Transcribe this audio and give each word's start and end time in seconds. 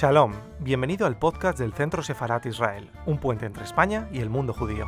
Shalom, 0.00 0.32
bienvenido 0.60 1.06
al 1.06 1.18
podcast 1.18 1.58
del 1.58 1.74
Centro 1.74 2.02
Sefarat 2.02 2.46
Israel, 2.46 2.90
un 3.04 3.18
puente 3.18 3.44
entre 3.44 3.64
España 3.64 4.08
y 4.10 4.20
el 4.20 4.30
mundo 4.30 4.54
judío. 4.54 4.86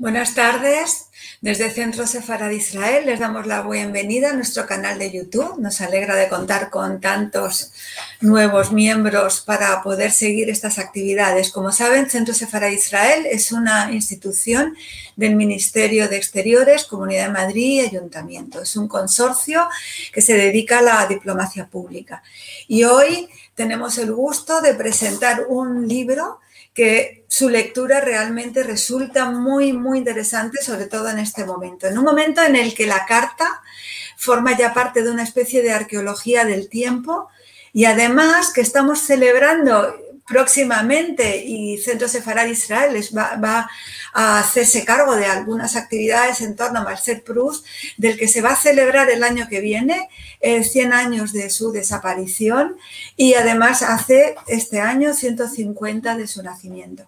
Buenas 0.00 0.34
tardes, 0.34 1.09
desde 1.42 1.70
Centro 1.70 2.06
Sefarad 2.06 2.50
Israel 2.50 3.06
les 3.06 3.18
damos 3.18 3.46
la 3.46 3.62
bienvenida 3.62 4.28
a 4.28 4.32
nuestro 4.34 4.66
canal 4.66 4.98
de 4.98 5.10
YouTube. 5.10 5.58
Nos 5.58 5.80
alegra 5.80 6.14
de 6.14 6.28
contar 6.28 6.68
con 6.68 7.00
tantos 7.00 7.72
nuevos 8.20 8.72
miembros 8.72 9.40
para 9.40 9.82
poder 9.82 10.12
seguir 10.12 10.50
estas 10.50 10.78
actividades. 10.78 11.50
Como 11.50 11.72
saben, 11.72 12.10
Centro 12.10 12.34
Sefarad 12.34 12.68
Israel 12.68 13.24
es 13.24 13.52
una 13.52 13.90
institución 13.90 14.76
del 15.16 15.34
Ministerio 15.34 16.08
de 16.08 16.18
Exteriores, 16.18 16.84
Comunidad 16.84 17.28
de 17.28 17.32
Madrid 17.32 17.72
y 17.72 17.80
Ayuntamiento. 17.80 18.60
Es 18.60 18.76
un 18.76 18.86
consorcio 18.86 19.66
que 20.12 20.20
se 20.20 20.34
dedica 20.34 20.80
a 20.80 20.82
la 20.82 21.06
diplomacia 21.06 21.66
pública. 21.66 22.22
Y 22.68 22.84
hoy 22.84 23.30
tenemos 23.54 23.96
el 23.96 24.12
gusto 24.12 24.60
de 24.60 24.74
presentar 24.74 25.46
un 25.48 25.88
libro 25.88 26.40
que 26.80 27.26
su 27.28 27.50
lectura 27.50 28.00
realmente 28.00 28.62
resulta 28.62 29.30
muy, 29.30 29.74
muy 29.74 29.98
interesante, 29.98 30.62
sobre 30.62 30.86
todo 30.86 31.10
en 31.10 31.18
este 31.18 31.44
momento. 31.44 31.86
En 31.86 31.98
un 31.98 32.04
momento 32.04 32.42
en 32.42 32.56
el 32.56 32.72
que 32.72 32.86
la 32.86 33.04
carta 33.04 33.60
forma 34.16 34.56
ya 34.56 34.72
parte 34.72 35.02
de 35.02 35.10
una 35.10 35.22
especie 35.22 35.62
de 35.62 35.72
arqueología 35.72 36.46
del 36.46 36.70
tiempo 36.70 37.28
y 37.74 37.84
además 37.84 38.54
que 38.54 38.62
estamos 38.62 39.00
celebrando 39.00 39.94
próximamente 40.30 41.44
y 41.44 41.76
Centro 41.78 42.06
Sefarad 42.06 42.46
Israel 42.46 42.94
va, 43.16 43.34
va, 43.34 43.70
a 44.12 44.38
hacerse 44.38 44.84
cargo 44.84 45.16
de 45.16 45.26
algunas 45.26 45.76
actividades 45.76 46.40
en 46.40 46.54
torno 46.54 46.80
a 46.80 46.84
Marcel 46.84 47.22
Proust, 47.22 47.66
del 47.96 48.16
que 48.16 48.28
se 48.28 48.40
va 48.40 48.50
a 48.50 48.56
celebrar 48.56 49.10
el 49.10 49.24
año 49.24 49.48
que 49.48 49.60
viene, 49.60 50.08
100 50.40 50.92
años 50.92 51.32
de 51.32 51.50
su 51.50 51.70
desaparición 51.70 52.76
y 53.16 53.34
además 53.34 53.82
hace 53.82 54.36
este 54.46 54.80
año 54.80 55.12
150 55.12 56.16
de 56.16 56.26
su 56.26 56.42
nacimiento. 56.42 57.06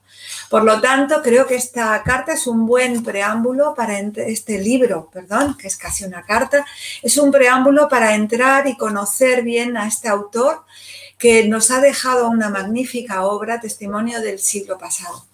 Por 0.50 0.64
lo 0.64 0.80
tanto, 0.80 1.22
creo 1.22 1.46
que 1.46 1.54
esta 1.54 2.02
carta 2.02 2.32
es 2.32 2.46
un 2.46 2.66
buen 2.66 3.02
preámbulo 3.02 3.74
para 3.74 3.98
este 3.98 4.58
libro, 4.58 5.08
perdón, 5.12 5.56
que 5.56 5.68
es 5.68 5.76
casi 5.76 6.04
una 6.04 6.22
carta, 6.22 6.66
es 7.02 7.16
un 7.16 7.30
preámbulo 7.30 7.88
para 7.88 8.14
entrar 8.14 8.66
y 8.66 8.76
conocer 8.76 9.42
bien 9.42 9.76
a 9.76 9.86
este 9.86 10.08
autor 10.08 10.64
que 11.22 11.46
nos 11.46 11.70
ha 11.70 11.80
dejado 11.80 12.28
una 12.28 12.48
magnífica 12.48 13.22
obra, 13.22 13.60
testimonio 13.60 14.20
del 14.20 14.40
siglo 14.40 14.76
pasado. 14.76 15.24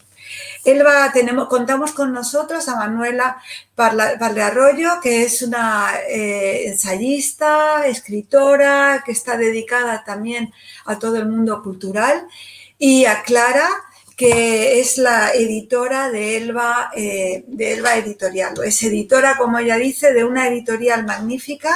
Elba, 0.62 1.10
tenemos, 1.14 1.48
contamos 1.48 1.92
con 1.92 2.12
nosotros 2.12 2.68
a 2.68 2.76
Manuela 2.76 3.40
Arroyo, 3.74 5.00
que 5.02 5.22
es 5.22 5.40
una 5.40 5.94
eh, 6.06 6.68
ensayista, 6.68 7.86
escritora, 7.86 9.02
que 9.02 9.12
está 9.12 9.38
dedicada 9.38 10.04
también 10.04 10.52
a 10.84 10.98
todo 10.98 11.16
el 11.16 11.26
mundo 11.26 11.62
cultural, 11.62 12.26
y 12.76 13.06
a 13.06 13.22
Clara, 13.22 13.70
que 14.14 14.80
es 14.80 14.98
la 14.98 15.30
editora 15.32 16.10
de 16.10 16.36
Elba, 16.36 16.90
eh, 16.94 17.44
de 17.46 17.72
Elba 17.72 17.96
Editorial. 17.96 18.52
Es 18.62 18.82
editora, 18.82 19.38
como 19.38 19.58
ella 19.58 19.76
dice, 19.76 20.12
de 20.12 20.22
una 20.22 20.48
editorial 20.48 21.06
magnífica 21.06 21.74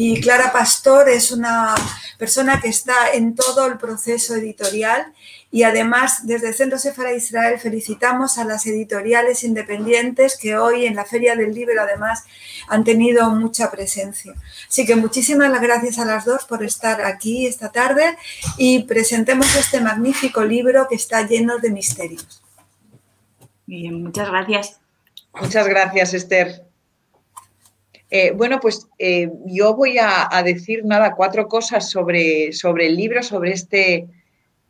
y 0.00 0.20
Clara 0.20 0.52
Pastor 0.52 1.08
es 1.08 1.32
una 1.32 1.74
persona 2.18 2.60
que 2.60 2.68
está 2.68 3.10
en 3.14 3.34
todo 3.34 3.66
el 3.66 3.78
proceso 3.78 4.36
editorial 4.36 5.12
y 5.50 5.64
además 5.64 6.24
desde 6.24 6.50
el 6.50 6.54
Centro 6.54 6.78
Sefara 6.78 7.12
Israel 7.14 7.58
felicitamos 7.58 8.38
a 8.38 8.44
las 8.44 8.64
editoriales 8.68 9.42
independientes 9.42 10.38
que 10.38 10.56
hoy 10.56 10.86
en 10.86 10.94
la 10.94 11.04
Feria 11.04 11.34
del 11.34 11.52
Libro 11.52 11.82
además 11.82 12.22
han 12.68 12.84
tenido 12.84 13.28
mucha 13.30 13.72
presencia. 13.72 14.34
Así 14.68 14.86
que 14.86 14.94
muchísimas 14.94 15.60
gracias 15.60 15.98
a 15.98 16.04
las 16.04 16.24
dos 16.24 16.44
por 16.44 16.62
estar 16.62 17.04
aquí 17.04 17.48
esta 17.48 17.72
tarde 17.72 18.16
y 18.56 18.84
presentemos 18.84 19.52
este 19.56 19.80
magnífico 19.80 20.44
libro 20.44 20.86
que 20.88 20.94
está 20.94 21.26
lleno 21.26 21.58
de 21.58 21.70
misterios. 21.70 22.40
Bien, 23.66 24.00
muchas 24.00 24.28
gracias. 24.28 24.78
Muchas 25.34 25.66
gracias, 25.66 26.14
Esther. 26.14 26.67
Eh, 28.10 28.32
bueno, 28.32 28.58
pues 28.60 28.88
eh, 28.98 29.30
yo 29.46 29.74
voy 29.74 29.96
a, 30.00 30.42
decir 30.42 30.84
nada, 30.84 31.14
cuatro 31.14 31.46
cosas 31.46 31.90
sobre, 31.90 32.52
sobre 32.52 32.86
el 32.86 32.96
libro, 32.96 33.22
sobre 33.22 33.52
este 33.52 34.06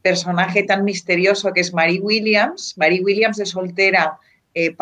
personaje 0.02 0.64
tan 0.64 0.84
misterioso 0.84 1.52
que 1.52 1.60
es 1.60 1.72
Marie 1.72 2.00
Williams. 2.00 2.74
Marie 2.76 3.02
Williams 3.02 3.36
de 3.36 3.46
soltera 3.46 4.18
eh, 4.54 4.74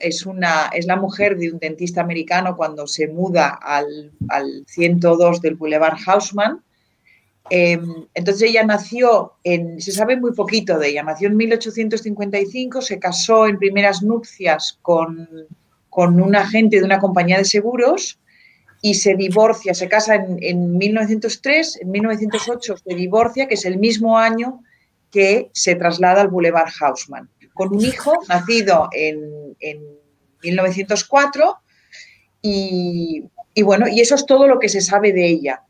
es, 0.00 0.26
una, 0.26 0.70
es 0.72 0.86
la 0.86 0.96
mujer 0.96 1.36
de 1.36 1.52
un 1.52 1.58
dentista 1.58 2.00
americano 2.00 2.56
cuando 2.56 2.86
se 2.86 3.06
muda 3.06 3.58
al, 3.62 4.10
al 4.28 4.64
102 4.66 5.40
del 5.40 5.54
Boulevard 5.54 5.98
Haussmann. 6.04 6.62
Em, 7.48 8.06
entonces 8.14 8.50
ella 8.50 8.64
nació, 8.64 9.34
en, 9.42 9.80
se 9.80 9.92
sabe 9.92 10.16
muy 10.16 10.32
poquito 10.32 10.78
de 10.78 10.88
ella, 10.88 11.02
nació 11.02 11.28
en 11.28 11.36
1855, 11.36 12.80
se 12.80 12.98
casó 13.00 13.46
en 13.46 13.58
primeras 13.58 14.02
nupcias 14.02 14.78
con 14.82 15.28
con 15.90 16.20
un 16.20 16.36
agente 16.36 16.78
de 16.78 16.84
una 16.84 17.00
compañía 17.00 17.36
de 17.36 17.44
seguros 17.44 18.18
y 18.80 18.94
se 18.94 19.14
divorcia, 19.14 19.74
se 19.74 19.88
casa 19.88 20.14
en, 20.14 20.78
1903, 20.78 21.80
en 21.82 21.90
1908 21.90 22.76
se 22.78 22.94
divorcia, 22.94 23.46
que 23.46 23.54
es 23.54 23.64
el 23.66 23.78
mismo 23.78 24.16
año 24.16 24.62
que 25.10 25.50
se 25.52 25.74
traslada 25.74 26.22
al 26.22 26.28
Boulevard 26.28 26.70
Haussmann, 26.80 27.28
con 27.52 27.74
un 27.74 27.84
hijo 27.84 28.12
nacido 28.28 28.88
en, 28.92 29.20
1904 30.42 31.58
y, 32.40 33.22
bueno, 33.62 33.86
y 33.88 34.00
eso 34.00 34.14
es 34.14 34.24
todo 34.24 34.46
lo 34.46 34.58
que 34.58 34.70
se 34.70 34.80
sabe 34.80 35.12
de 35.12 35.26
ella. 35.26 35.64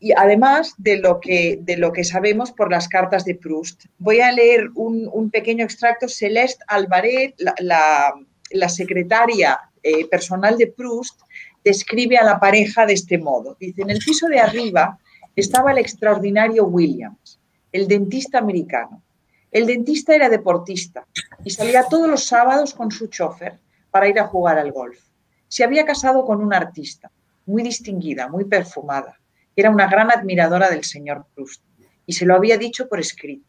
Y 0.00 0.12
además 0.12 0.72
de 0.78 0.96
lo 0.96 1.20
que, 1.20 1.58
de 1.60 1.76
lo 1.76 1.92
que 1.92 2.04
sabemos 2.04 2.52
por 2.52 2.70
las 2.70 2.88
cartas 2.88 3.26
de 3.26 3.34
Proust. 3.34 3.84
Voy 3.98 4.20
a 4.20 4.32
leer 4.32 4.70
un, 4.74 5.30
pequeño 5.30 5.64
extracto. 5.64 6.08
Celeste 6.08 6.64
Alvarez, 6.68 7.34
la 7.36 7.54
la 7.58 8.14
secretaria 8.68 9.58
eh, 9.82 10.06
personal 10.06 10.56
de 10.56 10.68
Proust 10.68 11.20
describe 11.64 12.16
a 12.16 12.24
la 12.24 12.38
pareja 12.38 12.86
de 12.86 12.94
este 12.94 13.18
modo. 13.18 13.56
Dice, 13.58 13.82
en 13.82 13.90
el 13.90 13.98
piso 13.98 14.28
de 14.28 14.40
arriba 14.40 14.98
estaba 15.34 15.72
el 15.72 15.78
extraordinario 15.78 16.64
Williams, 16.64 17.40
el 17.72 17.88
dentista 17.88 18.38
americano. 18.38 19.02
El 19.50 19.66
dentista 19.66 20.14
era 20.14 20.28
deportista 20.28 21.06
y 21.44 21.50
salía 21.50 21.84
todos 21.88 22.08
los 22.08 22.24
sábados 22.24 22.74
con 22.74 22.90
su 22.90 23.08
chofer 23.08 23.58
para 23.90 24.08
ir 24.08 24.18
a 24.18 24.26
jugar 24.26 24.58
al 24.58 24.72
golf. 24.72 24.98
Se 25.48 25.64
había 25.64 25.84
casado 25.84 26.24
con 26.24 26.42
una 26.42 26.56
artista, 26.56 27.10
muy 27.44 27.62
distinguida, 27.62 28.28
muy 28.28 28.44
perfumada. 28.44 29.18
Era 29.54 29.70
una 29.70 29.88
gran 29.88 30.10
admiradora 30.10 30.70
del 30.70 30.84
señor 30.84 31.26
Proust 31.34 31.62
y 32.06 32.14
se 32.14 32.24
lo 32.24 32.34
había 32.34 32.56
dicho 32.56 32.88
por 32.88 33.00
escrito. 33.00 33.46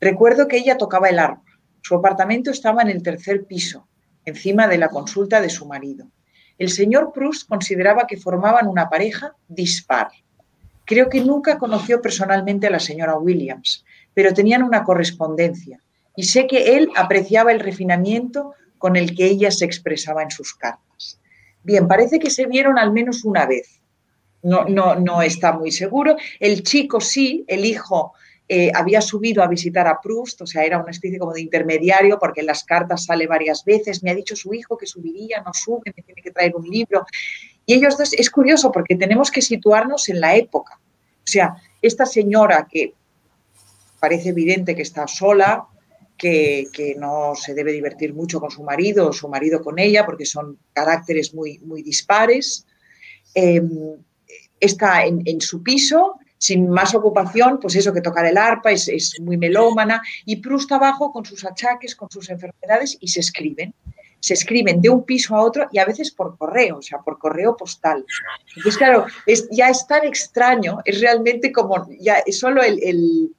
Recuerdo 0.00 0.48
que 0.48 0.58
ella 0.58 0.78
tocaba 0.78 1.08
el 1.08 1.18
arpa. 1.18 1.42
Su 1.82 1.94
apartamento 1.94 2.50
estaba 2.50 2.82
en 2.82 2.88
el 2.88 3.02
tercer 3.02 3.44
piso 3.44 3.86
encima 4.26 4.68
de 4.68 4.76
la 4.76 4.88
consulta 4.88 5.40
de 5.40 5.48
su 5.48 5.64
marido. 5.64 6.06
El 6.58 6.70
señor 6.70 7.12
Proust 7.14 7.48
consideraba 7.48 8.06
que 8.06 8.16
formaban 8.16 8.66
una 8.66 8.90
pareja 8.90 9.34
dispar. 9.48 10.08
Creo 10.84 11.08
que 11.08 11.20
nunca 11.20 11.58
conoció 11.58 12.02
personalmente 12.02 12.66
a 12.66 12.70
la 12.70 12.80
señora 12.80 13.18
Williams, 13.18 13.84
pero 14.14 14.34
tenían 14.34 14.62
una 14.62 14.84
correspondencia 14.84 15.80
y 16.16 16.24
sé 16.24 16.46
que 16.46 16.76
él 16.76 16.90
apreciaba 16.96 17.52
el 17.52 17.60
refinamiento 17.60 18.54
con 18.78 18.96
el 18.96 19.14
que 19.14 19.26
ella 19.26 19.50
se 19.50 19.64
expresaba 19.64 20.22
en 20.22 20.30
sus 20.30 20.54
cartas. 20.54 21.20
Bien, 21.62 21.86
parece 21.88 22.18
que 22.18 22.30
se 22.30 22.46
vieron 22.46 22.78
al 22.78 22.92
menos 22.92 23.24
una 23.24 23.46
vez. 23.46 23.80
No, 24.42 24.64
no, 24.64 24.94
no 24.94 25.22
está 25.22 25.52
muy 25.52 25.72
seguro. 25.72 26.16
El 26.38 26.62
chico 26.62 27.00
sí, 27.00 27.44
el 27.48 27.64
hijo 27.64 28.12
eh, 28.48 28.70
había 28.72 29.00
subido 29.00 29.42
a 29.42 29.48
visitar 29.48 29.88
a 29.88 30.00
Proust, 30.00 30.42
o 30.42 30.46
sea, 30.46 30.64
era 30.64 30.78
una 30.78 30.92
especie 30.92 31.18
como 31.18 31.32
de 31.32 31.40
intermediario, 31.40 32.16
porque 32.16 32.42
en 32.42 32.46
las 32.46 32.62
cartas 32.62 33.04
sale 33.04 33.26
varias 33.26 33.64
veces, 33.64 34.04
me 34.04 34.10
ha 34.10 34.14
dicho 34.14 34.36
su 34.36 34.54
hijo 34.54 34.76
que 34.76 34.86
subiría, 34.86 35.42
no 35.42 35.52
sube, 35.52 35.92
me 35.96 36.02
tiene 36.04 36.22
que 36.22 36.30
traer 36.30 36.54
un 36.54 36.64
libro. 36.64 37.04
Y 37.64 37.74
ellos 37.74 37.98
dos, 37.98 38.12
es 38.12 38.30
curioso 38.30 38.70
porque 38.70 38.94
tenemos 38.94 39.32
que 39.32 39.42
situarnos 39.42 40.08
en 40.08 40.20
la 40.20 40.36
época. 40.36 40.78
O 40.78 41.26
sea, 41.28 41.56
esta 41.82 42.06
señora 42.06 42.68
que 42.70 42.94
parece 43.98 44.28
evidente 44.28 44.76
que 44.76 44.82
está 44.82 45.08
sola, 45.08 45.66
que, 46.16 46.68
no 46.98 47.34
se 47.34 47.52
debe 47.52 47.72
divertir 47.72 48.14
mucho 48.14 48.38
con 48.40 48.52
su 48.52 48.62
marido 48.62 49.08
o 49.08 49.12
su 49.12 49.28
marido 49.28 49.60
con 49.60 49.80
ella, 49.80 50.06
porque 50.06 50.24
son 50.24 50.56
caracteres 50.72 51.34
muy, 51.34 51.58
muy 51.58 51.82
dispares, 51.82 52.64
em, 53.34 53.96
está 54.60 55.04
en, 55.04 55.22
en 55.24 55.40
su 55.40 55.64
piso 55.64 56.20
sin 56.38 56.68
más 56.68 56.94
ocupación, 56.94 57.58
pues 57.60 57.76
eso 57.76 57.92
que 57.92 58.00
tocar 58.00 58.26
el 58.26 58.36
arpa, 58.36 58.72
es, 58.72 59.14
muy 59.20 59.36
melómana, 59.36 60.02
y 60.24 60.36
Proust 60.36 60.70
abajo 60.72 61.12
con 61.12 61.24
sus 61.24 61.44
achaques, 61.44 61.94
con 61.96 62.10
sus 62.10 62.28
enfermedades, 62.30 62.96
y 63.00 63.08
se 63.08 63.20
escriben. 63.20 63.74
Se 64.20 64.34
escriben 64.34 64.80
de 64.80 64.88
un 64.88 65.04
piso 65.04 65.36
a 65.36 65.42
otro 65.42 65.68
y 65.70 65.78
a 65.78 65.84
veces 65.84 66.10
por 66.10 66.36
correo, 66.36 66.78
o 66.78 66.82
sea, 66.82 66.98
por 66.98 67.18
correo 67.18 67.56
postal. 67.56 68.04
Entonces, 68.48 68.76
claro, 68.76 69.06
es, 69.26 69.48
ya 69.50 69.68
es 69.68 69.86
tan 69.86 70.04
extraño, 70.04 70.78
es 70.84 71.00
realmente 71.00 71.52
como, 71.52 71.86
ya 72.00 72.16
es 72.26 72.38
solo 72.38 72.62
el, 72.62 73.30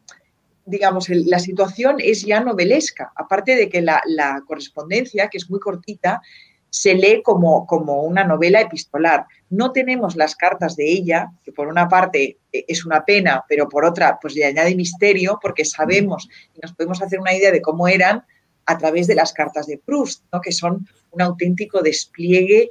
digamos, 0.67 1.09
la 1.09 1.39
situación 1.39 1.95
es 1.99 2.25
ya 2.25 2.41
novelesca, 2.41 3.11
aparte 3.15 3.55
de 3.55 3.69
que 3.69 3.81
la, 3.81 4.01
correspondencia, 4.45 5.29
que 5.29 5.37
es 5.37 5.49
muy 5.49 5.59
cortita, 5.59 6.21
se 6.69 6.93
lee 6.93 7.21
como, 7.23 7.65
como, 7.65 8.03
una 8.03 8.23
novela 8.23 8.61
epistolar. 8.61 9.25
No 9.49 9.71
tenemos 9.71 10.15
las 10.15 10.35
cartas 10.35 10.75
de 10.75 10.91
ella, 10.91 11.31
que 11.43 11.51
por 11.51 11.67
una 11.67 11.87
parte 11.87 12.37
eh, 12.51 12.65
es 12.67 12.85
una 12.85 13.05
pena, 13.05 13.43
pero 13.47 13.69
por 13.69 13.85
otra, 13.85 14.17
pues 14.21 14.35
le 14.35 14.45
añade 14.45 14.75
misterio, 14.75 15.39
porque 15.41 15.65
sabemos 15.65 16.27
y 16.53 16.59
nos 16.61 16.73
podemos 16.73 17.01
hacer 17.01 17.19
una 17.19 17.33
idea 17.33 17.51
de 17.51 17.61
cómo 17.61 17.87
eran 17.87 18.23
a 18.65 18.77
través 18.77 19.07
de 19.07 19.15
las 19.15 19.33
cartas 19.33 19.65
de 19.67 19.77
Proust, 19.77 20.23
¿no? 20.31 20.41
que 20.41 20.51
son 20.51 20.87
un 21.11 21.21
auténtico 21.21 21.81
despliegue 21.81 22.69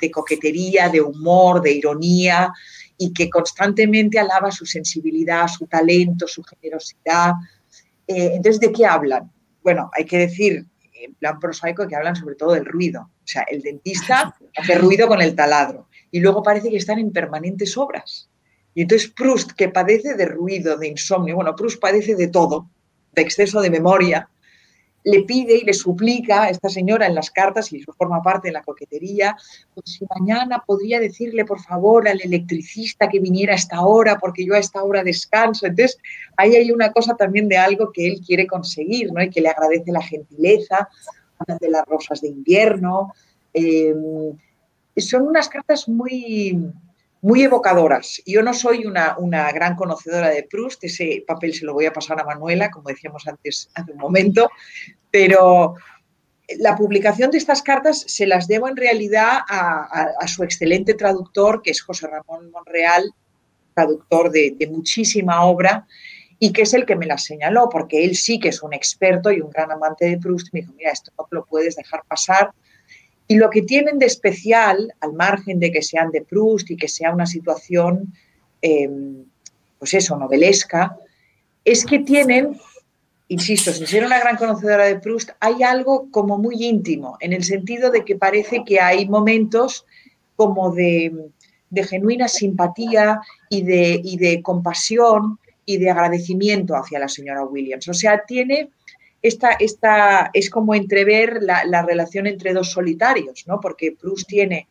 de 0.00 0.10
coquetería, 0.10 0.88
de 0.88 1.00
humor, 1.00 1.60
de 1.60 1.72
ironía, 1.72 2.52
y 2.98 3.12
que 3.12 3.28
constantemente 3.28 4.18
alaba 4.18 4.50
su 4.50 4.64
sensibilidad, 4.64 5.48
su 5.48 5.66
talento, 5.66 6.28
su 6.28 6.42
generosidad. 6.44 7.32
Eh, 8.06 8.32
entonces, 8.34 8.60
¿de 8.60 8.72
qué 8.72 8.86
hablan? 8.86 9.32
Bueno, 9.62 9.90
hay 9.94 10.04
que 10.04 10.18
decir, 10.18 10.66
en 11.04 11.14
plan 11.14 11.38
prosaico, 11.38 11.86
que 11.86 11.96
hablan 11.96 12.16
sobre 12.16 12.34
todo 12.34 12.52
del 12.52 12.64
ruido. 12.64 13.02
O 13.02 13.26
sea, 13.26 13.42
el 13.42 13.62
dentista 13.62 14.34
hace 14.56 14.74
ruido 14.76 15.08
con 15.08 15.20
el 15.20 15.34
taladro 15.34 15.88
y 16.10 16.20
luego 16.20 16.42
parece 16.42 16.70
que 16.70 16.76
están 16.76 16.98
en 16.98 17.12
permanentes 17.12 17.76
obras. 17.76 18.28
Y 18.74 18.82
entonces 18.82 19.10
Proust, 19.10 19.52
que 19.52 19.68
padece 19.68 20.14
de 20.14 20.26
ruido, 20.26 20.76
de 20.78 20.88
insomnio, 20.88 21.36
bueno, 21.36 21.54
Proust 21.54 21.80
padece 21.80 22.14
de 22.14 22.28
todo, 22.28 22.70
de 23.12 23.22
exceso 23.22 23.60
de 23.60 23.70
memoria, 23.70 24.28
le 25.04 25.22
pide 25.22 25.56
y 25.56 25.64
le 25.64 25.72
suplica 25.72 26.44
a 26.44 26.50
esta 26.50 26.68
señora 26.68 27.06
en 27.06 27.14
las 27.14 27.30
cartas, 27.30 27.72
y 27.72 27.78
eso 27.78 27.92
forma 27.92 28.22
parte 28.22 28.48
de 28.48 28.52
la 28.52 28.62
coquetería, 28.62 29.36
pues 29.74 29.96
si 29.98 30.06
mañana 30.18 30.62
podría 30.66 31.00
decirle 31.00 31.44
por 31.44 31.60
favor 31.60 32.08
al 32.08 32.20
electricista 32.20 33.08
que 33.08 33.18
viniera 33.18 33.52
a 33.52 33.56
esta 33.56 33.80
hora, 33.82 34.18
porque 34.18 34.44
yo 34.44 34.54
a 34.54 34.58
esta 34.58 34.82
hora 34.82 35.02
descanso. 35.02 35.66
Entonces, 35.66 35.98
ahí 36.36 36.54
hay 36.54 36.70
una 36.70 36.92
cosa 36.92 37.16
también 37.16 37.48
de 37.48 37.56
algo 37.56 37.90
que 37.92 38.06
él 38.06 38.20
quiere 38.24 38.46
conseguir, 38.46 39.12
¿no? 39.12 39.22
Y 39.22 39.30
que 39.30 39.40
le 39.40 39.48
agradece 39.48 39.90
la 39.90 40.02
gentileza, 40.02 40.88
de 41.60 41.68
las 41.68 41.84
rosas 41.86 42.20
de 42.20 42.28
invierno. 42.28 43.12
Eh, 43.52 43.94
son 44.96 45.22
unas 45.26 45.48
cartas 45.48 45.88
muy, 45.88 46.72
muy 47.22 47.44
evocadoras. 47.44 48.20
Yo 48.26 48.42
no 48.42 48.52
soy 48.52 48.84
una, 48.84 49.16
gran 49.52 49.76
conocedora 49.76 50.28
de 50.28 50.42
Proust, 50.42 50.84
ese 50.84 51.24
papel 51.26 51.54
se 51.54 51.64
lo 51.64 51.72
voy 51.72 51.86
a 51.86 51.92
pasar 51.92 52.20
a 52.20 52.24
Manuela, 52.24 52.70
como 52.70 52.88
decíamos 52.88 53.26
antes 53.26 53.70
hace 53.74 53.92
un 53.92 53.98
momento, 53.98 54.50
pero 55.10 55.76
la 56.58 56.74
publicación 56.74 57.30
de 57.30 57.38
estas 57.38 57.62
cartas 57.62 58.04
se 58.08 58.26
las 58.26 58.48
debo 58.48 58.68
en 58.68 58.76
realidad 58.76 59.38
a, 59.48 60.26
su 60.26 60.42
excelente 60.42 60.94
traductor, 60.94 61.62
que 61.62 61.70
es 61.70 61.80
José 61.80 62.08
Ramón 62.08 62.50
Monreal, 62.50 63.14
traductor 63.72 64.30
de, 64.32 64.54
de, 64.58 64.66
muchísima 64.66 65.44
obra, 65.44 65.86
y 66.40 66.52
que 66.52 66.62
es 66.62 66.74
el 66.74 66.84
que 66.84 66.96
me 66.96 67.06
las 67.06 67.24
señaló, 67.24 67.68
porque 67.70 68.04
él 68.04 68.16
sí 68.16 68.40
que 68.40 68.48
es 68.48 68.62
un 68.64 68.74
experto 68.74 69.30
y 69.30 69.40
un 69.40 69.50
gran 69.50 69.70
amante 69.70 70.06
de 70.06 70.18
Proust. 70.18 70.48
Me 70.52 70.62
dijo, 70.62 70.72
mira, 70.76 70.90
esto 70.90 71.12
no 71.16 71.26
lo 71.30 71.44
puedes 71.44 71.76
dejar 71.76 72.02
pasar 72.08 72.50
y 73.32 73.36
lo 73.36 73.48
que 73.48 73.62
tienen 73.62 73.98
de 73.98 74.04
especial, 74.04 74.92
al 75.00 75.14
margen 75.14 75.58
de 75.58 75.72
que 75.72 75.80
sean 75.80 76.10
de 76.10 76.20
Proust 76.20 76.70
y 76.70 76.76
que 76.76 76.86
sea 76.86 77.14
una 77.14 77.24
situación, 77.24 78.12
em, 78.60 79.24
pues 79.78 79.94
eso, 79.94 80.18
novelesca, 80.18 80.98
es 81.64 81.86
que 81.86 82.00
tienen, 82.00 82.60
insisto, 83.28 83.72
sin 83.72 83.86
ser 83.86 84.04
una 84.04 84.20
gran 84.20 84.36
conocedora 84.36 84.84
de 84.84 85.00
Proust, 85.00 85.30
hay 85.40 85.62
algo 85.62 86.10
como 86.10 86.36
muy 86.36 86.62
íntimo, 86.62 87.16
en 87.20 87.32
el 87.32 87.42
sentido 87.42 87.90
de 87.90 88.04
que 88.04 88.16
parece 88.16 88.64
que 88.66 88.80
hay 88.80 89.08
momentos 89.08 89.86
como 90.36 90.70
de, 90.74 91.30
genuina 91.88 92.28
simpatía 92.28 93.22
y 93.48 93.62
de, 93.62 93.98
y 94.04 94.18
de 94.18 94.42
compasión 94.42 95.38
y 95.64 95.78
de 95.78 95.88
agradecimiento 95.88 96.76
hacia 96.76 96.98
la 96.98 97.08
señora 97.08 97.46
Williams. 97.46 97.88
O 97.88 97.94
sea, 97.94 98.24
tiene 98.26 98.68
esta, 99.22 100.30
es 100.32 100.50
como 100.50 100.74
entrever 100.74 101.38
la, 101.42 101.82
relación 101.82 102.26
entre 102.26 102.52
dos 102.52 102.72
solitarios, 102.72 103.44
¿no? 103.46 103.60
Porque 103.60 103.92
Proust 103.92 104.26
tiene 104.26 104.68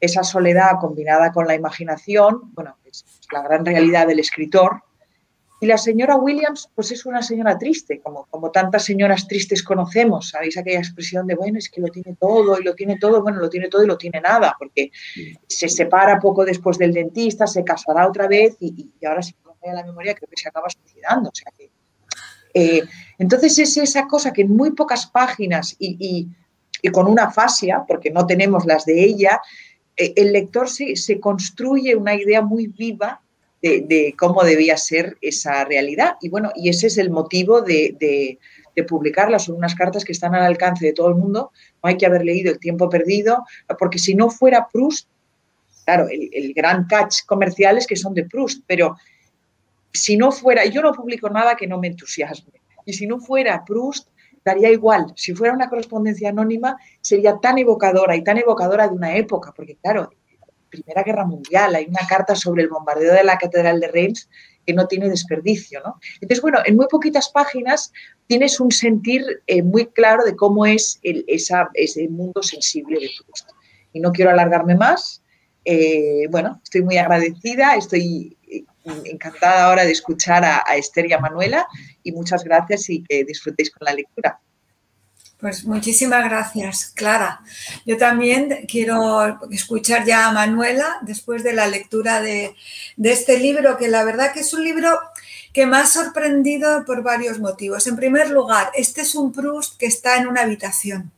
esa 0.00 0.22
soledad 0.22 0.78
combinada 0.80 1.32
con 1.32 1.46
la 1.46 1.54
imaginación, 1.54 2.52
bueno, 2.54 2.76
es 2.84 3.04
la 3.32 3.42
gran 3.42 3.64
realidad 3.64 4.06
del 4.06 4.20
escritor, 4.20 4.82
y 5.60 5.66
la 5.66 5.76
señora 5.76 6.14
Williams, 6.14 6.70
pues 6.72 6.92
es 6.92 7.04
una 7.04 7.20
señora 7.20 7.58
triste, 7.58 8.00
como, 8.00 8.26
como 8.26 8.52
tantas 8.52 8.84
señoras 8.84 9.26
tristes 9.26 9.64
conocemos. 9.64 10.28
¿Sabéis 10.28 10.56
aquella 10.56 10.78
expresión 10.78 11.26
de, 11.26 11.34
bueno, 11.34 11.58
es 11.58 11.68
que 11.68 11.80
lo 11.80 11.88
tiene 11.88 12.14
todo 12.14 12.60
y 12.60 12.62
lo 12.62 12.76
tiene 12.76 12.96
todo? 12.96 13.22
Bueno, 13.22 13.40
lo 13.40 13.50
tiene 13.50 13.68
todo 13.68 13.82
y 13.82 13.88
lo 13.88 13.98
tiene 13.98 14.20
nada, 14.20 14.54
porque 14.56 14.92
se 15.48 15.68
separa 15.68 16.20
poco 16.20 16.44
después 16.44 16.78
del 16.78 16.92
dentista, 16.92 17.48
se 17.48 17.64
casará 17.64 18.06
otra 18.06 18.28
vez 18.28 18.56
y, 18.60 18.92
y 19.00 19.04
ahora 19.04 19.20
si 19.20 19.34
me 19.64 19.70
a 19.70 19.74
la 19.74 19.84
memoria 19.84 20.14
creo 20.14 20.28
que 20.28 20.40
se 20.40 20.48
acaba 20.48 20.68
suicidando. 20.70 21.30
O 21.30 21.34
sea 21.34 21.52
que 21.56 21.72
eh, 22.58 22.82
entonces 23.18 23.56
es 23.58 23.76
esa 23.76 24.08
cosa 24.08 24.32
que 24.32 24.42
en 24.42 24.56
muy 24.56 24.72
pocas 24.72 25.06
páginas 25.06 25.76
y, 25.78 26.26
con 26.92 27.06
una 27.06 27.30
fascia, 27.30 27.84
porque 27.86 28.10
no 28.10 28.26
tenemos 28.26 28.64
las 28.66 28.84
de 28.84 29.04
ella, 29.04 29.40
eh, 29.96 30.12
el 30.16 30.32
lector 30.32 30.68
se, 30.68 31.20
construye 31.20 31.94
una 31.94 32.14
idea 32.14 32.42
muy 32.42 32.66
viva 32.66 33.20
de, 33.62 34.14
cómo 34.18 34.42
debía 34.42 34.76
ser 34.76 35.16
esa 35.20 35.64
realidad. 35.64 36.16
Y 36.20 36.28
bueno, 36.28 36.50
y 36.56 36.68
ese 36.68 36.88
es 36.88 36.98
el 36.98 37.10
motivo 37.10 37.62
de, 37.62 38.38
publicarlas. 38.88 39.44
Son 39.44 39.56
unas 39.56 39.74
cartas 39.74 40.04
que 40.04 40.12
están 40.12 40.36
al 40.36 40.44
alcance 40.44 40.86
de 40.86 40.92
todo 40.92 41.08
el 41.08 41.16
mundo. 41.16 41.50
No 41.82 41.88
hay 41.88 41.96
que 41.96 42.06
haber 42.06 42.24
leído 42.24 42.52
El 42.52 42.60
tiempo 42.60 42.88
perdido, 42.88 43.44
porque 43.78 43.98
si 43.98 44.14
no 44.14 44.30
fuera 44.30 44.68
Proust, 44.72 45.08
claro, 45.84 46.08
el, 46.08 46.30
el 46.32 46.54
gran 46.54 46.86
catch 46.86 47.24
comercial 47.26 47.76
es 47.76 47.88
que 47.88 47.96
son 47.96 48.14
de 48.14 48.24
Proust, 48.24 48.62
pero 48.68 48.96
si 49.92 50.16
no 50.16 50.32
fuera, 50.32 50.64
yo 50.66 50.82
no 50.82 50.92
publico 50.92 51.28
nada 51.30 51.56
que 51.56 51.66
no 51.66 51.78
me 51.78 51.88
entusiasme. 51.88 52.52
Y 52.84 52.92
si 52.92 53.06
no 53.06 53.18
fuera 53.18 53.64
Proust, 53.64 54.08
daría 54.44 54.70
igual. 54.70 55.12
Si 55.16 55.34
fuera 55.34 55.52
una 55.52 55.68
correspondencia 55.68 56.30
anónima, 56.30 56.76
sería 57.00 57.38
tan 57.38 57.58
evocadora 57.58 58.16
y 58.16 58.24
tan 58.24 58.38
evocadora 58.38 58.88
de 58.88 58.94
una 58.94 59.16
época, 59.16 59.52
porque 59.54 59.76
claro, 59.76 60.10
Primera 60.70 61.02
Guerra 61.02 61.24
Mundial, 61.24 61.74
hay 61.74 61.86
una 61.86 62.06
carta 62.08 62.34
sobre 62.34 62.62
el 62.62 62.68
bombardeo 62.68 63.14
de 63.14 63.24
la 63.24 63.38
Catedral 63.38 63.80
de 63.80 63.88
Reims 63.88 64.28
que 64.66 64.74
no 64.74 64.86
tiene 64.86 65.08
desperdicio, 65.08 65.80
¿no? 65.82 65.98
Entonces, 66.20 66.42
bueno, 66.42 66.58
en 66.64 66.76
muy 66.76 66.86
poquitas 66.88 67.30
páginas 67.30 67.92
tienes 68.26 68.60
un 68.60 68.70
sentir 68.70 69.42
eh, 69.46 69.62
muy 69.62 69.86
claro 69.86 70.24
de 70.24 70.36
cómo 70.36 70.66
es 70.66 71.00
ese 71.02 72.08
mundo 72.08 72.42
sensible 72.42 73.00
de 73.00 73.10
Proust. 73.24 73.50
Y 73.94 74.00
no 74.00 74.12
quiero 74.12 74.30
alargarme 74.30 74.76
más. 74.76 75.22
Eh, 75.64 76.26
bueno, 76.30 76.60
estoy 76.62 76.82
muy 76.82 76.98
agradecida, 76.98 77.76
estoy 77.76 78.37
encantada 79.04 79.64
ahora 79.64 79.84
de 79.84 79.92
escuchar 79.92 80.44
a, 80.44 80.62
Esther 80.76 81.06
y 81.06 81.12
a 81.12 81.18
Manuela 81.18 81.66
y 82.02 82.12
muchas 82.12 82.44
gracias 82.44 82.88
y 82.90 83.02
que 83.02 83.24
disfrutéis 83.24 83.70
con 83.70 83.86
la 83.86 83.94
lectura. 83.94 84.40
Pues 85.40 85.64
muchísimas 85.64 86.24
gracias, 86.24 86.92
Clara. 86.96 87.40
Yo 87.86 87.96
también 87.96 88.66
quiero 88.66 89.38
escuchar 89.52 90.04
ya 90.04 90.26
a 90.26 90.32
Manuela 90.32 90.98
después 91.02 91.44
de 91.44 91.52
la 91.52 91.68
lectura 91.68 92.20
de, 92.20 92.56
de, 92.96 93.12
este 93.12 93.38
libro, 93.38 93.78
que 93.78 93.86
la 93.86 94.02
verdad 94.02 94.32
que 94.32 94.40
es 94.40 94.52
un 94.52 94.64
libro 94.64 94.98
que 95.52 95.64
me 95.64 95.76
ha 95.76 95.86
sorprendido 95.86 96.84
por 96.84 97.04
varios 97.04 97.38
motivos. 97.38 97.86
En 97.86 97.94
primer 97.94 98.30
lugar, 98.30 98.70
este 98.74 99.02
es 99.02 99.14
un 99.14 99.32
Proust 99.32 99.76
que 99.78 99.86
está 99.86 100.16
en 100.16 100.26
una 100.26 100.42
habitación 100.42 101.12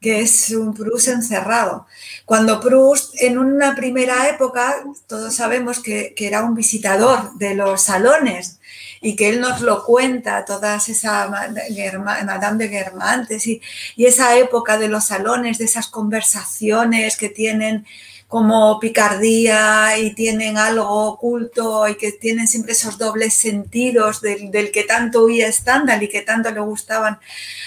que 0.00 0.20
es 0.20 0.50
un 0.50 0.72
Proust 0.74 1.08
encerrado. 1.08 1.86
Cuando 2.24 2.60
Proust, 2.60 3.14
en 3.20 3.38
una 3.38 3.74
primera 3.74 4.28
época, 4.28 4.76
todos 5.06 5.34
sabemos 5.34 5.80
que, 5.80 6.14
era 6.16 6.42
un 6.42 6.54
visitador 6.54 7.34
de 7.34 7.54
los 7.54 7.82
salones 7.82 8.60
y 9.02 9.16
que 9.16 9.28
él 9.28 9.40
nos 9.40 9.60
lo 9.60 9.84
cuenta, 9.84 10.44
todas 10.44 10.88
esa 10.88 11.28
Madame 11.28 12.64
de 12.64 12.68
Guermantes 12.68 13.46
y, 13.46 13.60
y 13.96 14.06
esa 14.06 14.36
época 14.36 14.78
de 14.78 14.88
los 14.88 15.04
salones, 15.04 15.58
de 15.58 15.64
esas 15.66 15.88
conversaciones 15.88 17.16
que 17.16 17.28
tienen 17.28 17.86
como 18.30 18.78
picardía 18.78 19.98
y 19.98 20.14
tienen 20.14 20.56
algo 20.56 20.86
oculto 20.88 21.88
y 21.88 21.96
que 21.96 22.12
tienen 22.12 22.46
siempre 22.46 22.74
esos 22.74 22.96
dobles 22.96 23.34
sentidos 23.34 24.20
del, 24.20 24.70
que 24.70 24.84
tanto 24.84 25.24
huía 25.24 25.50
Stendhal 25.50 26.00
y 26.04 26.08
que 26.08 26.22
tanto 26.22 26.52
le 26.52 26.60
gustaban 26.60 27.18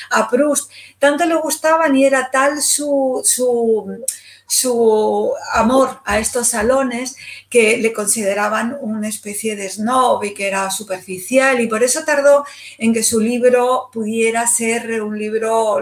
a 0.10 0.30
Proust. 0.30 0.72
Tanto 1.00 1.26
le 1.26 1.36
gustaban 1.36 1.94
y 1.98 2.06
era 2.06 2.32
tal 2.32 2.62
su, 2.62 3.22
su, 3.26 4.06
su 4.48 5.34
amor 5.52 6.00
a 6.06 6.20
estos 6.20 6.48
salones 6.48 7.18
que 7.50 7.78
le 7.80 7.92
consideraban 7.92 8.78
una 8.80 9.10
especie 9.10 9.58
de 9.58 9.70
snob 9.70 10.24
y 10.24 10.34
que 10.34 10.48
era 10.48 10.72
superficial 10.72 11.60
y 11.60 11.68
por 11.68 11.84
eso 11.84 12.06
tardó 12.06 12.46
en 12.78 12.94
que 12.94 13.04
su 13.04 13.20
libro 13.20 13.90
pudiera 13.92 14.48
ser 14.48 15.02
un 15.02 15.20
libro 15.20 15.82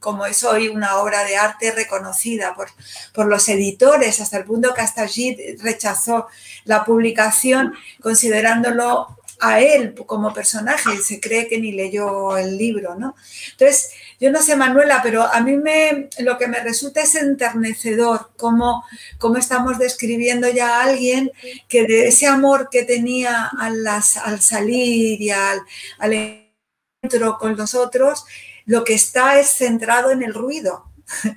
como 0.00 0.26
es 0.26 0.44
hoy 0.44 0.68
una 0.68 0.98
obra 0.98 1.24
de 1.24 1.36
arte 1.36 1.72
reconocida 1.72 2.54
por, 2.54 2.68
por 3.12 3.26
los 3.26 3.48
editores, 3.48 4.20
hasta 4.20 4.38
el 4.38 4.44
punto 4.44 4.74
que 4.74 4.80
hasta 4.80 5.02
allí 5.02 5.36
rechazó 5.62 6.28
la 6.64 6.84
publicación 6.84 7.74
considerándolo 8.00 9.18
a 9.40 9.60
él 9.60 9.94
como 10.06 10.32
personaje 10.32 10.94
y 10.94 11.02
se 11.02 11.20
cree 11.20 11.48
que 11.48 11.58
ni 11.58 11.72
leyó 11.72 12.36
el 12.36 12.56
libro, 12.56 12.96
¿no? 12.96 13.14
Entonces, 13.52 13.90
yo 14.20 14.30
no 14.30 14.42
sé, 14.42 14.56
Manuela, 14.56 15.00
pero 15.02 15.22
a 15.22 15.40
mí 15.40 15.56
me, 15.56 16.08
lo 16.18 16.38
que 16.38 16.48
me 16.48 16.60
resulta 16.60 17.02
es 17.02 17.14
enternecedor 17.14 18.30
cómo, 18.36 18.84
cómo 19.18 19.36
estamos 19.36 19.78
describiendo 19.78 20.48
ya 20.48 20.78
a 20.80 20.84
alguien 20.84 21.30
que 21.68 21.86
de 21.86 22.08
ese 22.08 22.26
amor 22.26 22.68
que 22.70 22.82
tenía 22.82 23.50
al, 23.58 23.86
al 23.86 24.40
salir 24.40 25.20
y 25.20 25.30
al, 25.30 25.60
al 25.98 26.12
encuentro 26.12 27.38
con 27.38 27.56
los 27.56 27.74
otros, 27.74 28.24
lo 28.68 28.84
que 28.84 28.94
está 28.94 29.40
es 29.40 29.48
centrado 29.48 30.12
en 30.12 30.22
el 30.22 30.34
ruido. 30.34 30.84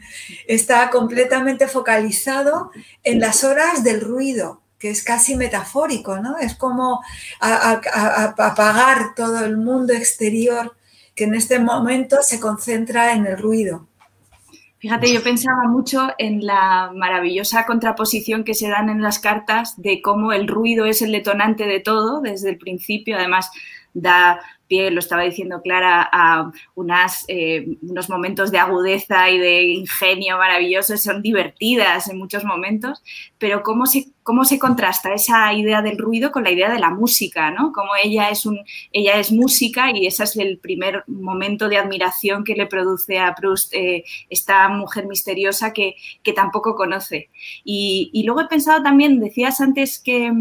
Está 0.47 0.89
completamente 0.89 1.69
focalizado 1.69 2.71
en 3.03 3.21
las 3.21 3.45
horas 3.45 3.85
del 3.85 4.01
ruido, 4.01 4.61
que 4.77 4.89
es 4.89 5.01
casi 5.01 5.37
metafórico, 5.37 6.19
¿no? 6.19 6.37
Es 6.37 6.55
como 6.55 7.01
apagar 7.39 9.15
todo 9.15 9.45
el 9.45 9.55
mundo 9.55 9.93
exterior 9.93 10.75
que 11.15 11.23
en 11.23 11.33
este 11.33 11.57
momento 11.59 12.17
se 12.21 12.41
concentra 12.41 13.13
en 13.13 13.25
el 13.25 13.37
ruido. 13.37 13.87
Fíjate, 14.79 15.13
yo 15.13 15.23
pensaba 15.23 15.69
mucho 15.69 16.09
en 16.17 16.45
la 16.45 16.91
maravillosa 16.93 17.65
contraposición 17.65 18.43
que 18.43 18.55
se 18.55 18.67
dan 18.67 18.89
en 18.89 19.01
las 19.01 19.19
cartas 19.19 19.79
de 19.81 20.01
cómo 20.01 20.33
el 20.33 20.49
ruido 20.49 20.85
es 20.85 21.01
el 21.01 21.13
detonante 21.13 21.65
de 21.65 21.79
todo 21.79 22.19
desde 22.19 22.49
el 22.49 22.57
principio. 22.57 23.15
Además, 23.15 23.51
da 23.93 24.41
lo 24.71 24.99
estaba 24.99 25.23
diciendo 25.23 25.61
Clara, 25.61 26.07
a 26.11 26.51
unas, 26.75 27.25
eh, 27.27 27.77
unos 27.81 28.09
momentos 28.09 28.51
de 28.51 28.57
agudeza 28.57 29.29
y 29.29 29.37
de 29.37 29.63
ingenio 29.63 30.37
maravillosos, 30.37 31.01
son 31.01 31.21
divertidas 31.21 32.09
en 32.09 32.17
muchos 32.17 32.45
momentos, 32.45 33.03
pero 33.37 33.63
cómo 33.63 33.85
se, 33.85 34.07
cómo 34.23 34.45
se 34.45 34.59
contrasta 34.59 35.13
esa 35.13 35.53
idea 35.53 35.81
del 35.81 35.97
ruido 35.97 36.31
con 36.31 36.43
la 36.43 36.51
idea 36.51 36.71
de 36.71 36.79
la 36.79 36.89
música, 36.89 37.51
¿no? 37.51 37.71
Como 37.73 37.89
ella 38.01 38.29
es, 38.29 38.45
un, 38.45 38.59
ella 38.91 39.19
es 39.19 39.31
música 39.31 39.91
y 39.91 40.07
ese 40.07 40.23
es 40.23 40.37
el 40.37 40.57
primer 40.57 41.03
momento 41.07 41.67
de 41.67 41.77
admiración 41.77 42.43
que 42.43 42.55
le 42.55 42.67
produce 42.67 43.19
a 43.19 43.35
Proust 43.35 43.73
eh, 43.73 44.03
esta 44.29 44.69
mujer 44.69 45.07
misteriosa 45.07 45.73
que, 45.73 45.95
que 46.23 46.33
tampoco 46.33 46.75
conoce. 46.75 47.29
Y, 47.63 48.09
y 48.13 48.23
luego 48.23 48.41
he 48.41 48.47
pensado 48.47 48.81
también, 48.81 49.19
decías 49.19 49.59
antes 49.59 49.99
que 49.99 50.31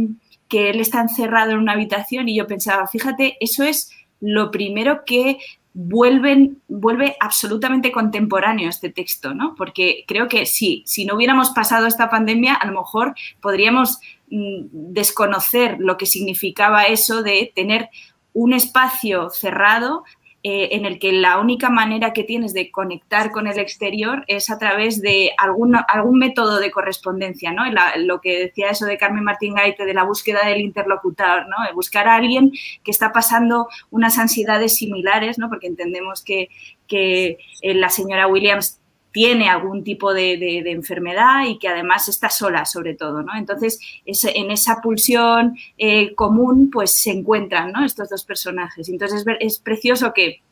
que 0.51 0.69
él 0.69 0.81
está 0.81 1.01
encerrado 1.01 1.53
en 1.53 1.59
una 1.59 1.73
habitación 1.73 2.29
y 2.29 2.37
yo 2.37 2.47
pensaba, 2.47 2.87
fíjate, 2.89 3.37
eso 3.41 3.63
es 3.63 3.93
lo 4.21 4.51
primero 4.51 5.05
que 5.05 5.39
vuelve 5.73 7.17
absolutamente 7.21 7.93
contemporáneo 7.93 8.69
este 8.69 8.91
texto, 8.91 9.35
¿no? 9.35 9.55
Porque 9.55 10.05
creo 10.07 10.27
que 10.27 10.47
sí, 10.47 10.83
si 10.85 11.05
no 11.05 11.15
hubiéramos 11.15 11.51
pasado 11.51 11.87
esta 11.87 12.11
pandemia, 12.11 12.55
a 12.55 12.67
lo 12.67 12.81
mejor 12.81 13.15
podríamos 13.41 13.99
mm, 14.31 14.65
desconocer 14.73 15.77
lo 15.79 15.97
que 15.97 16.07
significaba 16.07 16.85
eso 16.85 17.23
de 17.23 17.53
tener 17.55 17.89
un 18.33 18.53
espacio 18.53 19.31
cerrado 19.31 20.05
eh, 20.43 20.71
en 20.73 20.87
el 20.87 20.99
que 20.99 21.13
la 21.13 21.39
única 21.39 21.69
manera 21.69 22.15
que 22.15 22.25
tienes 22.25 22.55
de 22.55 22.71
conectar 22.71 23.31
con 23.31 23.47
el 23.47 23.59
exterior 23.59 24.25
es 24.27 24.49
a 24.49 24.59
través 24.59 25.03
de 25.03 25.33
algún, 25.37 25.77
algún 25.87 26.19
método 26.19 26.61
de 26.61 26.71
correspondencia, 26.71 27.53
¿no? 27.53 27.65
lo 27.99 28.23
que 28.23 28.39
decía 28.39 28.71
eso 28.71 28.87
de 28.87 28.97
Carmen 28.97 29.23
Martín 29.23 29.55
Gaite, 29.55 29.85
de 29.85 29.93
la 29.93 30.05
búsqueda 30.05 30.47
del 30.47 30.63
interlocutor, 30.63 31.47
¿no? 31.47 31.57
De 31.67 31.75
buscar 31.75 32.09
a 32.09 32.15
alguien 32.15 32.53
que 32.83 32.91
está 32.91 33.13
pasando 33.13 33.69
unas 33.91 34.19
ansiedades 34.19 34.77
similares, 34.77 35.39
¿no? 35.39 35.51
Porque 35.51 35.67
entendemos 35.67 36.23
que, 36.23 36.49
que 36.87 37.37
eh, 37.61 37.75
la 37.75 37.91
señora 37.91 38.27
Williams 38.27 38.80
tiene 39.13 39.49
algún 39.49 39.83
tipo 39.85 40.15
de, 40.15 40.59
enfermedad 40.71 41.47
y 41.47 41.59
que 41.59 41.69
además 41.69 42.09
está 42.09 42.29
sola 42.31 42.65
sobre 42.65 42.95
todo, 42.95 43.23
¿no? 43.23 43.37
Entonces, 43.37 43.81
en 44.05 44.51
esa 44.51 44.81
pulsión 44.81 45.57
eh, 45.79 46.15
común, 46.15 46.71
pues 46.71 46.95
se 46.95 47.11
encuentran, 47.11 47.73
¿no? 47.73 47.85
Estos 47.85 48.09
dos 48.09 48.25
personajes. 48.25 48.89
Entonces, 48.89 49.25
es 49.41 49.59
precioso 49.59 50.13
que 50.13 50.43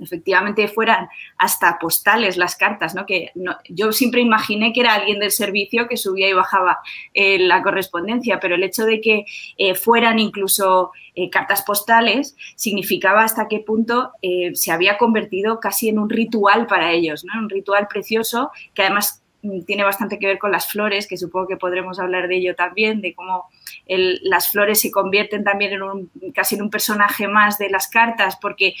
efectivamente 0.00 0.68
fueran 0.68 1.08
hasta 1.36 1.78
postales 1.78 2.36
las 2.36 2.56
cartas, 2.56 2.94
¿no? 2.94 3.06
Que 3.06 3.32
yo 3.68 3.92
siempre 3.92 4.20
imaginé 4.20 4.72
que 4.72 4.80
era 4.80 4.94
alguien 4.94 5.18
del 5.18 5.30
servicio 5.30 5.88
que 5.88 5.96
subía 5.96 6.28
y 6.28 6.32
bajaba 6.32 6.80
eh, 7.14 7.38
la 7.38 7.62
correspondencia, 7.62 8.40
pero 8.40 8.54
el 8.54 8.64
hecho 8.64 8.84
de 8.84 9.00
que 9.00 9.24
eh, 9.58 9.74
fueran 9.74 10.18
incluso 10.18 10.92
eh, 11.14 11.28
cartas 11.30 11.62
postales 11.62 12.36
significaba 12.56 13.24
hasta 13.24 13.48
qué 13.48 13.60
punto 13.60 14.12
se 14.54 14.72
había 14.72 14.96
convertido 14.98 15.60
casi 15.60 15.88
en 15.88 15.98
un 15.98 16.08
ritual 16.08 16.66
para 16.66 16.92
ellos, 16.92 17.24
¿no? 17.24 17.38
Un 17.40 17.50
ritual 17.50 17.88
precioso 17.88 18.50
que 18.74 18.82
además 18.82 19.22
mm, 19.42 19.62
tiene 19.62 19.84
bastante 19.84 20.18
que 20.18 20.26
ver 20.26 20.38
con 20.38 20.52
las 20.52 20.70
flores, 20.70 21.06
que 21.06 21.16
supongo 21.16 21.48
que 21.48 21.56
podremos 21.56 21.98
hablar 21.98 22.28
de 22.28 22.36
ello 22.36 22.54
también, 22.54 23.00
de 23.00 23.14
cómo 23.14 23.48
las 23.86 24.50
flores 24.50 24.80
se 24.80 24.90
convierten 24.90 25.42
también 25.42 25.72
en 25.72 25.82
un, 25.82 26.10
casi 26.34 26.54
en 26.54 26.62
un 26.62 26.70
personaje 26.70 27.26
más 27.26 27.58
de 27.58 27.70
las 27.70 27.88
cartas, 27.88 28.38
porque 28.40 28.74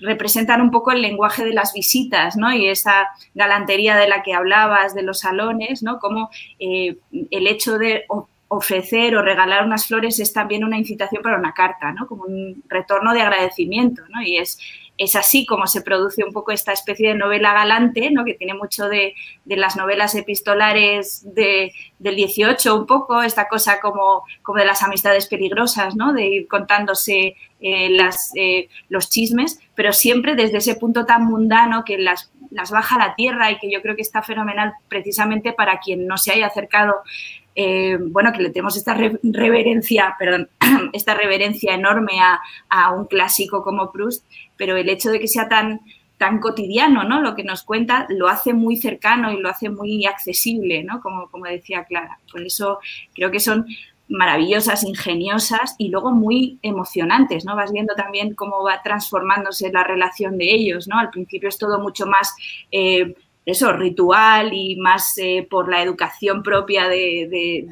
representan 0.00 0.60
un 0.60 0.70
poco 0.70 0.92
el 0.92 1.02
lenguaje 1.02 1.44
de 1.44 1.52
las 1.52 1.72
visitas, 1.72 2.36
¿no? 2.36 2.52
Y 2.52 2.68
esa 2.68 3.08
galantería 3.34 3.96
de 3.96 4.08
la 4.08 4.22
que 4.22 4.34
hablabas, 4.34 4.94
de 4.94 5.02
los 5.02 5.20
salones, 5.20 5.82
¿no? 5.82 5.98
Como 5.98 6.30
eh, 6.58 6.96
el 7.30 7.46
hecho 7.46 7.78
de 7.78 8.04
ofrecer 8.48 9.14
o 9.14 9.22
regalar 9.22 9.64
unas 9.64 9.86
flores 9.86 10.18
es 10.20 10.32
también 10.32 10.64
una 10.64 10.78
incitación 10.78 11.22
para 11.22 11.38
una 11.38 11.52
carta, 11.52 11.92
¿no? 11.92 12.06
Como 12.06 12.24
un 12.24 12.62
retorno 12.68 13.12
de 13.12 13.22
agradecimiento, 13.22 14.02
¿no? 14.08 14.22
Y 14.22 14.38
es 14.38 14.58
es 14.98 15.14
así 15.14 15.46
como 15.46 15.66
se 15.68 15.80
produce 15.80 16.24
un 16.24 16.32
poco 16.32 16.50
esta 16.50 16.72
especie 16.72 17.08
de 17.08 17.14
novela 17.14 17.54
galante, 17.54 18.10
¿no? 18.10 18.24
que 18.24 18.34
tiene 18.34 18.54
mucho 18.54 18.88
de, 18.88 19.14
las 19.46 19.76
novelas 19.76 20.14
epistolares 20.16 21.22
de, 21.34 21.72
del 22.00 22.16
18, 22.16 22.74
un 22.74 22.86
poco, 22.86 23.22
esta 23.22 23.48
cosa 23.48 23.80
como, 23.80 24.24
como 24.42 24.58
de 24.58 24.66
las 24.66 24.82
amistades 24.82 25.26
peligrosas, 25.26 25.94
¿no? 25.94 26.12
de 26.12 26.26
ir 26.26 26.48
contándose 26.48 27.36
eh, 27.60 27.98
eh, 28.34 28.68
los 28.88 29.08
chismes, 29.08 29.60
pero 29.76 29.92
siempre 29.92 30.34
desde 30.34 30.58
ese 30.58 30.74
punto 30.74 31.06
tan 31.06 31.24
mundano 31.24 31.84
que 31.84 31.96
las, 31.96 32.32
las 32.50 32.72
baja 32.72 32.96
a 32.96 33.08
la 33.08 33.14
tierra 33.14 33.52
y 33.52 33.58
que 33.58 33.70
yo 33.70 33.80
creo 33.80 33.94
que 33.94 34.02
está 34.02 34.22
fenomenal 34.22 34.72
precisamente 34.88 35.52
para 35.52 35.78
quien 35.78 36.08
no 36.08 36.18
se 36.18 36.32
haya 36.32 36.46
acercado 36.46 36.96
eh, 37.60 37.98
bueno, 38.00 38.30
que 38.32 38.40
le 38.40 38.50
tenemos 38.50 38.76
esta 38.76 38.94
reverencia, 38.94 40.14
perdón, 40.16 40.48
esta 40.92 41.14
reverencia 41.14 41.74
enorme 41.74 42.20
a, 42.20 42.38
a, 42.68 42.92
un 42.92 43.06
clásico 43.06 43.64
como 43.64 43.90
Proust, 43.90 44.24
pero 44.56 44.76
el 44.76 44.88
hecho 44.88 45.10
de 45.10 45.18
que 45.18 45.26
sea 45.26 45.48
tan, 45.48 45.80
tan 46.18 46.38
cotidiano, 46.38 47.02
¿no? 47.02 47.20
Lo 47.20 47.34
que 47.34 47.42
nos 47.42 47.64
cuenta 47.64 48.06
lo 48.10 48.28
hace 48.28 48.54
muy 48.54 48.76
cercano 48.76 49.32
y 49.32 49.40
lo 49.40 49.48
hace 49.48 49.70
muy 49.70 50.06
accesible, 50.06 50.84
¿no? 50.84 51.00
Como, 51.00 51.28
como 51.32 51.46
decía 51.46 51.82
Clara. 51.82 52.20
Por 52.30 52.42
eso 52.42 52.78
creo 53.12 53.32
que 53.32 53.40
son 53.40 53.66
maravillosas, 54.08 54.84
ingeniosas 54.84 55.74
y 55.78 55.88
luego 55.88 56.12
muy 56.12 56.60
emocionantes, 56.62 57.44
¿no? 57.44 57.56
Vas 57.56 57.72
viendo 57.72 57.94
también 57.96 58.36
cómo 58.36 58.62
va 58.62 58.82
transformándose 58.84 59.72
la 59.72 59.82
relación 59.82 60.38
de 60.38 60.54
ellos, 60.54 60.86
¿no? 60.86 60.96
Al 60.96 61.10
principio 61.10 61.48
es 61.48 61.58
todo 61.58 61.80
mucho 61.80 62.06
más 62.06 62.36
eh, 62.70 63.16
eso, 63.48 63.72
ritual 63.72 64.52
y 64.52 64.76
más 64.76 65.16
eh, 65.16 65.46
por 65.48 65.70
la 65.70 65.82
educación 65.82 66.42
propia 66.42 66.86
de, 66.86 67.70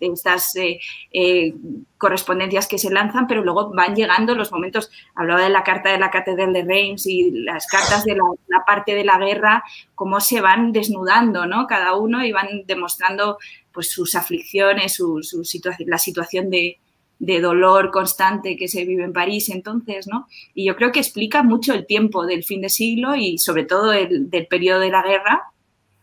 estas 0.00 0.56
eh, 0.56 0.80
eh, 1.12 1.54
correspondencias 1.96 2.66
que 2.66 2.76
se 2.76 2.90
lanzan, 2.90 3.28
pero 3.28 3.44
luego 3.44 3.70
van 3.72 3.94
llegando 3.94 4.34
los 4.34 4.50
momentos, 4.50 4.90
hablaba 5.14 5.42
de 5.42 5.50
la 5.50 5.62
carta 5.62 5.92
de 5.92 5.98
la 5.98 6.10
Catedral 6.10 6.52
de 6.52 6.64
Reims 6.64 7.06
y 7.06 7.30
las 7.30 7.68
cartas 7.68 8.04
de 8.04 8.16
la, 8.16 8.64
parte 8.66 8.96
de 8.96 9.04
la 9.04 9.16
guerra, 9.18 9.62
cómo 9.94 10.18
se 10.18 10.40
van 10.40 10.72
desnudando, 10.72 11.46
¿no? 11.46 11.68
Cada 11.68 11.94
uno 11.94 12.24
y 12.24 12.32
van 12.32 12.64
demostrando 12.66 13.38
pues 13.70 13.92
sus 13.92 14.16
aflicciones, 14.16 14.94
su, 14.94 15.22
situación, 15.22 15.88
la 15.88 15.98
situación 15.98 16.50
de, 16.50 16.80
de 17.20 17.40
dolor 17.40 17.90
constante 17.90 18.56
que 18.56 18.66
se 18.66 18.84
vive 18.84 19.04
en 19.04 19.12
París 19.12 19.50
entonces, 19.50 20.08
¿no? 20.08 20.26
Y 20.54 20.64
yo 20.64 20.74
creo 20.74 20.90
que 20.90 21.00
explica 21.00 21.42
mucho 21.42 21.74
el 21.74 21.86
tiempo 21.86 22.26
del 22.26 22.42
fin 22.42 22.62
de 22.62 22.70
siglo 22.70 23.14
y 23.14 23.38
sobre 23.38 23.64
todo 23.64 23.92
el, 23.92 24.30
del 24.30 24.46
periodo 24.46 24.80
de 24.80 24.90
la 24.90 25.02
guerra, 25.02 25.42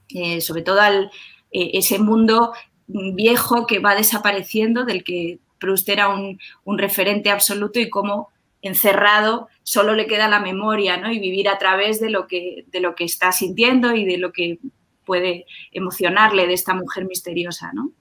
eh, 0.10 0.42
sobre 0.42 0.62
todo 0.62 0.80
al, 0.80 1.12
eh, 1.52 1.72
ese 1.74 1.98
mundo 1.98 2.54
viejo 2.88 3.66
que 3.66 3.80
va 3.80 3.96
desapareciendo, 3.96 4.86
del 4.86 5.04
que 5.04 5.40
Proust 5.60 5.90
era 5.90 6.08
un, 6.08 6.40
un, 6.64 6.78
referente 6.78 7.32
absoluto 7.32 7.80
y 7.80 7.90
cómo 7.90 8.30
encerrado 8.62 9.50
solo 9.64 9.96
le 9.96 10.06
queda 10.06 10.30
la 10.30 10.40
memoria, 10.40 10.98
¿no? 10.98 11.12
Y 11.12 11.20
vivir 11.20 11.50
a 11.50 11.58
través 11.58 12.00
de 12.00 12.12
lo 12.12 12.28
que, 12.28 12.66
de 12.68 12.80
lo 12.80 12.94
que 12.94 13.06
está 13.06 13.32
sintiendo 13.32 13.96
y 13.96 14.06
de 14.06 14.18
lo 14.18 14.32
que 14.32 14.60
puede 15.04 15.46
emocionarle 15.72 16.46
de 16.46 16.54
esta 16.54 16.76
mujer 16.76 17.06
misteriosa, 17.06 17.72
¿no? 17.74 17.92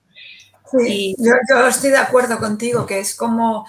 Sí, 0.71 1.15
yo, 1.19 1.67
estoy 1.67 1.91
de 1.91 1.99
acuerdo 1.99 2.39
contigo, 2.39 2.87
que 2.87 2.99
es 2.99 3.15
como, 3.15 3.67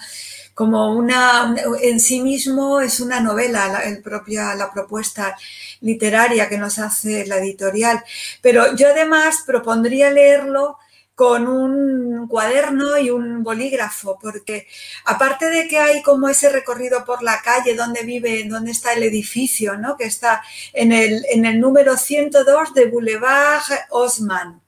como 0.54 0.92
una, 0.94 1.54
en 1.80 2.00
sí 2.00 2.20
mismo 2.20 2.80
es 2.80 3.00
una 3.00 3.20
novela, 3.20 3.68
la, 3.68 3.80
el 3.80 4.02
propia, 4.02 4.54
la 4.54 4.72
propuesta 4.72 5.36
literaria 5.80 6.48
que 6.48 6.58
nos 6.58 6.78
hace 6.78 7.26
la 7.26 7.38
editorial. 7.38 8.02
Pero 8.42 8.74
yo 8.74 8.88
además 8.88 9.44
propondría 9.46 10.10
leerlo 10.10 10.78
con 11.18 11.48
un 11.48 12.28
cuaderno 12.28 12.96
y 12.96 13.10
un 13.10 13.42
bolígrafo, 13.42 14.20
porque 14.22 14.68
aparte 15.04 15.50
de 15.50 15.66
que 15.66 15.76
hay 15.76 16.00
como 16.00 16.28
ese 16.28 16.48
recorrido 16.48 17.04
por 17.04 17.24
la 17.24 17.42
calle 17.42 17.74
donde 17.74 18.04
vive, 18.04 18.44
donde 18.44 18.70
está 18.70 18.92
el 18.92 19.02
edificio, 19.02 19.76
¿no? 19.76 19.96
que 19.96 20.04
está 20.04 20.42
en 20.72 20.92
el, 20.92 21.26
en 21.28 21.44
el 21.44 21.58
número 21.58 21.96
102 21.96 22.72
de 22.72 22.86
Boulevard 22.86 23.64
Osman, 23.90 24.60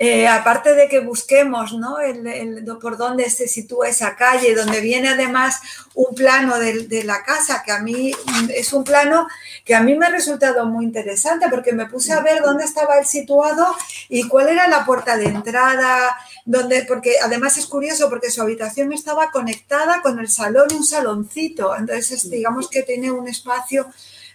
eh, 0.00 0.28
aparte 0.28 0.74
de 0.74 0.88
que 0.88 1.00
busquemos 1.00 1.72
¿no? 1.72 1.98
el, 1.98 2.64
por 2.80 2.96
dónde 2.96 3.28
se 3.30 3.48
sitúa 3.48 3.88
esa 3.88 4.14
calle, 4.14 4.54
donde 4.54 4.80
viene 4.80 5.08
además 5.08 5.60
un 5.94 6.14
plano 6.14 6.56
de, 6.60 7.02
la 7.02 7.24
casa, 7.24 7.64
que 7.64 7.72
a 7.72 7.80
mí 7.80 8.12
es 8.54 8.72
un 8.72 8.84
plano 8.84 9.26
que 9.64 9.74
a 9.74 9.80
mí 9.80 9.96
me 9.96 10.06
ha 10.06 10.10
resultado 10.10 10.66
muy 10.66 10.84
interesante 10.84 11.46
porque 11.50 11.72
me 11.72 11.86
puse 11.86 12.12
a 12.12 12.20
ver 12.20 12.42
dónde 12.42 12.62
estaba 12.62 12.96
el 12.98 13.06
situado 13.06 13.66
y 14.08 14.28
cuál 14.28 14.50
era 14.50 14.68
la 14.68 14.84
puerta 14.84 15.16
de 15.16 15.26
entrada, 15.26 16.16
donde, 16.44 16.84
porque 16.84 17.16
además 17.20 17.56
es 17.56 17.66
curioso 17.66 18.08
porque 18.08 18.30
su 18.30 18.40
habitación 18.40 18.92
estaba 18.92 19.32
conectada 19.32 20.00
con 20.00 20.20
el 20.20 20.28
salón 20.28 20.68
y 20.70 20.74
un 20.74 20.84
saloncito, 20.84 21.74
entonces 21.74 22.30
digamos 22.30 22.68
que 22.68 22.84
tiene 22.84 23.10
un 23.10 23.26
espacio 23.26 23.88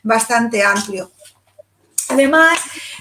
bastante 0.03 0.61
amplio. 0.61 1.11
Además, 2.13 2.59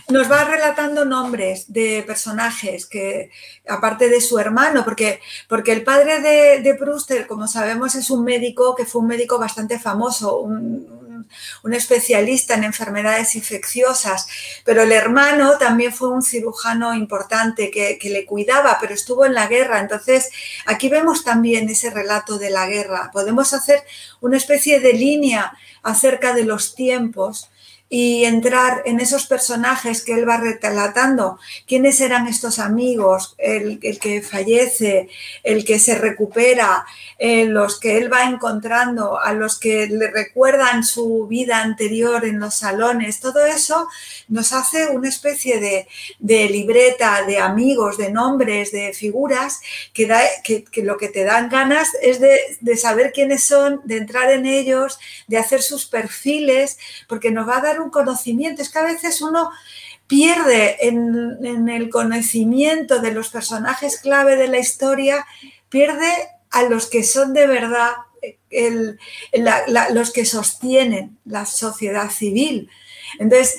nos 0.08 0.30
va 0.30 0.44
relatando 0.44 1.04
nombres 1.04 1.72
de 1.72 2.02
personajes 2.06 2.86
que, 2.86 3.30
aparte 3.68 4.08
de 4.08 4.20
su 4.20 4.38
hermano, 4.38 4.84
porque, 4.84 5.20
porque 5.48 5.72
el 5.72 5.84
padre 5.84 6.20
de, 6.20 6.60
de 6.60 7.26
como 7.26 7.46
sabemos, 7.46 7.94
es 7.94 8.10
un 8.10 8.24
médico 8.24 8.74
que 8.74 8.86
fue 8.86 9.02
un 9.02 9.08
médico 9.08 9.38
bastante 9.38 9.78
famoso, 9.78 10.40
un, 10.40 11.26
un 11.62 11.74
especialista 11.74 12.54
en 12.54 12.64
enfermedades 12.64 13.34
infecciosas, 13.36 14.26
pero 14.64 14.82
el 14.82 14.92
hermano 14.92 15.58
también 15.58 15.92
fue 15.92 16.08
un 16.08 16.22
cirujano 16.22 16.94
importante 16.94 17.70
que, 17.70 17.98
que 17.98 18.10
le 18.10 18.24
cuidaba, 18.24 18.78
pero 18.80 18.94
estuvo 18.94 19.24
en 19.24 19.34
la 19.34 19.46
guerra. 19.46 19.80
Entonces, 19.80 20.30
aquí 20.66 20.88
vemos 20.88 21.24
también 21.24 21.68
ese 21.68 21.90
relato 21.90 22.38
de 22.38 22.50
la 22.50 22.66
guerra. 22.66 23.10
Podemos 23.12 23.52
hacer 23.52 23.84
una 24.20 24.36
especie 24.36 24.80
de 24.80 24.92
línea 24.94 25.52
acerca 25.82 26.34
de 26.34 26.44
los 26.44 26.74
tiempos 26.74 27.51
y 27.94 28.24
entrar 28.24 28.80
en 28.86 29.00
esos 29.00 29.26
personajes 29.26 30.00
que 30.02 30.14
él 30.14 30.26
va 30.26 30.38
relatando, 30.38 31.38
quiénes 31.68 32.00
eran 32.00 32.26
estos 32.26 32.58
amigos, 32.58 33.34
el, 33.36 33.78
que 33.78 34.22
fallece, 34.22 35.10
el 35.42 35.62
que 35.66 35.78
se 35.78 35.96
recupera, 35.96 36.86
eh, 37.18 37.44
los 37.44 37.78
que 37.78 37.98
él 37.98 38.10
va 38.10 38.24
encontrando, 38.24 39.20
a 39.20 39.34
los 39.34 39.58
que 39.58 39.88
le 39.88 40.10
recuerdan 40.10 40.84
su 40.84 41.26
vida 41.26 41.60
anterior 41.60 42.24
en 42.24 42.40
los 42.40 42.54
salones, 42.54 43.20
todo 43.20 43.44
eso 43.44 43.86
nos 44.26 44.54
hace 44.54 44.88
una 44.88 45.10
especie 45.10 45.60
de, 45.60 46.48
libreta 46.48 47.26
de 47.26 47.40
amigos, 47.40 47.98
de 47.98 48.10
nombres, 48.10 48.72
de 48.72 48.94
figuras, 48.94 49.60
que, 49.92 50.06
da, 50.06 50.22
que, 50.42 50.64
lo 50.76 50.96
que 50.96 51.08
te 51.08 51.24
dan 51.24 51.50
ganas 51.50 51.90
es 52.00 52.20
de, 52.20 52.38
de 52.62 52.78
saber 52.78 53.12
quiénes 53.12 53.44
son, 53.44 53.82
de 53.84 53.98
entrar 53.98 54.30
en 54.30 54.46
ellos, 54.46 54.98
de 55.26 55.36
hacer 55.36 55.60
sus 55.60 55.84
perfiles, 55.84 56.78
porque 57.06 57.30
nos 57.30 57.46
va 57.46 57.58
a 57.58 57.60
dar 57.60 57.81
un 57.82 57.90
conocimiento. 57.90 58.62
Es 58.62 58.70
que 58.70 58.78
a 58.78 58.84
veces 58.84 59.20
uno 59.20 59.50
pierde 60.06 60.88
en, 60.88 61.68
el 61.68 61.88
conocimiento 61.88 63.00
de 63.00 63.12
los 63.12 63.30
personajes 63.30 63.98
clave 63.98 64.36
de 64.36 64.48
la 64.48 64.58
historia, 64.58 65.26
pierde 65.68 66.12
a 66.50 66.64
los 66.64 66.86
que 66.86 67.02
son 67.02 67.32
de 67.32 67.46
verdad 67.46 67.92
los 69.90 70.10
que 70.12 70.24
sostienen 70.24 71.18
la 71.24 71.46
sociedad 71.46 72.10
civil. 72.10 72.68
Entonces, 73.18 73.58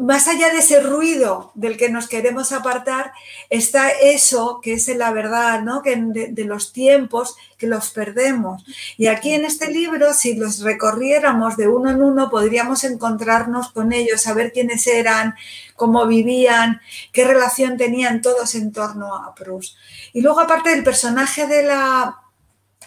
más 0.00 0.28
allá 0.28 0.50
de 0.50 0.58
ese 0.58 0.80
ruido 0.80 1.52
del 1.54 1.76
que 1.76 1.88
nos 1.88 2.06
queremos 2.06 2.52
apartar, 2.52 3.12
está 3.48 3.90
eso 3.90 4.60
que 4.62 4.74
es 4.74 4.88
la 4.88 5.10
verdad, 5.10 5.62
¿no? 5.62 5.82
que 5.82 5.96
de, 5.96 6.44
los 6.44 6.72
tiempos 6.72 7.36
que 7.56 7.66
los 7.66 7.90
perdemos. 7.90 8.62
Y 8.98 9.06
aquí 9.06 9.32
en 9.32 9.44
este 9.44 9.70
libro, 9.70 10.12
si 10.12 10.34
los 10.34 10.60
recorriéramos 10.60 11.56
de 11.56 11.68
uno 11.68 11.90
en 11.90 12.02
uno, 12.02 12.28
podríamos 12.30 12.84
encontrarnos 12.84 13.72
con 13.72 13.92
ellos, 13.92 14.22
saber 14.22 14.52
quiénes 14.52 14.86
eran, 14.86 15.34
cómo 15.76 16.06
vivían, 16.06 16.80
qué 17.12 17.24
relación 17.24 17.76
tenían 17.76 18.20
todos 18.20 18.54
en 18.54 18.72
torno 18.72 19.14
a 19.14 19.34
Proust. 19.34 19.76
Y 20.12 20.20
luego, 20.20 20.40
aparte 20.40 20.70
del 20.70 20.84
personaje 20.84 21.46
de 21.46 21.62
la 21.62 22.18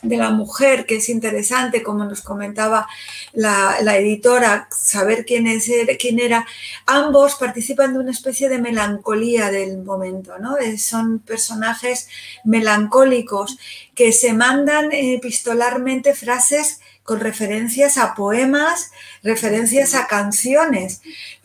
de 0.04 0.18
la 0.18 0.30
mujer, 0.30 0.86
que 0.86 0.98
es 0.98 1.10
interesante, 1.10 1.82
como 1.82 2.06
nos 2.06 2.22
comentaba 2.22 2.88
la, 3.32 3.78
editora, 3.98 4.68
saber 4.70 5.26
quién, 5.26 5.48
es, 5.48 5.70
quién 6.00 6.20
era. 6.20 6.46
Ambos 6.86 7.36
participan 7.36 7.94
de 7.94 8.00
una 8.00 8.12
especie 8.12 8.50
de 8.50 8.60
melancolía 8.60 9.50
del 9.50 9.80
momento, 9.80 10.38
¿no? 10.38 10.56
Son 10.78 11.20
personajes 11.20 12.10
melancólicos 12.44 13.58
que 13.96 14.12
se 14.12 14.34
mandan 14.34 14.90
epistolarmente 14.92 16.14
frases 16.14 16.82
con 17.04 17.20
referencias 17.20 17.98
a 17.98 18.16
poemas, 18.16 18.92
referencias 19.24 19.94
a 19.94 20.08
canciones. 20.08 21.02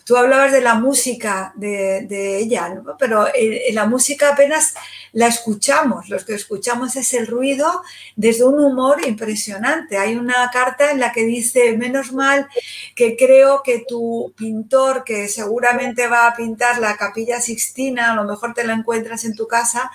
Tú 0.09 0.17
hablabas 0.17 0.53
de 0.53 0.63
la 0.63 0.73
música 0.73 1.53
de, 1.55 2.39
ella, 2.39 2.81
pero 2.99 3.27
eh, 3.35 3.69
la 3.73 3.85
música 3.85 4.31
apenas 4.31 4.73
la 5.13 5.27
escuchamos. 5.27 6.09
Lo 6.09 6.17
que 6.25 6.33
escuchamos 6.33 6.97
es 6.97 7.13
el 7.13 7.27
ruido 7.27 7.83
desde 8.17 8.45
un 8.45 8.59
humor 8.59 9.07
impresionante. 9.07 9.99
Hay 9.99 10.17
una 10.17 10.49
carta 10.51 10.93
en 10.93 11.01
la 11.01 11.13
que 11.13 11.25
dice, 11.25 11.77
menos 11.77 12.15
mal 12.15 12.49
que 12.95 13.19
creo 13.19 13.63
que 13.63 13.85
tu 13.87 14.33
pintor, 14.35 15.05
que 15.05 15.29
seguramente 15.29 16.07
va 16.07 16.27
a 16.27 16.35
pintar 16.35 16.79
la 16.79 16.97
capilla 16.97 17.43
Sixtina, 17.43 18.13
a 18.13 18.15
lo 18.15 18.25
mejor 18.25 18.55
te 18.55 18.65
la 18.65 18.73
encuentras 18.73 19.27
en 19.27 19.37
tu 19.37 19.47
casa, 19.47 19.91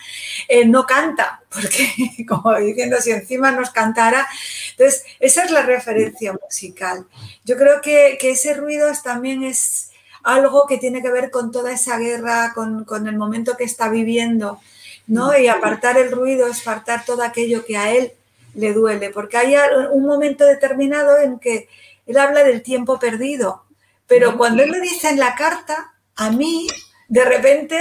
eh, 0.48 0.64
no 0.64 0.86
canta, 0.86 1.42
porque 1.50 1.90
como 2.30 2.56
diciendo, 2.58 2.98
si 3.02 3.10
encima 3.10 3.50
nos 3.50 3.72
cantara. 3.72 4.28
Entonces, 4.78 5.06
esa 5.20 5.44
es 5.44 5.50
la 5.50 5.64
referencia 5.64 6.34
musical. 6.34 7.08
Yo 7.46 7.58
creo 7.58 7.82
que 7.82 8.20
ese 8.22 8.54
ruido 8.54 8.92
también 9.04 9.44
es 9.44 9.90
algo 10.24 10.66
que 10.68 10.78
tiene 10.78 11.02
que 11.02 11.12
ver 11.12 11.30
con 11.30 11.52
toda 11.52 11.72
esa 11.72 11.98
guerra, 11.98 12.54
con, 12.56 13.08
el 13.08 13.18
momento 13.18 13.58
que 13.58 13.66
está 13.66 13.90
viviendo, 13.90 14.60
¿no? 15.08 15.38
Y 15.38 15.48
apartar 15.48 15.98
el 15.98 16.12
ruido 16.12 16.48
es 16.48 16.62
apartar 16.62 17.06
todo 17.06 17.24
aquello 17.24 17.66
que 17.66 17.78
a 17.78 17.92
él 17.92 18.14
le 18.56 18.74
duele, 18.74 19.10
porque 19.10 19.38
hay 19.38 19.56
un 19.92 20.06
momento 20.06 20.46
determinado 20.46 21.18
en 21.18 21.40
que 21.40 21.68
él 22.06 22.18
habla 22.18 22.44
del 22.44 22.62
tiempo 22.62 23.00
perdido, 23.00 23.64
pero 24.08 24.38
cuando 24.38 24.64
él 24.64 24.72
lo 24.72 24.80
dice 24.80 25.10
en 25.10 25.20
la 25.20 25.36
carta, 25.36 25.94
a 26.16 26.30
mí, 26.30 26.68
de 27.08 27.26
repente, 27.26 27.80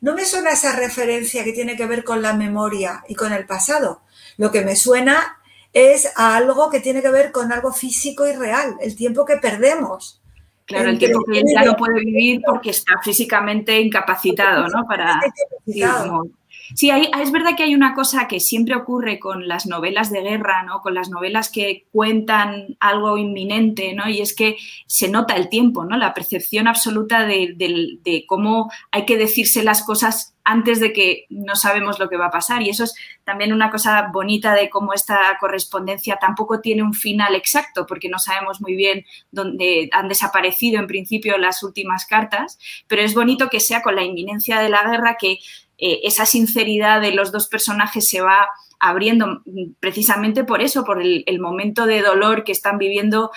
no 0.00 0.14
me 0.14 0.24
suena 0.24 0.50
esa 0.50 0.74
referencia 0.74 1.44
que 1.44 1.52
tiene 1.52 1.76
que 1.76 1.86
ver 1.86 2.04
con 2.04 2.22
la 2.22 2.32
memoria 2.32 3.04
y 3.08 3.14
con 3.14 3.32
el 3.32 3.46
pasado. 3.46 4.02
Lo 4.36 4.50
que 4.50 4.62
me 4.62 4.76
suena 4.76 5.38
es 5.72 6.10
a 6.16 6.36
algo 6.36 6.70
que 6.70 6.80
tiene 6.80 7.02
que 7.02 7.10
ver 7.10 7.32
con 7.32 7.52
algo 7.52 7.72
físico 7.72 8.26
y 8.26 8.32
real, 8.32 8.76
el 8.80 8.96
tiempo 8.96 9.24
que 9.24 9.36
perdemos. 9.36 10.20
Claro, 10.66 10.88
el 10.90 10.98
que 10.98 11.06
él 11.06 11.44
ya 11.54 11.62
no 11.64 11.76
puede 11.76 12.00
vivir 12.00 12.40
porque 12.46 12.70
está 12.70 12.98
físicamente 13.02 13.78
incapacitado, 13.80 14.66
¿no? 14.68 14.86
Para, 14.86 15.20
Sí, 15.66 15.82
es 16.70 17.32
verdad 17.32 17.56
que 17.56 17.64
hay 17.64 17.74
una 17.74 17.94
cosa 17.94 18.26
que 18.26 18.40
siempre 18.40 18.74
ocurre 18.74 19.18
con 19.18 19.46
las 19.48 19.66
novelas 19.66 20.10
de 20.10 20.22
guerra, 20.22 20.62
¿no? 20.62 20.80
Con 20.80 20.94
las 20.94 21.10
novelas 21.10 21.50
que 21.50 21.86
cuentan 21.92 22.76
algo 22.80 23.16
inminente, 23.16 23.94
¿no? 23.94 24.08
Y 24.08 24.20
es 24.20 24.34
que 24.34 24.56
se 24.86 25.08
nota 25.08 25.34
el 25.34 25.48
tiempo, 25.48 25.84
¿no? 25.84 25.96
La 25.96 26.14
percepción 26.14 26.66
absoluta 26.66 27.26
de 27.26 28.24
cómo 28.26 28.70
hay 28.90 29.04
que 29.04 29.16
decirse 29.16 29.62
las 29.62 29.82
cosas 29.82 30.30
antes 30.46 30.78
de 30.78 30.92
que 30.92 31.24
no 31.30 31.56
sabemos 31.56 31.98
lo 31.98 32.10
que 32.10 32.18
va 32.18 32.26
a 32.26 32.30
pasar. 32.30 32.60
Y 32.60 32.68
eso 32.68 32.84
es 32.84 32.94
también 33.24 33.52
una 33.52 33.70
cosa 33.70 34.10
bonita 34.12 34.52
de 34.54 34.68
cómo 34.68 34.92
esta 34.92 35.38
correspondencia 35.40 36.18
tampoco 36.20 36.60
tiene 36.60 36.82
un 36.82 36.92
final 36.92 37.34
exacto, 37.34 37.86
porque 37.86 38.10
no 38.10 38.18
sabemos 38.18 38.60
muy 38.60 38.76
bien 38.76 39.06
dónde 39.30 39.88
han 39.92 40.08
desaparecido 40.08 40.78
en 40.78 40.86
principio 40.86 41.38
las 41.38 41.62
últimas 41.62 42.04
cartas, 42.04 42.58
pero 42.86 43.00
es 43.00 43.14
bonito 43.14 43.48
que 43.48 43.60
sea 43.60 43.80
con 43.82 43.96
la 43.96 44.02
inminencia 44.02 44.60
de 44.60 44.68
la 44.68 44.82
guerra 44.82 45.16
que 45.18 45.38
eh, 45.78 46.00
esa 46.04 46.26
sinceridad 46.26 47.00
de 47.00 47.12
los 47.12 47.32
dos 47.32 47.48
personajes 47.48 48.08
se 48.08 48.20
va 48.20 48.48
abriendo 48.84 49.42
precisamente 49.80 50.44
por 50.44 50.60
eso, 50.60 50.84
por 50.84 51.00
el, 51.00 51.24
momento 51.40 51.86
de 51.86 52.02
dolor 52.02 52.44
que 52.44 52.52
están 52.52 52.76
viviendo 52.76 53.30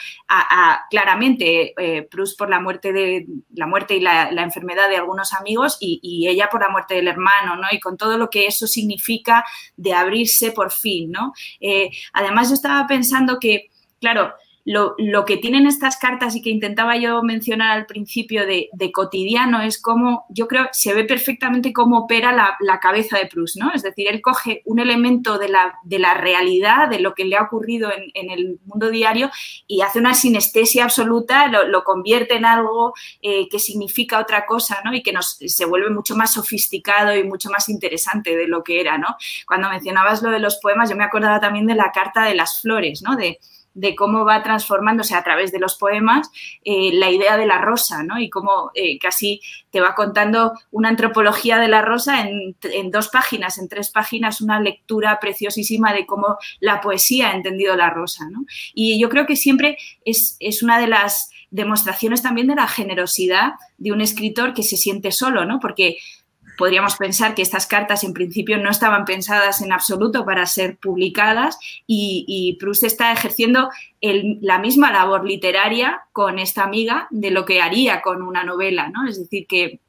claramente 0.90 1.74
eh, 1.78 2.08
por 2.38 2.50
la 2.50 2.60
muerte 2.60 2.92
de 2.92 3.28
la 3.54 3.66
muerte 3.66 3.96
y 3.96 4.02
la, 4.02 4.30
enfermedad 4.30 4.90
de 4.90 4.98
algunos 4.98 5.34
amigos 5.34 5.78
y, 5.80 6.28
ella 6.28 6.50
por 6.52 6.62
la 6.62 6.70
muerte 6.70 6.96
del 6.96 7.08
hermano, 7.08 7.56
¿no? 7.56 7.68
Y 7.72 7.80
con 7.80 7.96
todo 7.96 8.18
lo 8.18 8.30
que 8.30 8.48
eso 8.48 8.68
significa 8.68 9.46
de 9.78 9.94
abrirse 9.94 10.52
por 10.52 10.72
fin, 10.72 11.12
¿no? 11.12 11.32
Eh, 11.62 11.92
además 12.12 12.50
yo 12.50 12.56
estaba 12.56 12.86
pensando 12.86 13.40
que, 13.40 13.70
claro, 14.02 14.34
lo, 14.68 15.24
que 15.24 15.38
tienen 15.38 15.66
estas 15.66 15.96
cartas 15.96 16.36
y 16.36 16.42
que 16.42 16.50
intentaba 16.50 16.98
yo 16.98 17.24
mencionar 17.24 17.72
al 17.72 17.86
principio 17.86 18.46
de, 18.46 18.70
cotidiano 18.92 19.62
es 19.62 19.82
cómo, 19.82 20.26
yo 20.28 20.50
creo, 20.50 20.68
se 20.74 20.94
ve 20.94 21.06
perfectamente 21.06 21.72
cómo 21.72 22.00
opera 22.00 22.34
la, 22.34 22.80
cabeza 22.82 23.18
de 23.18 23.28
Proust, 23.28 23.56
¿no? 23.56 23.72
Es 23.74 23.82
decir, 23.82 24.08
él 24.10 24.22
coge 24.22 24.64
un 24.66 24.80
elemento 24.80 25.38
de 25.38 25.48
la, 25.48 25.80
de 25.84 26.00
la 26.00 26.16
realidad, 26.16 26.90
de 26.90 27.00
lo 27.00 27.14
que 27.14 27.24
le 27.24 27.38
ha 27.38 27.44
ocurrido 27.44 27.90
en, 28.14 28.30
el 28.30 28.60
mundo 28.66 28.90
diario 28.90 29.32
y 29.68 29.82
hace 29.82 30.00
una 30.00 30.14
sinestesia 30.14 30.84
absoluta, 30.84 31.48
lo, 31.48 31.84
convierte 31.86 32.36
en 32.36 32.44
algo 32.44 32.94
eh, 33.22 33.48
que 33.48 33.60
significa 33.60 34.20
otra 34.20 34.46
cosa, 34.46 34.82
¿no? 34.84 34.94
Y 34.94 35.02
que 35.02 35.14
nos, 35.14 35.38
se 35.38 35.66
vuelve 35.66 35.92
mucho 35.92 36.18
más 36.18 36.34
sofisticado 36.34 37.16
y 37.16 37.24
mucho 37.24 37.50
más 37.50 37.70
interesante 37.70 38.36
de 38.36 38.48
lo 38.48 38.64
que 38.64 38.82
era, 38.82 38.98
¿no? 38.98 39.16
Cuando 39.48 39.70
mencionabas 39.70 40.22
lo 40.22 40.30
de 40.30 40.40
los 40.40 40.58
poemas, 40.58 40.90
yo 40.90 40.98
me 40.98 41.06
acordaba 41.06 41.40
también 41.40 41.68
de 41.68 41.76
la 41.76 41.94
carta 41.94 42.26
de 42.26 42.36
las 42.36 42.60
flores, 42.60 43.02
¿no? 43.02 43.16
De, 43.16 43.40
de 43.78 43.96
cómo 43.96 44.26
va 44.26 44.42
transformándose 44.42 45.14
a 45.14 45.24
través 45.24 45.52
de 45.52 45.60
los 45.60 45.76
poemas 45.76 46.32
eh, 46.66 46.90
la 46.94 47.12
idea 47.12 47.38
de 47.38 47.46
la 47.46 47.62
rosa, 47.62 48.02
¿no? 48.02 48.20
Y 48.20 48.28
cómo 48.28 48.72
eh, 48.74 48.98
casi 48.98 49.40
te 49.70 49.80
va 49.82 49.94
contando 49.94 50.54
una 50.72 50.90
antropología 50.90 51.60
de 51.60 51.68
la 51.68 51.84
rosa 51.84 52.28
en, 52.28 52.56
dos 52.92 53.10
páginas, 53.10 53.60
en 53.60 53.70
tres 53.70 53.92
páginas, 53.92 54.42
una 54.42 54.60
lectura 54.60 55.20
preciosísima 55.20 55.94
de 55.94 56.08
cómo 56.08 56.38
la 56.60 56.82
poesía 56.82 57.30
ha 57.30 57.36
entendido 57.36 57.76
la 57.76 57.92
rosa, 57.92 58.28
¿no? 58.32 58.46
Y 58.74 59.00
yo 59.00 59.10
creo 59.10 59.28
que 59.28 59.36
siempre 59.36 59.78
es, 60.04 60.38
es 60.40 60.64
una 60.64 60.80
de 60.80 60.88
las 60.88 61.30
demostraciones 61.52 62.24
también 62.24 62.48
de 62.48 62.56
la 62.56 62.68
generosidad 62.68 63.54
de 63.78 63.92
un 63.92 64.02
escritor 64.02 64.56
que 64.56 64.64
se 64.64 64.76
siente 64.76 65.12
solo, 65.12 65.46
¿no? 65.46 65.60
Porque 65.60 65.98
podríamos 66.58 66.96
pensar 66.96 67.36
que 67.36 67.42
estas 67.42 67.68
cartas 67.68 68.04
en 68.04 68.14
principio 68.14 68.58
no 68.58 68.70
estaban 68.70 69.06
pensadas 69.06 69.62
en 69.62 69.72
absoluto 69.72 70.26
para 70.26 70.46
ser 70.46 70.78
publicadas 70.78 71.58
y, 71.86 72.58
Proust 72.60 72.84
está 72.84 73.12
ejerciendo 73.12 73.70
la 74.02 74.60
misma 74.60 74.92
labor 74.92 75.26
literaria 75.26 76.02
con 76.12 76.40
esta 76.40 76.64
amiga 76.64 77.08
de 77.12 77.32
lo 77.32 77.46
que 77.46 77.62
haría 77.62 78.02
con 78.02 78.22
una 78.22 78.44
novela, 78.44 78.90
¿no? 78.90 79.08
Es 79.08 79.20
decir, 79.20 79.46
que 79.48 79.80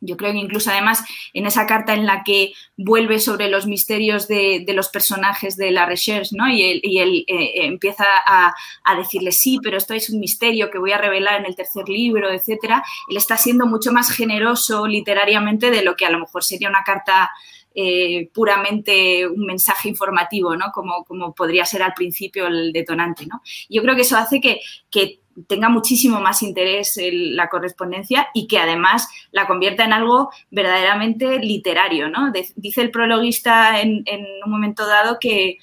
yo 0.00 0.16
creo 0.16 0.32
que 0.32 0.38
incluso 0.38 0.70
además 0.70 1.04
en 1.34 1.46
esa 1.46 1.66
carta 1.66 1.94
en 1.94 2.06
la 2.06 2.22
que 2.24 2.52
vuelve 2.76 3.18
sobre 3.18 3.48
los 3.48 3.66
misterios 3.66 4.28
de, 4.28 4.64
los 4.68 4.88
personajes 4.88 5.56
de 5.56 5.70
la 5.70 5.86
recherche, 5.86 6.34
¿no? 6.36 6.48
Y 6.48 6.62
él, 6.62 7.24
eh, 7.26 7.66
empieza 7.66 8.04
a, 8.26 8.54
decirle, 8.96 9.32
sí, 9.32 9.58
pero 9.62 9.76
esto 9.76 9.94
es 9.94 10.10
un 10.10 10.20
misterio 10.20 10.70
que 10.70 10.78
voy 10.78 10.92
a 10.92 10.98
revelar 10.98 11.40
en 11.40 11.46
el 11.46 11.56
tercer 11.56 11.88
libro, 11.88 12.30
etcétera. 12.30 12.82
Él 13.08 13.16
está 13.16 13.36
siendo 13.36 13.66
mucho 13.66 13.92
más 13.92 14.10
generoso 14.10 14.86
literariamente 14.86 15.70
de 15.70 15.82
lo 15.82 15.96
que 15.96 16.06
a 16.06 16.10
lo 16.10 16.18
mejor 16.18 16.44
sería 16.44 16.68
una 16.68 16.82
carta 16.84 17.30
eh, 17.72 18.28
puramente 18.34 19.28
un 19.28 19.46
mensaje 19.46 19.88
informativo, 19.88 20.56
¿no? 20.56 20.72
Como, 20.72 21.04
como 21.04 21.34
podría 21.34 21.64
ser 21.64 21.82
al 21.82 21.94
principio 21.94 22.48
el 22.48 22.72
detonante, 22.72 23.26
¿no? 23.26 23.42
Yo 23.68 23.80
creo 23.82 23.94
que 23.94 24.02
eso 24.02 24.16
hace 24.16 24.40
que, 24.40 24.60
que 24.90 25.19
tenga 25.46 25.68
muchísimo 25.68 26.20
más 26.20 26.42
interés 26.42 26.96
en 26.98 27.36
la 27.36 27.48
correspondencia 27.48 28.28
y 28.34 28.46
que 28.46 28.58
además 28.58 29.08
la 29.32 29.46
convierta 29.46 29.84
en 29.84 29.92
algo 29.92 30.30
verdaderamente 30.50 31.38
literario. 31.38 32.08
¿no? 32.08 32.32
dice 32.56 32.82
el 32.82 32.90
prologuista 32.90 33.80
en, 33.80 34.04
un 34.44 34.50
momento 34.50 34.86
dado 34.86 35.18
que, 35.20 35.58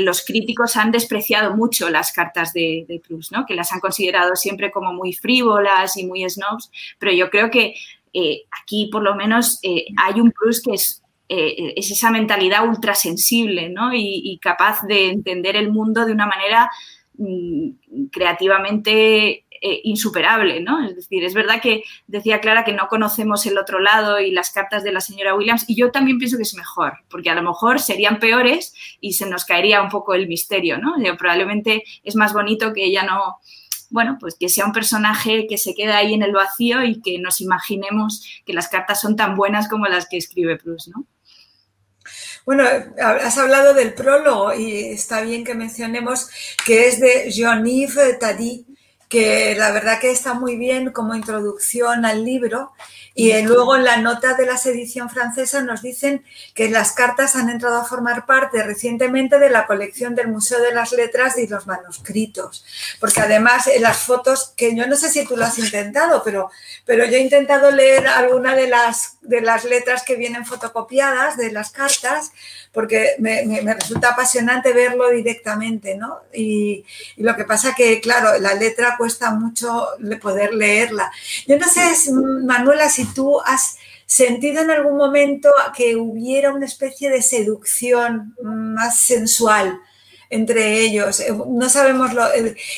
los 0.00 0.24
críticos 0.24 0.76
han 0.76 0.90
despreciado 0.90 1.56
mucho 1.56 1.88
las 1.88 2.12
cartas 2.12 2.52
de, 2.52 2.84
de, 2.86 3.00
¿no? 3.30 3.46
que 3.46 3.54
las 3.54 3.72
han 3.72 3.80
considerado 3.80 4.36
siempre 4.36 4.70
como 4.70 4.92
muy 4.92 5.14
frívolas 5.14 5.96
y 5.96 6.06
muy 6.06 6.28
snobs, 6.28 6.70
pero 6.98 7.12
yo 7.12 7.30
creo 7.30 7.50
que 7.50 7.74
eh, 8.12 8.42
aquí 8.62 8.88
por 8.92 9.02
lo 9.02 9.14
menos 9.14 9.58
eh, 9.62 9.86
hay 9.96 10.20
un 10.20 10.32
Proust 10.32 10.64
que 10.64 10.74
es 10.74 11.02
eh, 11.30 11.74
es 11.76 11.90
esa 11.90 12.10
mentalidad 12.10 12.66
ultrasensible 12.66 13.68
¿no? 13.68 13.90
y, 13.92 14.38
capaz 14.40 14.80
de 14.86 15.10
entender 15.10 15.56
el 15.56 15.70
mundo 15.70 16.06
de 16.06 16.12
una 16.12 16.26
manera 16.26 16.70
creativamente 18.12 19.44
eh, 19.60 19.80
insuperable, 19.82 20.60
¿no? 20.60 20.86
Es 20.86 20.94
decir, 20.94 21.24
es 21.24 21.34
verdad 21.34 21.60
que 21.60 21.82
decía 22.06 22.40
Clara 22.40 22.64
que 22.64 22.72
no 22.72 22.86
conocemos 22.88 23.44
el 23.46 23.58
otro 23.58 23.80
lado 23.80 24.20
y 24.20 24.30
las 24.30 24.50
cartas 24.50 24.84
de 24.84 24.92
la 24.92 25.00
señora 25.00 25.34
Williams, 25.34 25.64
y 25.68 25.74
yo 25.74 25.90
también 25.90 26.18
pienso 26.18 26.36
que 26.36 26.44
es 26.44 26.54
mejor, 26.54 26.92
porque 27.10 27.30
a 27.30 27.34
lo 27.34 27.42
mejor 27.42 27.80
serían 27.80 28.20
peores 28.20 28.72
y 29.00 29.14
se 29.14 29.28
nos 29.28 29.44
caería 29.44 29.82
un 29.82 29.88
poco 29.88 30.14
el 30.14 30.28
misterio, 30.28 30.78
¿no? 30.78 30.94
probablemente 31.18 31.82
es 32.04 32.14
más 32.14 32.32
bonito 32.32 32.72
que 32.72 32.84
ella 32.84 33.02
no, 33.02 33.38
bueno, 33.90 34.16
pues 34.20 34.36
que 34.38 34.48
sea 34.48 34.66
un 34.66 34.72
personaje 34.72 35.46
que 35.48 35.58
se 35.58 35.74
queda 35.74 35.98
ahí 35.98 36.14
en 36.14 36.22
el 36.22 36.32
vacío 36.32 36.84
y 36.84 37.00
que 37.00 37.18
nos 37.18 37.40
imaginemos 37.40 38.24
que 38.46 38.52
las 38.52 38.68
cartas 38.68 39.00
son 39.00 39.16
tan 39.16 39.34
buenas 39.34 39.68
como 39.68 39.86
las 39.86 40.08
que 40.08 40.18
escribe 40.18 40.56
Proust, 40.56 40.88
¿no? 40.94 41.04
Bueno, 42.48 42.64
has 42.96 43.36
hablado 43.36 43.74
del 43.74 43.92
prólogo 43.92 44.54
y 44.54 44.86
está 44.86 45.20
bien 45.20 45.44
que 45.44 45.54
mencionemos 45.54 46.30
que 46.64 46.88
es 46.88 46.98
de 46.98 47.30
Jean-Yves 47.30 48.18
Tadi, 48.18 48.64
que 49.08 49.54
la 49.56 49.70
verdad 49.70 49.98
que 50.00 50.10
está 50.10 50.34
muy 50.34 50.56
bien 50.56 50.92
como 50.92 51.14
introducción 51.14 52.04
al 52.04 52.24
libro 52.24 52.72
y 53.14 53.42
luego 53.42 53.74
en 53.74 53.82
la 53.82 53.96
nota 53.96 54.34
de 54.34 54.46
la 54.46 54.54
edición 54.64 55.10
francesa 55.10 55.60
nos 55.62 55.82
dicen 55.82 56.24
que 56.54 56.70
las 56.70 56.92
cartas 56.92 57.34
han 57.34 57.50
entrado 57.50 57.78
a 57.78 57.84
formar 57.84 58.26
parte 58.26 58.62
recientemente 58.62 59.40
de 59.40 59.50
la 59.50 59.66
colección 59.66 60.14
del 60.14 60.28
Museo 60.28 60.60
de 60.60 60.72
las 60.72 60.92
Letras 60.92 61.36
y 61.36 61.48
los 61.48 61.66
manuscritos. 61.66 62.64
Porque 63.00 63.20
además 63.20 63.66
en 63.66 63.82
las 63.82 63.98
fotos, 63.98 64.52
que 64.56 64.76
yo 64.76 64.86
no 64.86 64.94
sé 64.94 65.08
si 65.08 65.24
tú 65.24 65.36
lo 65.36 65.46
has 65.46 65.58
intentado, 65.58 66.22
pero, 66.22 66.52
pero 66.84 67.06
yo 67.06 67.16
he 67.16 67.20
intentado 67.20 67.72
leer 67.72 68.06
alguna 68.06 68.54
de 68.54 68.68
las, 68.68 69.16
de 69.22 69.40
las 69.40 69.64
letras 69.64 70.04
que 70.04 70.14
vienen 70.14 70.46
fotocopiadas 70.46 71.36
de 71.36 71.50
las 71.50 71.70
cartas 71.70 72.30
porque 72.78 73.16
me, 73.18 73.60
resulta 73.74 74.10
apasionante 74.10 74.72
verlo 74.72 75.10
directamente, 75.10 75.96
¿no? 75.96 76.20
Y, 76.32 76.84
lo 77.16 77.34
que 77.34 77.42
pasa 77.42 77.74
que, 77.76 78.00
claro, 78.00 78.38
la 78.38 78.54
letra 78.54 78.94
cuesta 78.96 79.32
mucho 79.32 79.88
poder 80.22 80.54
leerla. 80.54 81.10
Yo 81.48 81.58
no 81.58 81.66
sé, 81.66 82.12
Manuela, 82.12 82.88
si 82.88 83.04
tú 83.12 83.40
has 83.40 83.78
sentido 84.06 84.62
en 84.62 84.70
algún 84.70 84.96
momento 84.96 85.50
que 85.76 85.96
hubiera 85.96 86.52
una 86.52 86.66
especie 86.66 87.10
de 87.10 87.20
seducción 87.20 88.36
más 88.40 89.00
sensual 89.00 89.80
entre 90.30 90.78
ellos. 90.78 91.18
Eh, 91.18 91.34
no 91.48 91.68
sabemos 91.68 92.14
lo... 92.14 92.28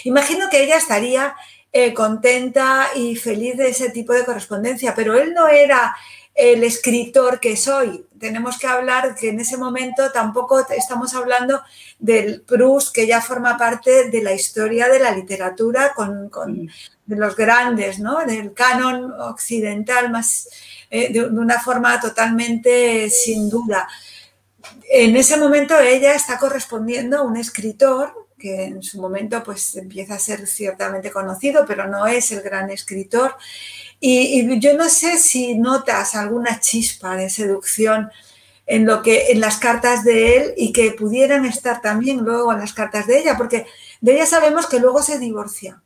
Imagino 0.05 0.49
que 0.49 0.63
ella 0.63 0.79
estaría 0.79 1.35
eh, 1.75 1.93
contenta 1.93 2.89
y 2.97 3.17
feliz 3.17 3.59
de 3.59 3.69
ese 3.69 3.91
tipo 3.91 4.15
de 4.15 4.25
correspondencia, 4.25 4.95
pero 4.95 5.19
él 5.19 5.35
no 5.35 5.47
era 5.47 5.95
el 6.35 6.65
escritor 6.65 7.41
que 7.41 7.57
soy. 7.57 8.07
Tenemos 8.19 8.59
que 8.59 8.67
hablar 8.67 9.15
que 9.15 9.31
en 9.31 9.41
ese 9.41 9.57
momento 9.57 10.11
tampoco 10.13 10.67
estamos 10.71 11.15
hablando 11.15 11.63
del 11.99 12.43
Proust, 12.43 12.95
que 12.95 13.07
ya 13.07 13.21
forma 13.21 13.57
parte 13.57 14.11
de 14.11 14.23
la 14.23 14.33
historia 14.33 14.89
de 14.89 15.01
la 15.01 15.11
literatura 15.11 15.93
con, 15.95 16.31
de 17.07 17.17
los 17.17 17.37
grandes, 17.37 17.99
¿no? 17.99 18.25
del 18.25 18.53
canon 18.53 19.13
occidental, 19.21 20.11
más 20.11 20.49
eh, 20.91 21.13
de, 21.13 21.25
una 21.25 21.61
forma 21.61 22.01
totalmente 22.01 23.11
sin 23.11 23.49
duda. 23.49 23.89
En 24.91 25.17
ese 25.17 25.37
momento 25.37 25.79
ella 25.79 26.15
está 26.15 26.39
correspondiendo 26.39 27.19
a 27.19 27.23
un 27.23 27.37
escritor 27.37 28.29
que 28.41 28.65
en 28.65 28.83
su 28.83 29.01
momento 29.01 29.45
pues 29.45 29.77
empieza 29.77 30.15
a 30.15 30.19
ser 30.19 30.47
ciertamente 30.49 31.13
conocido, 31.13 31.65
pero 31.69 31.87
no 31.87 32.09
es 32.09 32.33
el 32.33 32.41
gran 32.41 32.71
escritor 32.71 33.37
y, 34.01 34.59
yo 34.59 34.77
no 34.77 34.89
sé 34.89 35.19
si 35.19 35.55
notas 35.55 36.15
alguna 36.15 36.59
chispa 36.59 37.17
de 37.17 37.29
seducción 37.29 38.11
en 38.67 38.87
lo 38.87 39.03
que 39.03 39.31
en 39.31 39.41
las 39.41 39.59
cartas 39.59 40.05
de 40.05 40.37
él 40.37 40.55
y 40.57 40.73
que 40.73 40.93
pudieran 40.93 41.45
estar 41.45 41.83
también 41.83 42.19
luego 42.19 42.53
en 42.53 42.61
las 42.61 42.73
cartas 42.73 43.07
de 43.07 43.19
ella, 43.19 43.37
porque 43.37 43.67
de 44.01 44.15
ella 44.15 44.27
sabemos 44.27 44.67
que 44.67 44.81
luego 44.81 45.03
se 45.03 45.19
divorcia. 45.19 45.83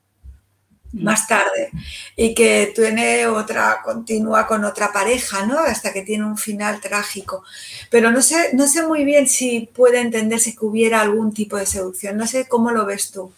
Más 0.95 1.27
tarde 1.27 1.71
y 2.17 2.35
que 2.35 2.73
tiene 2.75 3.27
otra 3.27 3.81
continúa 3.85 4.47
con 4.47 4.65
otra 4.65 4.93
pareja, 4.93 5.45
¿no? 5.47 5.59
Hasta 5.59 5.93
que 5.93 6.03
tiene 6.03 6.25
un 6.25 6.39
final 6.39 6.81
trágico. 6.81 7.45
Pero 7.91 8.11
no 8.11 8.23
sé 8.23 8.51
no 8.55 8.67
sé 8.67 8.87
muy 8.87 9.05
bien 9.05 9.29
si 9.29 9.69
puede 9.75 10.01
entenderse 10.01 10.55
que 10.55 10.65
hubiera 10.65 11.01
algún 11.01 11.33
tipo 11.33 11.57
de 11.57 11.67
seducción. 11.67 12.17
No 12.17 12.27
sé 12.27 12.49
cómo 12.49 12.71
lo 12.71 12.87
ves 12.87 13.11
tú. 13.11 13.33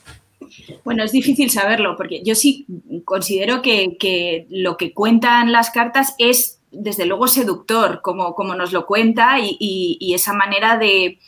Bueno, 0.85 1.05
es 1.05 1.13
difícil 1.13 1.51
saberlo, 1.51 1.97
porque 1.97 2.23
yo 2.23 2.35
sí 2.35 2.67
considero 3.05 3.63
que, 3.63 4.47
lo 4.51 4.77
que 4.77 4.93
cuentan 4.93 5.53
las 5.53 5.71
cartas 5.71 6.15
es, 6.19 6.61
desde 6.71 7.07
luego, 7.07 7.29
seductor, 7.29 8.01
como, 8.03 8.35
como 8.35 8.55
nos 8.55 8.73
lo 8.73 8.87
cuenta, 8.87 9.39
y, 9.41 10.13
esa 10.15 10.33
manera 10.33 10.79
de, 10.79 11.19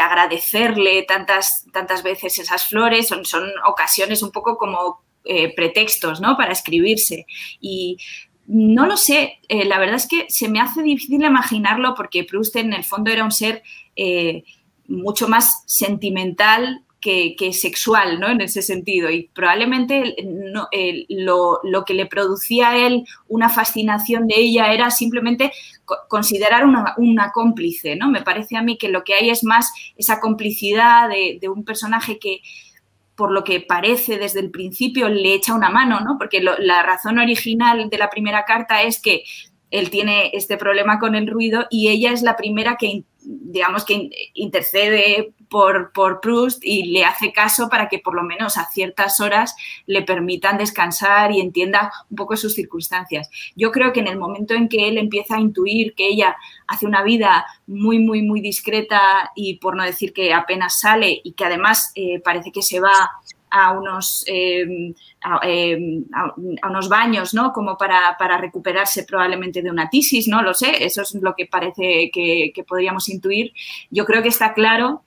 agradecerle 0.00 1.02
tantas, 1.02 1.66
tantas 1.72 2.02
veces 2.02 2.38
esas 2.38 2.66
flores 2.66 3.08
son, 3.08 3.24
son 3.24 3.44
ocasiones 3.66 4.22
un 4.22 4.30
poco 4.30 4.56
como 4.56 5.03
eh, 5.24 5.54
pretextos 5.54 6.20
¿no? 6.20 6.36
para 6.36 6.52
escribirse. 6.52 7.26
Y 7.60 7.98
no 8.46 8.86
lo 8.86 8.96
sé, 8.96 9.38
eh, 9.48 9.64
la 9.64 9.78
verdad 9.78 9.96
es 9.96 10.06
que 10.06 10.26
se 10.28 10.48
me 10.48 10.60
hace 10.60 10.82
difícil 10.82 11.24
imaginarlo 11.24 11.94
porque 11.94 12.24
Proust 12.24 12.56
en 12.56 12.72
el 12.72 12.84
fondo 12.84 13.10
era 13.10 13.24
un 13.24 13.32
ser 13.32 13.62
eh, 13.96 14.44
mucho 14.86 15.28
más 15.28 15.62
sentimental 15.66 16.84
que, 17.04 17.52
sexual, 17.52 18.18
¿no? 18.18 18.28
En 18.28 18.40
ese 18.40 18.62
sentido. 18.62 19.10
Y 19.10 19.28
probablemente 19.34 20.16
lo, 21.10 21.84
que 21.86 21.92
le 21.92 22.06
producía 22.06 22.70
a 22.70 22.86
él 22.86 23.04
una 23.28 23.50
fascinación 23.50 24.26
de 24.26 24.36
ella 24.38 24.72
era 24.72 24.90
simplemente 24.90 25.52
considerar 26.08 26.64
una, 26.64 27.30
cómplice, 27.32 27.94
¿no? 27.96 28.10
Me 28.10 28.22
parece 28.22 28.56
a 28.56 28.62
mí 28.62 28.78
que 28.78 28.88
lo 28.88 29.04
que 29.04 29.14
hay 29.14 29.28
es 29.28 29.44
más 29.44 29.70
esa 29.96 30.18
complicidad 30.18 31.10
de, 31.10 31.48
un 31.48 31.64
personaje 31.64 32.18
que 32.18 32.40
por 33.16 33.30
lo 33.30 33.44
que 33.44 33.60
parece 33.60 34.18
desde 34.18 34.40
el 34.40 34.50
principio 34.50 35.08
le 35.08 35.34
echa 35.34 35.54
una 35.54 35.70
mano, 35.70 36.00
¿no? 36.00 36.16
Porque 36.18 36.40
la 36.40 36.82
razón 36.82 37.18
original 37.18 37.88
de 37.88 37.98
la 37.98 38.10
primera 38.10 38.44
carta 38.44 38.82
es 38.82 39.00
que 39.00 39.24
él 39.74 39.90
tiene 39.90 40.30
este 40.34 40.56
problema 40.56 41.00
con 41.00 41.16
el 41.16 41.26
ruido 41.26 41.66
y 41.68 41.88
ella 41.88 42.12
es 42.12 42.22
la 42.22 42.36
primera 42.36 42.76
que, 42.76 43.02
digamos, 43.24 43.84
que 43.84 44.08
intercede 44.34 45.32
por, 45.48 45.90
por 45.92 46.20
Proust 46.20 46.64
y 46.64 46.92
le 46.92 47.04
hace 47.04 47.32
caso 47.32 47.68
para 47.68 47.88
que 47.88 47.98
por 47.98 48.14
lo 48.14 48.22
menos 48.22 48.56
a 48.56 48.70
ciertas 48.70 49.18
horas 49.18 49.56
le 49.86 50.02
permitan 50.02 50.58
descansar 50.58 51.32
y 51.32 51.40
entienda 51.40 51.90
un 52.08 52.16
poco 52.16 52.36
sus 52.36 52.54
circunstancias. 52.54 53.28
Yo 53.56 53.72
creo 53.72 53.92
que 53.92 53.98
en 53.98 54.06
el 54.06 54.16
momento 54.16 54.54
en 54.54 54.68
que 54.68 54.86
él 54.86 54.96
empieza 54.96 55.34
a 55.34 55.40
intuir 55.40 55.94
que 55.96 56.06
ella 56.06 56.36
hace 56.68 56.86
una 56.86 57.02
vida 57.02 57.44
muy, 57.66 57.98
muy, 57.98 58.22
muy 58.22 58.40
discreta 58.40 59.32
y 59.34 59.56
por 59.56 59.74
no 59.74 59.82
decir 59.82 60.12
que 60.12 60.32
apenas 60.32 60.78
sale 60.78 61.20
y 61.24 61.32
que 61.32 61.46
además 61.46 61.90
eh, 61.96 62.20
parece 62.20 62.52
que 62.52 62.62
se 62.62 62.78
va 62.78 62.92
a 63.54 63.70
unos, 63.70 64.24
em, 64.26 64.94
em, 65.42 66.04
a, 66.12 66.68
unos 66.68 66.88
baños, 66.88 67.34
¿no? 67.34 67.52
Como 67.52 67.78
para, 67.78 68.16
recuperarse 68.38 69.04
probablemente 69.04 69.62
de 69.62 69.70
una 69.70 69.88
tisis, 69.88 70.26
no 70.26 70.42
lo 70.42 70.54
sé, 70.54 70.84
eso 70.84 71.02
es 71.02 71.14
lo 71.14 71.34
que 71.36 71.46
parece 71.46 72.10
que, 72.12 72.52
podríamos 72.66 73.08
intuir. 73.08 73.52
Yo 73.90 74.04
creo 74.06 74.22
que 74.22 74.28
está 74.28 74.54
claro 74.54 75.04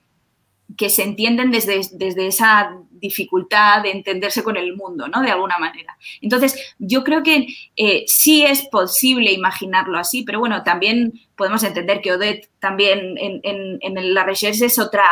que 0.77 0.89
se 0.89 1.03
entienden 1.03 1.51
desde, 1.51 1.81
desde, 1.93 2.27
esa 2.27 2.71
dificultad 2.91 3.83
de 3.83 3.91
entenderse 3.91 4.43
con 4.43 4.55
el 4.55 4.75
mundo, 4.75 5.07
¿no? 5.07 5.21
De 5.21 5.31
alguna 5.31 5.57
manera. 5.57 5.97
Entonces, 6.21 6.75
yo 6.79 7.03
creo 7.03 7.23
que 7.23 7.47
eh, 7.75 8.05
sí 8.07 8.43
es 8.45 8.67
posible 8.67 9.33
imaginarlo 9.33 9.97
así, 9.97 10.23
pero 10.23 10.39
bueno, 10.39 10.63
también 10.63 11.13
podemos 11.35 11.63
entender 11.63 12.01
que 12.01 12.13
Odette 12.13 12.49
también 12.59 13.17
en, 13.17 13.41
en, 13.43 14.13
la 14.13 14.23
recherche 14.23 14.65
es 14.65 14.79
otra 14.79 15.03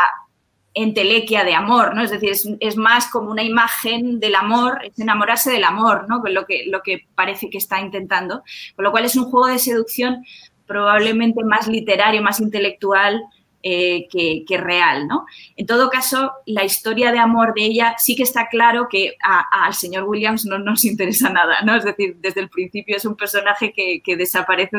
entelequia 0.76 1.44
de 1.44 1.56
amor, 1.56 1.96
¿no? 1.96 2.04
Es 2.04 2.12
decir, 2.12 2.32
es, 2.60 2.78
más 2.78 3.10
como 3.10 3.32
una 3.32 3.44
imagen 3.44 4.20
del 4.20 4.36
amor, 4.36 4.80
es 4.84 5.00
enamorarse 5.00 5.52
del 5.52 5.64
amor, 5.64 6.08
¿no? 6.08 6.22
Con 6.22 6.34
lo 6.34 6.46
que, 6.46 6.66
lo 6.68 6.82
que 6.84 7.08
parece 7.16 7.50
que 7.50 7.58
está 7.58 7.82
intentando. 7.82 8.44
Con 8.76 8.86
lo 8.86 8.92
cual 8.92 9.06
es 9.06 9.16
un 9.16 9.26
juego 9.26 9.48
de 9.48 9.58
seducción 9.58 10.24
probablemente 10.68 11.44
más 11.44 11.68
literario, 11.68 12.22
más 12.22 12.40
intelectual, 12.40 13.24
eh, 13.68 14.08
que, 14.12 14.58
real, 14.60 15.08
¿no? 15.08 15.26
En 15.58 15.66
todo 15.66 15.90
caso, 15.90 16.34
la 16.46 16.64
historia 16.64 17.12
de 17.12 17.18
amor 17.18 17.56
de 17.56 17.64
ella 17.64 17.96
sí 17.98 18.16
que 18.16 18.22
está 18.22 18.48
claro 18.48 18.88
que 18.88 19.16
al 19.24 19.74
señor 19.74 20.04
Williams 20.04 20.46
no 20.46 20.60
nos 20.60 20.86
interesa 20.86 21.32
nada, 21.32 21.64
¿no? 21.64 21.76
Es 21.76 21.84
decir, 21.84 22.18
desde 22.20 22.42
el 22.42 22.50
principio 22.50 22.96
es 22.96 23.06
un 23.06 23.16
personaje 23.16 23.74
que, 23.74 24.16
desaparece 24.16 24.78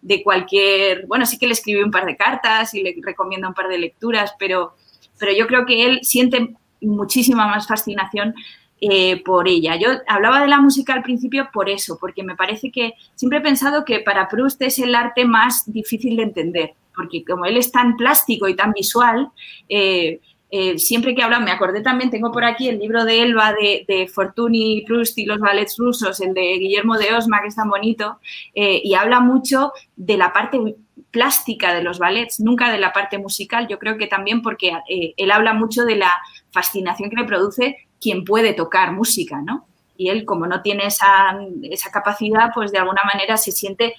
de, 0.00 0.22
cualquier... 0.22 1.06
Bueno, 1.06 1.26
sí 1.26 1.36
que 1.36 1.46
le 1.46 1.52
escribe 1.52 1.84
un 1.84 1.90
par 1.90 2.06
de 2.06 2.16
cartas 2.16 2.72
y 2.72 2.82
le 2.82 2.96
recomienda 3.02 3.48
un 3.48 3.54
par 3.54 3.68
de 3.68 3.76
lecturas, 3.76 4.34
pero, 4.38 4.76
pero 5.18 5.32
yo 5.32 5.46
creo 5.46 5.66
que 5.66 5.86
él 5.86 6.00
siente 6.02 6.54
muchísima 6.80 7.46
más 7.46 7.66
fascinación 7.66 8.34
eh, 8.80 9.22
por 9.24 9.48
ella. 9.48 9.76
Yo 9.76 9.88
hablaba 10.06 10.40
de 10.40 10.48
la 10.48 10.60
música 10.60 10.92
al 10.92 11.02
principio 11.02 11.48
por 11.52 11.70
eso, 11.70 11.98
porque 12.00 12.22
me 12.22 12.36
parece 12.36 12.70
que 12.70 12.92
siempre 13.14 13.38
he 13.38 13.42
pensado 13.42 13.84
que 13.84 14.00
para 14.00 14.28
Proust 14.28 14.60
es 14.62 14.78
el 14.78 14.94
arte 14.94 15.24
más 15.24 15.70
difícil 15.72 16.16
de 16.16 16.22
entender 16.22 16.74
porque 16.96 17.24
como 17.24 17.44
él 17.44 17.58
es 17.58 17.70
tan 17.70 17.96
plástico 17.96 18.48
y 18.48 18.56
tan 18.56 18.72
visual, 18.72 19.30
eh, 19.68 20.20
eh, 20.50 20.78
siempre 20.78 21.14
que 21.14 21.22
hablan, 21.22 21.44
me 21.44 21.50
acordé 21.50 21.80
también, 21.80 22.10
tengo 22.10 22.30
por 22.30 22.44
aquí 22.44 22.68
el 22.68 22.78
libro 22.78 23.04
de 23.04 23.22
Elba 23.22 23.52
de, 23.52 24.10
Fortuny 24.12 24.84
Proust 24.86 25.18
y 25.18 25.26
los 25.26 25.40
ballets 25.40 25.76
rusos, 25.76 26.20
el 26.20 26.34
de 26.34 26.58
Guillermo 26.58 26.96
de 26.96 27.14
Osma, 27.14 27.40
que 27.42 27.48
es 27.48 27.56
tan 27.56 27.68
bonito, 27.68 28.20
eh, 28.54 28.80
y 28.82 28.94
habla 28.94 29.20
mucho 29.20 29.72
de 29.96 30.16
la 30.16 30.32
parte 30.32 30.76
plástica 31.10 31.74
de 31.74 31.82
los 31.82 31.98
ballets, 31.98 32.40
nunca 32.40 32.70
de 32.70 32.78
la 32.78 32.92
parte 32.92 33.18
musical, 33.18 33.66
yo 33.68 33.78
creo 33.78 33.96
que 33.96 34.06
también 34.06 34.42
porque 34.42 34.72
él 34.88 35.30
habla 35.30 35.54
mucho 35.54 35.84
de 35.84 35.96
la 35.96 36.12
fascinación 36.50 37.10
que 37.10 37.16
le 37.16 37.24
produce 37.24 37.76
quien 38.00 38.24
puede 38.24 38.52
tocar 38.52 38.92
música, 38.92 39.40
¿no? 39.42 39.66
Y 39.96 40.10
él, 40.10 40.26
como 40.26 40.46
no 40.46 40.60
tiene 40.60 40.86
esa, 40.86 41.38
esa 41.62 41.90
capacidad, 41.90 42.50
pues 42.54 42.70
de 42.70 42.78
alguna 42.78 43.02
manera 43.04 43.36
se 43.38 43.50
siente 43.50 43.94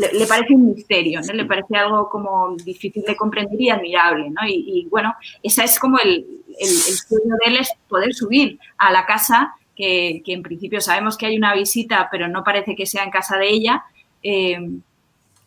le, 0.00 0.26
parece 0.26 0.54
un 0.54 0.74
misterio, 0.74 1.20
¿no? 1.20 1.32
Le 1.32 1.44
parece 1.44 1.76
algo 1.76 2.08
como 2.08 2.56
difícil 2.56 3.02
de 3.06 3.16
comprender 3.16 3.60
y 3.60 3.68
admirable, 3.68 4.30
¿no? 4.30 4.46
Y, 4.46 4.86
bueno, 4.90 5.14
esa 5.42 5.64
es 5.64 5.78
como 5.78 5.98
el, 5.98 6.26
sueño 6.60 7.34
de 7.42 7.50
él 7.50 7.56
es 7.56 7.70
poder 7.88 8.14
subir 8.14 8.58
a 8.78 8.90
la 8.90 9.06
casa, 9.06 9.54
que, 9.76 10.22
en 10.26 10.42
principio 10.42 10.80
sabemos 10.80 11.16
que 11.16 11.26
hay 11.26 11.36
una 11.36 11.54
visita, 11.54 12.08
pero 12.10 12.28
no 12.28 12.44
parece 12.44 12.76
que 12.76 12.86
sea 12.86 13.04
en 13.04 13.10
casa 13.10 13.36
de 13.36 13.48
ella, 13.48 13.84
eh, 14.22 14.58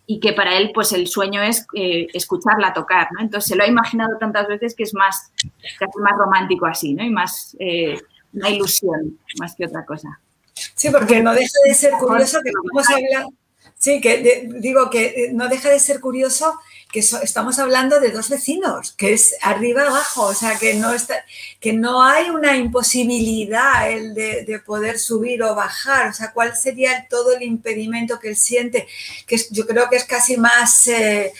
y 0.05 0.19
que 0.19 0.33
para 0.33 0.57
él, 0.57 0.71
pues 0.73 0.91
el 0.91 1.07
sueño 1.07 1.41
es 1.41 1.65
eh, 1.75 2.07
escucharla 2.13 2.73
tocar, 2.73 3.07
¿no? 3.13 3.21
Entonces 3.21 3.49
se 3.49 3.55
lo 3.55 3.63
ha 3.63 3.67
imaginado 3.67 4.17
tantas 4.19 4.47
veces 4.47 4.75
que 4.75 4.83
es 4.83 4.93
más, 4.93 5.31
casi 5.79 5.99
más 5.99 6.17
romántico 6.17 6.65
así, 6.65 6.93
¿no? 6.93 7.03
Y 7.03 7.09
más 7.09 7.55
eh, 7.59 7.99
una 8.33 8.49
ilusión, 8.49 9.17
más 9.39 9.55
que 9.55 9.65
otra 9.65 9.85
cosa. 9.85 10.19
Sí, 10.75 10.89
porque 10.91 11.21
no 11.21 11.33
deja 11.33 11.57
de 11.65 11.73
ser 11.73 11.93
curioso 11.93 12.39
que 12.43 12.51
vamos 12.51 12.89
a 12.89 12.95
hablar 12.95 13.25
Sí, 13.83 13.99
que 13.99 14.47
digo 14.47 14.89
que 14.89 15.07
eh, 15.07 15.29
no 15.33 15.49
deja 15.49 15.69
de 15.69 15.77
ser 15.77 15.99
curioso 15.99 16.57
que 16.89 16.99
estamos 16.99 17.59
hablando 17.59 17.99
de 17.99 18.11
dos 18.11 18.29
vecinos, 18.29 18.93
que 18.93 19.11
es 19.11 19.35
arriba 19.41 19.81
abajo, 19.87 20.27
o 20.27 20.33
sea, 20.33 20.57
que 20.57 20.75
no, 20.75 20.93
está, 20.93 21.25
que 21.59 21.73
no 21.73 22.01
hay 22.01 22.29
una 22.29 22.55
imposibilidad 22.55 23.91
el 23.91 24.13
de, 24.13 24.61
poder 24.65 24.99
subir 24.99 25.43
o 25.43 25.53
bajar, 25.53 26.11
o 26.11 26.13
sea, 26.13 26.31
cuál 26.31 26.55
sería 26.55 27.07
todo 27.09 27.35
el 27.35 27.41
impedimento 27.43 28.21
que 28.21 28.29
él 28.29 28.37
siente, 28.37 28.87
que 29.27 29.35
yo 29.51 29.67
creo 29.67 29.89
que 29.89 29.97
es 29.97 30.05
casi 30.05 30.37
más... 30.37 30.87
Eh, 30.87 31.33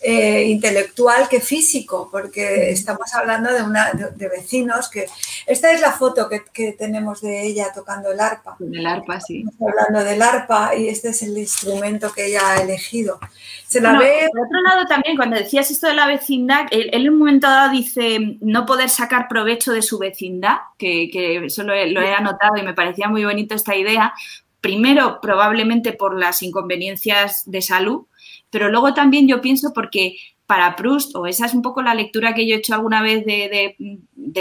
eh, 0.00 0.44
intelectual 0.44 1.28
que 1.28 1.40
físico, 1.40 2.08
porque 2.10 2.70
estamos 2.70 3.12
hablando 3.14 3.52
de, 3.52 3.62
una, 3.62 3.92
de, 3.92 4.28
vecinos 4.28 4.88
que... 4.88 5.06
Esta 5.44 5.72
es 5.72 5.80
la 5.80 5.90
foto 5.90 6.28
que, 6.28 6.72
tenemos 6.72 7.20
de 7.20 7.44
ella 7.44 7.72
tocando 7.74 8.12
el 8.12 8.20
arpa. 8.20 8.56
El 8.60 8.86
arpa, 8.86 9.20
sí. 9.20 9.44
Estamos 9.48 9.74
hablando 9.74 10.08
del 10.08 10.22
arpa 10.22 10.76
y 10.76 10.88
este 10.88 11.08
es 11.08 11.22
el 11.22 11.36
instrumento 11.36 12.12
que 12.12 12.26
ella 12.26 12.52
ha 12.52 12.62
elegido. 12.62 13.18
Se 13.66 13.80
la 13.80 13.98
ve... 13.98 14.28
Por 14.30 14.46
otro 14.46 14.60
lado, 14.62 14.86
también, 14.86 15.16
cuando 15.16 15.36
decías 15.36 15.68
esto 15.70 15.88
de 15.88 15.94
la 15.94 16.06
vecindad, 16.06 16.66
él, 16.70 16.90
en 16.92 17.08
un 17.08 17.18
momento 17.18 17.48
dado 17.48 17.72
dice 17.72 18.36
no 18.40 18.66
poder 18.66 18.90
sacar 18.90 19.26
provecho 19.26 19.72
de 19.72 19.82
su 19.82 19.98
vecindad, 19.98 20.58
que, 20.78 21.10
que 21.10 21.46
eso 21.46 21.64
lo 21.64 21.74
he 21.74 22.14
anotado 22.14 22.56
y 22.56 22.62
me 22.62 22.74
parecía 22.74 23.08
muy 23.08 23.24
bonito 23.24 23.56
esta 23.56 23.74
idea. 23.74 24.12
Primero, 24.60 25.20
probablemente 25.20 25.92
por 25.92 26.16
las 26.16 26.42
inconveniencias 26.42 27.42
de 27.46 27.62
salud, 27.62 28.06
pero 28.50 28.70
luego 28.70 28.94
también 28.94 29.28
yo 29.28 29.40
pienso 29.40 29.72
porque 29.74 30.16
para 30.46 30.76
Proust, 30.76 31.14
o 31.14 31.26
esa 31.26 31.44
es 31.44 31.52
un 31.52 31.60
poco 31.60 31.82
la 31.82 31.94
lectura 31.94 32.34
que 32.34 32.46
yo 32.46 32.54
he 32.54 32.58
hecho 32.58 32.74
alguna 32.74 33.02
vez 33.02 33.22
de, 33.26 33.76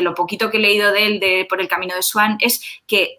lo 0.01 0.15
poquito 0.15 0.49
que 0.49 0.55
he 0.55 0.61
leído 0.61 0.93
de 0.93 1.05
él 1.05 1.19
de, 1.19 1.45
por 1.49 1.59
el 1.59 1.67
camino 1.67 1.95
de 1.95 2.01
Swan, 2.01 2.37
es 2.39 2.61
que 2.87 3.17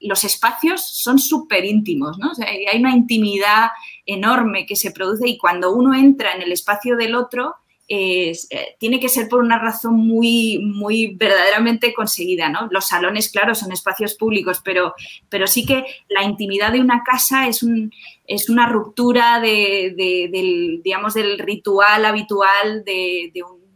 los 0.00 0.22
espacios 0.22 0.84
son 0.84 1.18
súper 1.18 1.64
íntimos, 1.64 2.18
¿no? 2.18 2.32
hay 2.46 2.78
una 2.78 2.94
intimidad 2.94 3.68
enorme 4.04 4.66
que 4.66 4.76
se 4.76 4.90
produce 4.90 5.26
y 5.26 5.38
cuando 5.38 5.72
uno 5.72 5.94
entra 5.94 6.34
en 6.34 6.42
el 6.42 6.52
espacio 6.52 6.96
del 6.96 7.14
otro, 7.14 7.54
eh, 7.88 8.32
tiene 8.80 8.98
que 8.98 9.08
ser 9.08 9.28
por 9.28 9.40
una 9.40 9.58
razón 9.58 9.94
muy, 9.94 10.58
muy 10.58 11.14
verdaderamente 11.14 11.94
conseguida, 11.94 12.48
¿no? 12.48 12.66
Los 12.70 12.88
salones, 12.88 13.28
claro, 13.28 13.54
son 13.54 13.70
espacios 13.70 14.14
públicos, 14.14 14.60
pero, 14.64 14.94
pero 15.28 15.46
sí 15.46 15.64
que 15.64 15.84
la 16.08 16.24
intimidad 16.24 16.72
de 16.72 16.80
una 16.80 17.04
casa 17.04 17.46
es, 17.46 17.62
un, 17.62 17.92
es 18.26 18.48
una 18.48 18.68
ruptura 18.68 19.38
de, 19.38 19.94
del, 20.32 20.80
digamos, 20.82 21.14
del 21.14 21.38
ritual 21.38 22.04
habitual 22.04 22.84
de, 22.84 23.32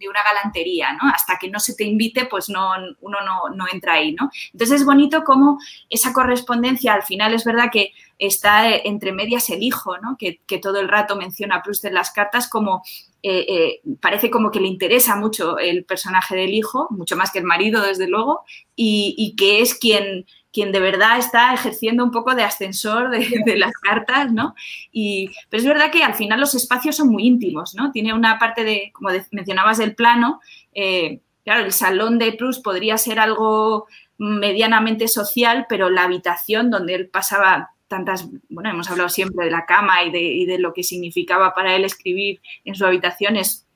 una 0.08 0.22
galantería, 0.24 0.94
¿no? 0.94 1.10
Hasta 1.14 1.36
que 1.38 1.50
no 1.50 1.60
se 1.60 1.74
te 1.74 1.84
invite, 1.84 2.24
pues 2.24 2.48
no, 2.48 2.72
uno 3.00 3.18
no, 3.54 3.64
entra 3.70 3.94
ahí, 3.94 4.12
¿no? 4.12 4.30
Entonces 4.52 4.80
es 4.80 4.86
bonito 4.86 5.22
cómo 5.24 5.58
esa 5.90 6.14
correspondencia, 6.14 6.94
al 6.94 7.02
final 7.02 7.34
es 7.34 7.44
verdad 7.44 7.68
que 7.70 7.92
está 8.20 8.74
entre 8.74 9.12
medias 9.12 9.50
el 9.50 9.62
hijo, 9.62 9.98
¿no? 9.98 10.16
Que, 10.18 10.40
que 10.46 10.58
todo 10.58 10.78
el 10.78 10.88
rato 10.88 11.16
menciona 11.16 11.62
Proust 11.62 11.84
en 11.86 11.94
las 11.94 12.10
cartas 12.12 12.48
como 12.48 12.82
eh, 13.22 13.44
eh, 13.48 13.80
parece 14.00 14.30
como 14.30 14.50
que 14.50 14.60
le 14.60 14.68
interesa 14.68 15.14
mucho 15.14 15.58
el 15.58 15.84
personaje 15.84 16.34
del 16.36 16.54
hijo, 16.54 16.88
mucho 16.90 17.16
más 17.16 17.30
que 17.30 17.38
el 17.38 17.44
marido, 17.44 17.82
desde 17.82 18.08
luego, 18.08 18.44
y, 18.74 19.34
que 19.36 19.60
es 19.60 19.74
quien, 19.74 20.24
quien 20.52 20.72
de 20.72 20.80
verdad 20.80 21.18
está 21.18 21.52
ejerciendo 21.52 22.02
un 22.02 22.12
poco 22.12 22.34
de 22.34 22.44
ascensor 22.44 23.10
de, 23.10 23.56
las 23.56 23.72
cartas, 23.72 24.32
¿no? 24.32 24.54
Y, 24.90 25.30
pero 25.50 25.62
es 25.62 25.68
verdad 25.68 25.90
que 25.90 26.02
al 26.02 26.14
final 26.14 26.40
los 26.40 26.54
espacios 26.54 26.96
son 26.96 27.08
muy 27.08 27.26
íntimos, 27.26 27.74
¿no? 27.74 27.92
Tiene 27.92 28.14
una 28.14 28.38
parte 28.38 28.64
de, 28.64 28.90
como 28.94 29.10
mencionabas, 29.32 29.76
del 29.76 29.94
plano. 29.94 30.40
Eh, 30.72 31.20
claro, 31.44 31.66
el 31.66 31.72
salón 31.72 32.18
de 32.18 32.32
Proust 32.32 32.64
podría 32.64 32.96
ser 32.96 33.20
algo 33.20 33.86
medianamente 34.16 35.08
social, 35.08 35.66
pero 35.68 35.90
la 35.90 36.04
habitación 36.04 36.70
donde 36.70 36.94
él 36.94 37.08
pasaba 37.10 37.72
tantas, 37.90 38.28
bueno, 38.48 38.70
hemos 38.70 38.88
hablado 38.88 39.08
siempre 39.08 39.46
de 39.46 39.50
la 39.50 39.66
cama 39.66 40.04
y 40.04 40.12
de, 40.12 40.22
y 40.22 40.46
de 40.46 40.60
lo 40.60 40.72
que 40.72 40.84
significaba 40.84 41.52
para 41.52 41.74
él 41.74 41.84
escribir 41.84 42.40
en 42.64 42.76
su 42.76 42.86
habitación, 42.86 43.36
es, 43.36 43.66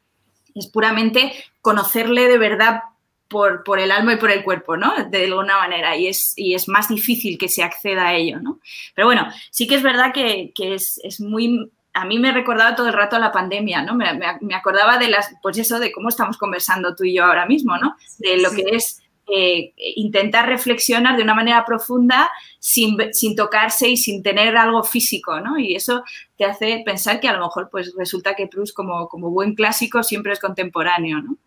es 0.55 0.69
puramente 0.69 1.33
conocerle 1.61 2.29
de 2.29 2.39
verdad 2.39 2.83
por, 3.27 3.65
por, 3.65 3.81
el 3.81 3.91
alma 3.91 4.13
y 4.13 4.17
por 4.17 4.31
el 4.31 4.45
cuerpo, 4.45 4.77
¿no? 4.77 4.95
De 5.11 5.25
alguna 5.25 5.59
manera, 5.59 5.97
y 5.97 6.07
es, 6.07 6.33
y 6.37 6.55
es 6.55 6.69
más 6.69 6.89
difícil 6.89 7.37
que 7.37 7.49
se 7.49 7.65
acceda 7.65 8.07
a 8.07 8.15
ello, 8.15 8.39
¿no? 8.39 8.61
Pero 8.95 9.09
bueno, 9.09 9.27
sí 9.51 9.67
que 9.67 9.75
es 9.75 9.83
verdad 9.83 10.13
que, 10.15 10.53
que 10.55 10.75
es, 10.75 11.01
es, 11.03 11.21
muy... 11.21 11.73
A 11.93 12.05
mí 12.05 12.21
me 12.21 12.31
recordaba 12.31 12.77
todo 12.77 12.87
el 12.87 12.93
rato 12.93 13.17
a 13.17 13.21
la 13.21 13.33
pandemia, 13.33 13.83
¿no? 13.83 13.97
Me, 13.97 14.15
me, 14.41 14.55
acordaba 14.55 14.97
de 14.99 15.09
las, 15.09 15.35
pues 15.43 15.59
eso, 15.59 15.81
de 15.81 15.91
cómo 15.91 16.09
estamos 16.09 16.39
conversando 16.39 16.95
tú 16.95 17.03
y 17.03 17.15
yo 17.15 17.25
ahora 17.25 17.47
mismo, 17.47 17.77
¿no? 17.79 17.97
De 18.19 18.37
lo 18.37 18.53
que 18.53 18.63
es 18.73 19.04
eh, 19.27 19.73
intentar 19.97 20.47
reflexionar 20.47 21.17
de 21.17 21.23
una 21.23 21.35
manera 21.35 21.65
profunda 21.65 22.31
sin, 22.59 22.97
tocarse 23.35 23.89
y 23.89 23.97
sin 23.97 24.23
tener 24.23 24.57
algo 24.57 24.85
físico, 24.85 25.41
¿no? 25.41 25.59
Y 25.59 25.75
eso 25.75 26.05
te 26.37 26.45
hace 26.45 26.83
pensar 26.85 27.21
que 27.21 27.29
a 27.29 27.33
lo 27.33 27.45
mejor 27.45 27.69
pues 27.71 27.95
resulta 27.97 28.35
que 28.35 28.47
Proust 28.47 28.75
como, 28.75 29.09
como 29.09 29.31
buen 29.31 29.55
clásico 29.55 30.03
siempre 30.03 30.33
es 30.33 30.41
contemporáneo, 30.41 31.23
¿no? 31.23 31.39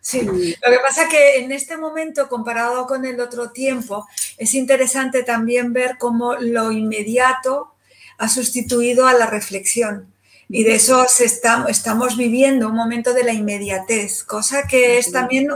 Sí, 0.00 0.22
lo 0.22 0.72
que 0.72 0.78
pasa 0.82 1.02
es 1.04 1.08
que 1.08 1.36
en 1.36 1.52
este 1.52 1.76
momento, 1.76 2.28
comparado 2.28 2.86
con 2.86 3.04
el 3.04 3.20
otro 3.20 3.50
tiempo, 3.50 4.06
es 4.36 4.54
interesante 4.54 5.22
también 5.22 5.72
ver 5.72 5.98
cómo 5.98 6.34
lo 6.34 6.72
inmediato 6.72 7.74
ha 8.18 8.28
sustituido 8.28 9.06
a 9.06 9.12
la 9.12 9.26
reflexión. 9.26 10.12
Y 10.48 10.64
de 10.64 10.76
eso 10.76 11.06
estamos 11.20 12.16
viviendo 12.16 12.68
un 12.68 12.74
momento 12.74 13.12
de 13.12 13.22
la 13.22 13.34
inmediatez, 13.34 14.24
cosa 14.24 14.66
que 14.66 14.98
es 14.98 15.12
también 15.12 15.48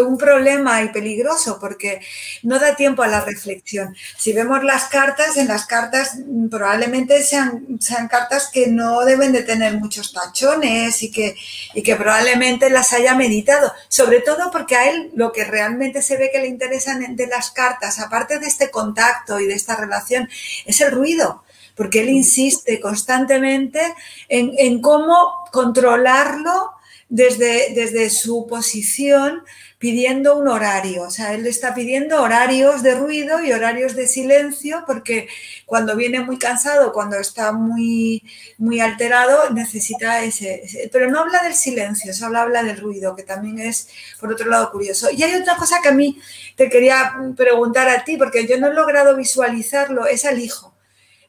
un 0.00 0.16
problema 0.16 0.82
y 0.82 0.88
peligroso 0.88 1.58
porque 1.60 2.00
no 2.42 2.58
da 2.58 2.76
tiempo 2.76 3.02
a 3.02 3.08
la 3.08 3.20
reflexión. 3.20 3.94
Si 4.16 4.32
vemos 4.32 4.64
las 4.64 4.84
cartas, 4.84 5.36
en 5.36 5.48
las 5.48 5.66
cartas 5.66 6.18
probablemente 6.50 7.22
sean, 7.22 7.78
sean 7.78 8.08
cartas 8.08 8.48
que 8.50 8.68
no 8.68 9.04
deben 9.04 9.32
de 9.32 9.42
tener 9.42 9.74
muchos 9.74 10.14
tachones 10.14 11.02
y 11.02 11.10
que, 11.10 11.36
y 11.74 11.82
que 11.82 11.96
probablemente 11.96 12.70
las 12.70 12.94
haya 12.94 13.14
meditado, 13.14 13.72
sobre 13.88 14.20
todo 14.20 14.50
porque 14.50 14.76
a 14.76 14.88
él 14.88 15.10
lo 15.14 15.32
que 15.32 15.44
realmente 15.44 16.00
se 16.00 16.16
ve 16.16 16.30
que 16.32 16.40
le 16.40 16.48
interesa 16.48 16.98
de 16.98 17.26
las 17.26 17.50
cartas, 17.50 17.98
aparte 17.98 18.38
de 18.38 18.46
este 18.46 18.70
contacto 18.70 19.40
y 19.40 19.46
de 19.46 19.54
esta 19.54 19.76
relación, 19.76 20.28
es 20.64 20.80
el 20.80 20.92
ruido 20.92 21.42
porque 21.74 22.00
él 22.00 22.08
insiste 22.08 22.80
constantemente 22.80 23.80
en, 24.28 24.52
en 24.56 24.80
cómo 24.80 25.44
controlarlo 25.52 26.75
desde, 27.08 27.72
desde 27.74 28.10
su 28.10 28.46
posición 28.46 29.42
pidiendo 29.78 30.36
un 30.36 30.48
horario. 30.48 31.02
O 31.02 31.10
sea, 31.10 31.34
él 31.34 31.46
está 31.46 31.74
pidiendo 31.74 32.22
horarios 32.22 32.82
de 32.82 32.94
ruido 32.94 33.42
y 33.42 33.52
horarios 33.52 33.94
de 33.94 34.06
silencio 34.06 34.84
porque 34.86 35.28
cuando 35.66 35.96
viene 35.96 36.20
muy 36.20 36.38
cansado, 36.38 36.92
cuando 36.92 37.16
está 37.18 37.52
muy, 37.52 38.22
muy 38.58 38.80
alterado, 38.80 39.50
necesita 39.50 40.22
ese, 40.24 40.88
Pero 40.92 41.10
no 41.10 41.20
habla 41.20 41.42
del 41.42 41.54
silencio, 41.54 42.14
solo 42.14 42.38
habla 42.38 42.62
del 42.62 42.78
ruido, 42.78 43.14
que 43.14 43.22
también 43.22 43.58
es, 43.58 43.88
por 44.18 44.32
otro 44.32 44.48
lado, 44.48 44.70
curioso. 44.72 45.10
Y 45.10 45.22
hay 45.22 45.34
otra 45.34 45.56
cosa 45.56 45.80
que 45.82 45.90
a 45.90 45.92
mí 45.92 46.20
te 46.56 46.70
quería 46.70 47.14
preguntar 47.36 47.88
a 47.88 48.04
ti, 48.04 48.16
porque 48.16 48.46
yo 48.46 48.58
no 48.58 48.68
he 48.68 48.74
logrado 48.74 49.14
visualizarlo, 49.16 50.06
es 50.06 50.24
al 50.24 50.40
hijo. 50.40 50.74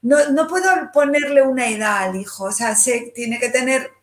No, 0.02 0.30
no 0.30 0.48
puedo 0.48 0.70
ponerle 0.94 1.42
una 1.42 1.68
edad 1.70 2.04
al 2.04 2.16
hijo, 2.16 2.46
o 2.46 2.52
sea, 2.52 2.76
se 2.76 3.12
tiene 3.16 3.40
que 3.40 3.50
tener 3.50 3.97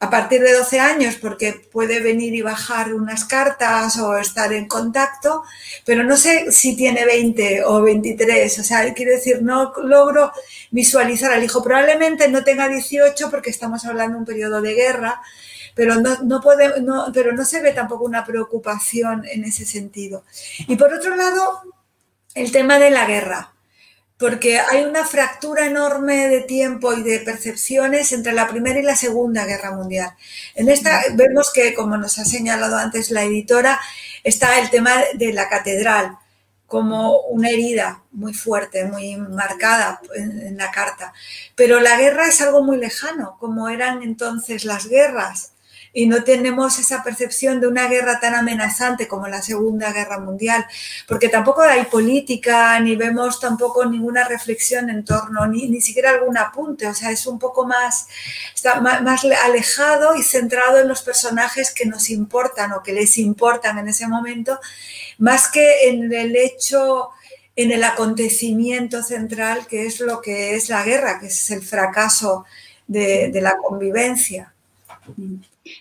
a 0.00 0.10
partir 0.10 0.40
de 0.42 0.52
12 0.52 0.78
años 0.78 1.16
porque 1.16 1.52
puede 1.72 2.00
venir 2.00 2.34
y 2.34 2.42
bajar 2.42 2.94
unas 2.94 3.24
cartas 3.24 3.98
o 3.98 4.16
estar 4.16 4.52
en 4.52 4.68
contacto, 4.68 5.42
pero 5.84 6.04
no 6.04 6.16
sé 6.16 6.52
si 6.52 6.76
tiene 6.76 7.04
20 7.04 7.64
o 7.64 7.82
23, 7.82 8.58
o 8.58 8.62
sea, 8.62 8.94
quiero 8.94 9.12
decir, 9.12 9.42
no 9.42 9.72
logro 9.82 10.32
visualizar 10.70 11.32
al 11.32 11.42
hijo. 11.42 11.62
Probablemente 11.62 12.28
no 12.28 12.44
tenga 12.44 12.68
18 12.68 13.28
porque 13.30 13.50
estamos 13.50 13.84
hablando 13.84 14.14
de 14.14 14.18
un 14.20 14.24
periodo 14.24 14.62
de 14.62 14.74
guerra, 14.74 15.20
pero 15.74 15.96
no, 15.96 16.22
no, 16.22 16.40
puede, 16.40 16.80
no, 16.80 17.10
pero 17.12 17.32
no 17.32 17.44
se 17.44 17.60
ve 17.60 17.72
tampoco 17.72 18.04
una 18.04 18.24
preocupación 18.24 19.24
en 19.26 19.44
ese 19.44 19.66
sentido. 19.66 20.24
Y 20.68 20.76
por 20.76 20.94
otro 20.94 21.16
lado, 21.16 21.62
el 22.34 22.52
tema 22.52 22.78
de 22.78 22.90
la 22.90 23.06
guerra 23.06 23.52
porque 24.18 24.58
hay 24.58 24.82
una 24.82 25.04
fractura 25.04 25.66
enorme 25.66 26.28
de 26.28 26.40
tiempo 26.40 26.92
y 26.92 27.02
de 27.02 27.20
percepciones 27.20 28.12
entre 28.12 28.32
la 28.32 28.48
Primera 28.48 28.80
y 28.80 28.82
la 28.82 28.96
Segunda 28.96 29.46
Guerra 29.46 29.70
Mundial. 29.70 30.10
En 30.56 30.68
esta 30.68 31.02
vemos 31.14 31.52
que, 31.52 31.72
como 31.72 31.96
nos 31.96 32.18
ha 32.18 32.24
señalado 32.24 32.76
antes 32.76 33.12
la 33.12 33.22
editora, 33.22 33.80
está 34.24 34.58
el 34.58 34.70
tema 34.70 34.92
de 35.14 35.32
la 35.32 35.48
catedral 35.48 36.18
como 36.66 37.20
una 37.22 37.48
herida 37.48 38.02
muy 38.12 38.34
fuerte, 38.34 38.84
muy 38.84 39.16
marcada 39.16 40.00
en, 40.14 40.56
la 40.56 40.70
carta. 40.70 41.14
Pero 41.54 41.80
la 41.80 41.96
guerra 41.96 42.28
es 42.28 42.42
algo 42.42 42.62
muy 42.62 42.76
lejano, 42.76 43.36
como 43.38 43.68
eran 43.68 44.02
entonces 44.02 44.64
las 44.64 44.86
guerras 44.86 45.52
y 45.92 46.06
no 46.06 46.22
tenemos 46.22 46.78
esa 46.78 47.02
percepción 47.02 47.60
de 47.60 47.66
una 47.66 47.88
guerra 47.88 48.20
tan 48.20 48.34
amenazante 48.34 49.08
como 49.08 49.26
la 49.26 49.42
Segunda 49.42 49.92
Guerra 49.92 50.18
Mundial, 50.18 50.66
porque 51.06 51.28
tampoco 51.28 51.62
hay 51.62 51.84
política, 51.84 52.78
ni 52.80 52.96
vemos 52.96 53.40
tampoco 53.40 53.84
ninguna 53.84 54.24
reflexión 54.24 54.90
en 54.90 55.04
torno, 55.04 55.46
ni, 55.46 55.68
ni 55.68 55.80
siquiera 55.80 56.10
algún 56.10 56.36
apunte, 56.36 56.86
o 56.86 56.94
sea, 56.94 57.10
es 57.10 57.26
un 57.26 57.38
poco 57.38 57.66
más, 57.66 58.06
está 58.54 58.80
más, 58.80 59.24
alejado 59.44 60.14
y 60.14 60.22
centrado 60.22 60.78
en 60.78 60.88
los 60.88 61.02
personajes 61.02 61.72
que 61.72 61.86
nos 61.86 62.10
importan 62.10 62.72
o 62.72 62.82
que 62.82 62.92
les 62.92 63.18
importan 63.18 63.78
en 63.78 63.88
ese 63.88 64.06
momento, 64.06 64.60
más 65.18 65.48
que 65.48 65.88
en 65.88 66.12
el 66.12 66.36
hecho 66.36 67.10
en 67.56 67.72
el 67.72 67.82
acontecimiento 67.82 69.02
central 69.02 69.66
que 69.66 69.86
es 69.86 69.98
lo 69.98 70.20
que 70.20 70.54
es 70.54 70.68
la 70.68 70.84
guerra, 70.84 71.18
que 71.18 71.26
es 71.26 71.50
el 71.50 71.60
fracaso 71.60 72.44
de, 72.86 73.30
de 73.32 73.40
la 73.40 73.56
convivencia. 73.56 74.52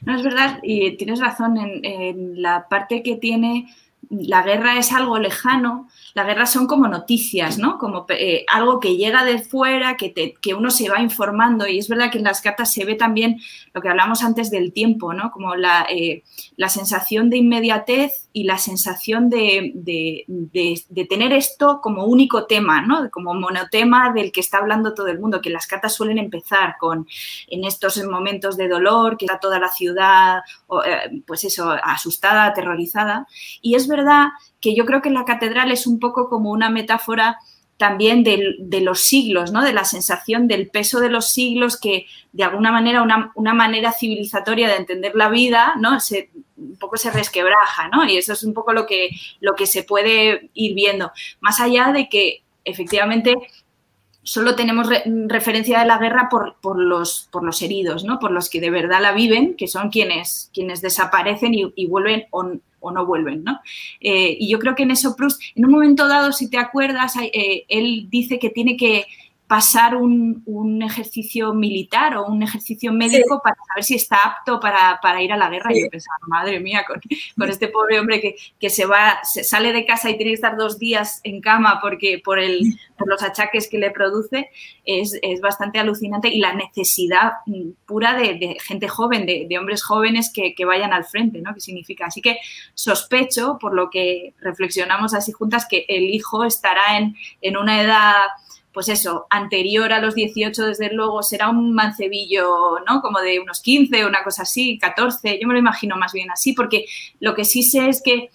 No, 0.01 0.15
es 0.15 0.23
verdad, 0.23 0.59
y 0.63 0.97
tienes 0.97 1.19
razón 1.19 1.57
en, 1.57 2.41
la 2.41 2.67
parte 2.69 3.03
que 3.03 3.15
tiene 3.15 3.67
la 4.09 4.41
guerra 4.41 4.77
es 4.77 4.93
algo 4.93 5.19
lejano, 5.19 5.89
la 6.13 6.23
guerra 6.23 6.45
son 6.45 6.65
como 6.65 6.87
noticias, 6.87 7.57
¿no? 7.57 7.77
Como 7.77 8.05
eh, 8.09 8.45
algo 8.51 8.79
que 8.79 8.95
llega 8.95 9.25
de 9.25 9.39
fuera, 9.39 9.97
que, 9.97 10.53
uno 10.55 10.71
se 10.71 10.89
va 10.89 11.01
informando. 11.01 11.67
Y 11.67 11.77
es 11.77 11.89
verdad 11.89 12.09
que 12.09 12.17
en 12.17 12.23
las 12.23 12.41
cartas 12.41 12.73
se 12.73 12.85
ve 12.85 12.95
también 12.95 13.39
lo 13.73 13.81
que 13.81 13.89
hablamos 13.89 14.23
antes 14.23 14.49
del 14.49 14.71
tiempo, 14.73 15.13
¿no? 15.13 15.31
Como 15.31 15.55
la, 15.55 15.85
eh, 15.89 16.23
sensación 16.69 17.29
de 17.29 17.37
inmediatez 17.37 18.29
y 18.33 18.43
la 18.45 18.57
sensación 18.57 19.29
de, 19.29 19.73
tener 21.09 21.33
esto 21.33 21.81
como 21.81 22.05
único 22.05 22.45
tema, 22.45 22.81
¿no? 22.81 23.09
Como 23.11 23.33
monotema 23.33 24.11
del 24.13 24.31
que 24.31 24.39
está 24.39 24.57
hablando 24.59 24.93
todo 24.93 25.07
el 25.07 25.19
mundo, 25.19 25.41
que 25.41 25.49
las 25.49 25.67
cartas 25.67 25.95
suelen 25.95 26.17
empezar 26.17 26.77
con 26.79 27.07
en 27.47 27.63
estos 27.63 28.03
momentos 28.05 28.57
de 28.57 28.67
dolor, 28.67 29.17
que 29.17 29.25
está 29.25 29.39
toda 29.39 29.59
la 29.59 29.69
ciudad, 29.69 30.41
eh, 30.85 31.21
pues 31.25 31.43
eso, 31.43 31.75
asustada, 31.83 32.45
aterrorizada. 32.45 33.27
Y 33.61 33.75
es 33.75 33.87
verdad 33.87 33.96
que 34.61 34.75
yo 34.75 34.85
creo 34.85 35.01
que 35.01 35.09
la 35.09 35.25
catedral 35.25 35.71
es 35.71 35.87
un 35.87 35.99
poco 35.99 36.29
como 36.29 36.51
una 36.51 36.69
metáfora 36.69 37.37
también 37.77 38.23
de, 38.23 38.81
los 38.81 39.01
siglos, 39.01 39.51
¿no? 39.51 39.63
de 39.63 39.71
la 39.71 39.85
sensación 39.85 40.47
del 40.47 40.67
peso 40.67 40.99
de 40.99 41.09
los 41.09 41.31
siglos 41.31 41.79
que 41.79 42.07
de 42.31 42.43
alguna 42.43 42.71
manera, 42.71 43.03
una, 43.03 43.31
una 43.35 43.53
manera 43.53 43.91
civilizatoria 43.91 44.67
de 44.67 44.77
entender 44.77 45.13
la 45.15 45.29
vida, 45.29 45.75
¿no? 45.79 45.99
Se, 45.99 46.31
un 46.57 46.77
poco 46.77 46.97
se 46.97 47.11
resquebraja, 47.11 47.87
¿no? 47.89 48.03
Y 48.05 48.17
eso 48.17 48.33
es 48.33 48.43
un 48.43 48.53
poco 48.53 48.73
lo 48.73 48.87
que, 48.87 49.11
lo 49.41 49.53
que 49.53 49.67
se 49.67 49.83
puede 49.83 50.49
ir 50.55 50.73
viendo. 50.73 51.11
Más 51.39 51.59
allá 51.59 51.91
de 51.91 52.09
que 52.09 52.41
efectivamente 52.65 53.35
solo 54.27 54.55
tenemos 54.55 54.89
referencia 55.27 55.79
de 55.79 55.85
la 55.85 55.99
guerra 55.99 56.27
por, 56.29 56.77
los, 56.77 57.29
por 57.31 57.43
los 57.45 57.61
heridos, 57.61 58.03
¿no? 58.03 58.19
Por 58.19 58.31
los 58.31 58.49
que 58.49 58.59
de 58.59 58.69
verdad 58.69 59.01
la 59.01 59.13
viven, 59.13 59.55
que 59.55 59.67
son 59.67 59.89
quienes, 59.89 60.49
quienes 60.53 60.81
desaparecen 60.81 61.53
y, 61.53 61.87
vuelven 61.87 62.25
o, 62.31 62.51
no 62.91 63.05
vuelven, 63.05 63.43
¿no? 63.43 63.59
Eh, 63.99 64.37
y 64.39 64.49
yo 64.49 64.59
creo 64.59 64.75
que 64.75 64.83
en 64.83 64.91
eso 64.91 65.15
Proust, 65.15 65.41
en 65.55 65.65
un 65.65 65.71
momento 65.71 66.07
dado, 66.07 66.31
si 66.31 66.49
te 66.49 66.57
acuerdas, 66.57 67.13
eh, 67.17 67.65
él 67.67 68.07
dice 68.09 68.39
que 68.39 68.49
tiene 68.49 68.77
que 68.77 69.05
pasar 69.47 69.95
un, 69.95 70.43
ejercicio 70.81 71.53
militar 71.53 72.15
o 72.17 72.25
un 72.25 72.43
ejercicio 72.43 72.91
médico 72.93 73.41
para 73.43 73.55
saber 73.67 73.83
si 73.83 73.95
está 73.95 74.17
apto 74.17 74.59
para, 74.59 75.21
ir 75.21 75.31
a 75.31 75.37
la 75.37 75.49
guerra. 75.49 75.73
Y 75.73 75.81
yo 75.81 75.89
pensaba, 75.89 76.17
madre 76.27 76.59
mía, 76.59 76.85
con, 76.85 77.49
este 77.49 77.67
pobre 77.69 77.99
hombre 77.99 78.21
que, 78.21 78.35
que, 78.59 78.69
se 78.69 78.85
va, 78.85 79.19
se 79.23 79.43
sale 79.43 79.73
de 79.73 79.85
casa 79.85 80.09
y 80.09 80.17
tiene 80.17 80.31
que 80.31 80.35
estar 80.35 80.57
dos 80.57 80.77
días 80.77 81.21
en 81.23 81.41
cama 81.41 81.79
porque 81.81 82.21
por, 82.23 82.39
el, 82.39 82.77
por 82.97 83.07
los 83.07 83.23
achaques 83.23 83.69
que 83.69 83.77
le 83.77 83.91
produce, 83.91 84.49
es, 84.85 85.19
bastante 85.41 85.79
alucinante 85.79 86.29
y 86.29 86.39
la 86.39 86.53
necesidad 86.53 87.33
pura 87.85 88.15
de, 88.15 88.57
gente 88.61 88.87
joven, 88.87 89.25
de, 89.25 89.57
hombres 89.57 89.83
jóvenes 89.83 90.31
que, 90.33 90.53
vayan 90.65 90.91
al 90.91 91.05
frente, 91.05 91.39
¿no? 91.39 91.53
¿Qué 91.53 91.61
significa? 91.61 92.07
Así 92.07 92.21
que 92.21 92.39
sospecho, 92.73 93.57
por 93.59 93.73
lo 93.73 93.89
que 93.89 94.33
reflexionamos 94.41 95.13
así 95.13 95.31
juntas, 95.31 95.65
que 95.69 95.85
el 95.87 96.03
hijo 96.09 96.43
estará 96.43 96.97
en, 96.97 97.15
en 97.41 97.55
una 97.55 97.81
edad 97.81 98.13
pues 98.77 98.89
eso, 98.89 99.25
anterior 99.31 99.91
a 99.91 99.99
los 99.99 100.13
18, 100.13 100.67
desde 100.67 100.93
luego, 100.93 101.23
será 101.23 101.49
un 101.49 101.73
mancebillo, 101.73 102.77
¿no? 102.87 103.01
Como 103.01 103.19
de 103.21 103.39
unos 103.39 103.59
15, 103.59 104.05
una 104.05 104.23
cosa 104.23 104.43
así, 104.43 104.77
14, 104.77 105.39
yo 105.41 105.47
me 105.47 105.55
lo 105.55 105.59
imagino 105.59 105.97
más 105.97 106.13
bien 106.13 106.29
así, 106.29 106.53
porque 106.53 106.85
lo 107.19 107.33
que 107.33 107.43
sí 107.43 107.63
sé 107.63 107.89
es 107.89 108.03
que 108.03 108.29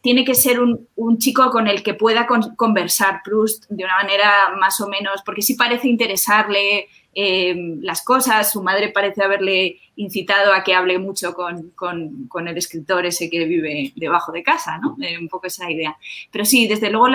tiene 0.00 0.24
que 0.24 0.34
ser 0.34 0.60
un, 0.60 0.88
chico 1.18 1.50
con 1.50 1.68
el 1.68 1.82
que 1.82 1.92
pueda 1.92 2.26
conversar 2.56 3.20
Proust 3.22 3.66
de 3.68 3.84
una 3.84 3.96
manera 3.96 4.32
más 4.58 4.80
o 4.80 4.88
menos, 4.88 5.20
porque 5.26 5.42
sí 5.42 5.56
parece 5.56 5.88
interesarle 5.88 6.88
eh, 7.14 7.54
las 7.82 8.02
cosas, 8.02 8.50
su 8.50 8.62
madre 8.62 8.88
parece 8.88 9.22
haberle 9.22 9.78
incitado 9.96 10.54
a 10.54 10.64
que 10.64 10.74
hable 10.74 10.98
mucho 10.98 11.34
con, 11.34 12.48
el 12.48 12.56
escritor 12.56 13.04
ese 13.04 13.28
que 13.28 13.44
vive 13.44 13.92
debajo 13.94 14.32
de 14.32 14.42
casa, 14.42 14.78
¿no? 14.78 14.96
Eh, 15.02 15.18
un 15.18 15.28
poco 15.28 15.48
esa 15.48 15.70
idea. 15.70 15.98
Pero 16.30 16.46
sí, 16.46 16.66
desde 16.66 16.88
luego 16.88 17.08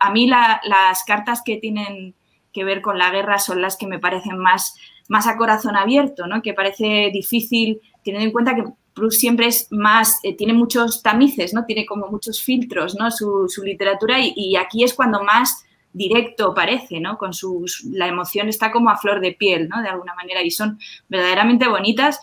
a 0.00 0.10
mí 0.10 0.26
las 0.26 1.04
cartas 1.06 1.42
que 1.44 1.58
tienen 1.58 2.16
que 2.54 2.64
ver 2.64 2.80
con 2.80 2.96
la 2.96 3.10
guerra 3.10 3.38
son 3.38 3.60
las 3.60 3.76
que 3.76 3.86
me 3.86 3.98
parecen 3.98 4.38
más, 4.38 4.76
más 5.08 5.26
a 5.26 5.36
corazón 5.36 5.76
abierto, 5.76 6.26
¿no? 6.26 6.40
que 6.40 6.54
parece 6.54 7.10
difícil, 7.12 7.80
teniendo 8.02 8.26
en 8.26 8.32
cuenta 8.32 8.54
que 8.54 8.64
Proust 8.94 9.20
siempre 9.20 9.48
es 9.48 9.66
más, 9.70 10.20
eh, 10.22 10.36
tiene 10.36 10.52
muchos 10.52 11.02
tamices, 11.02 11.52
¿no? 11.52 11.64
Tiene 11.64 11.84
como 11.84 12.06
muchos 12.06 12.40
filtros, 12.40 12.94
¿no? 12.94 13.10
Su, 13.10 13.48
literatura 13.64 14.18
y, 14.20 14.54
aquí 14.54 14.84
es 14.84 14.94
cuando 14.94 15.22
más 15.24 15.64
directo 15.92 16.54
parece, 16.54 17.00
¿no? 17.00 17.18
Con 17.18 17.34
sus, 17.34 17.84
la 17.90 18.06
emoción 18.06 18.48
está 18.48 18.70
como 18.70 18.90
a 18.90 18.96
flor 18.96 19.20
de 19.20 19.32
piel, 19.32 19.68
¿no? 19.68 19.82
De 19.82 19.88
alguna 19.88 20.14
manera 20.14 20.42
y 20.42 20.50
son 20.52 20.78
verdaderamente 21.08 21.66
bonitas 21.66 22.20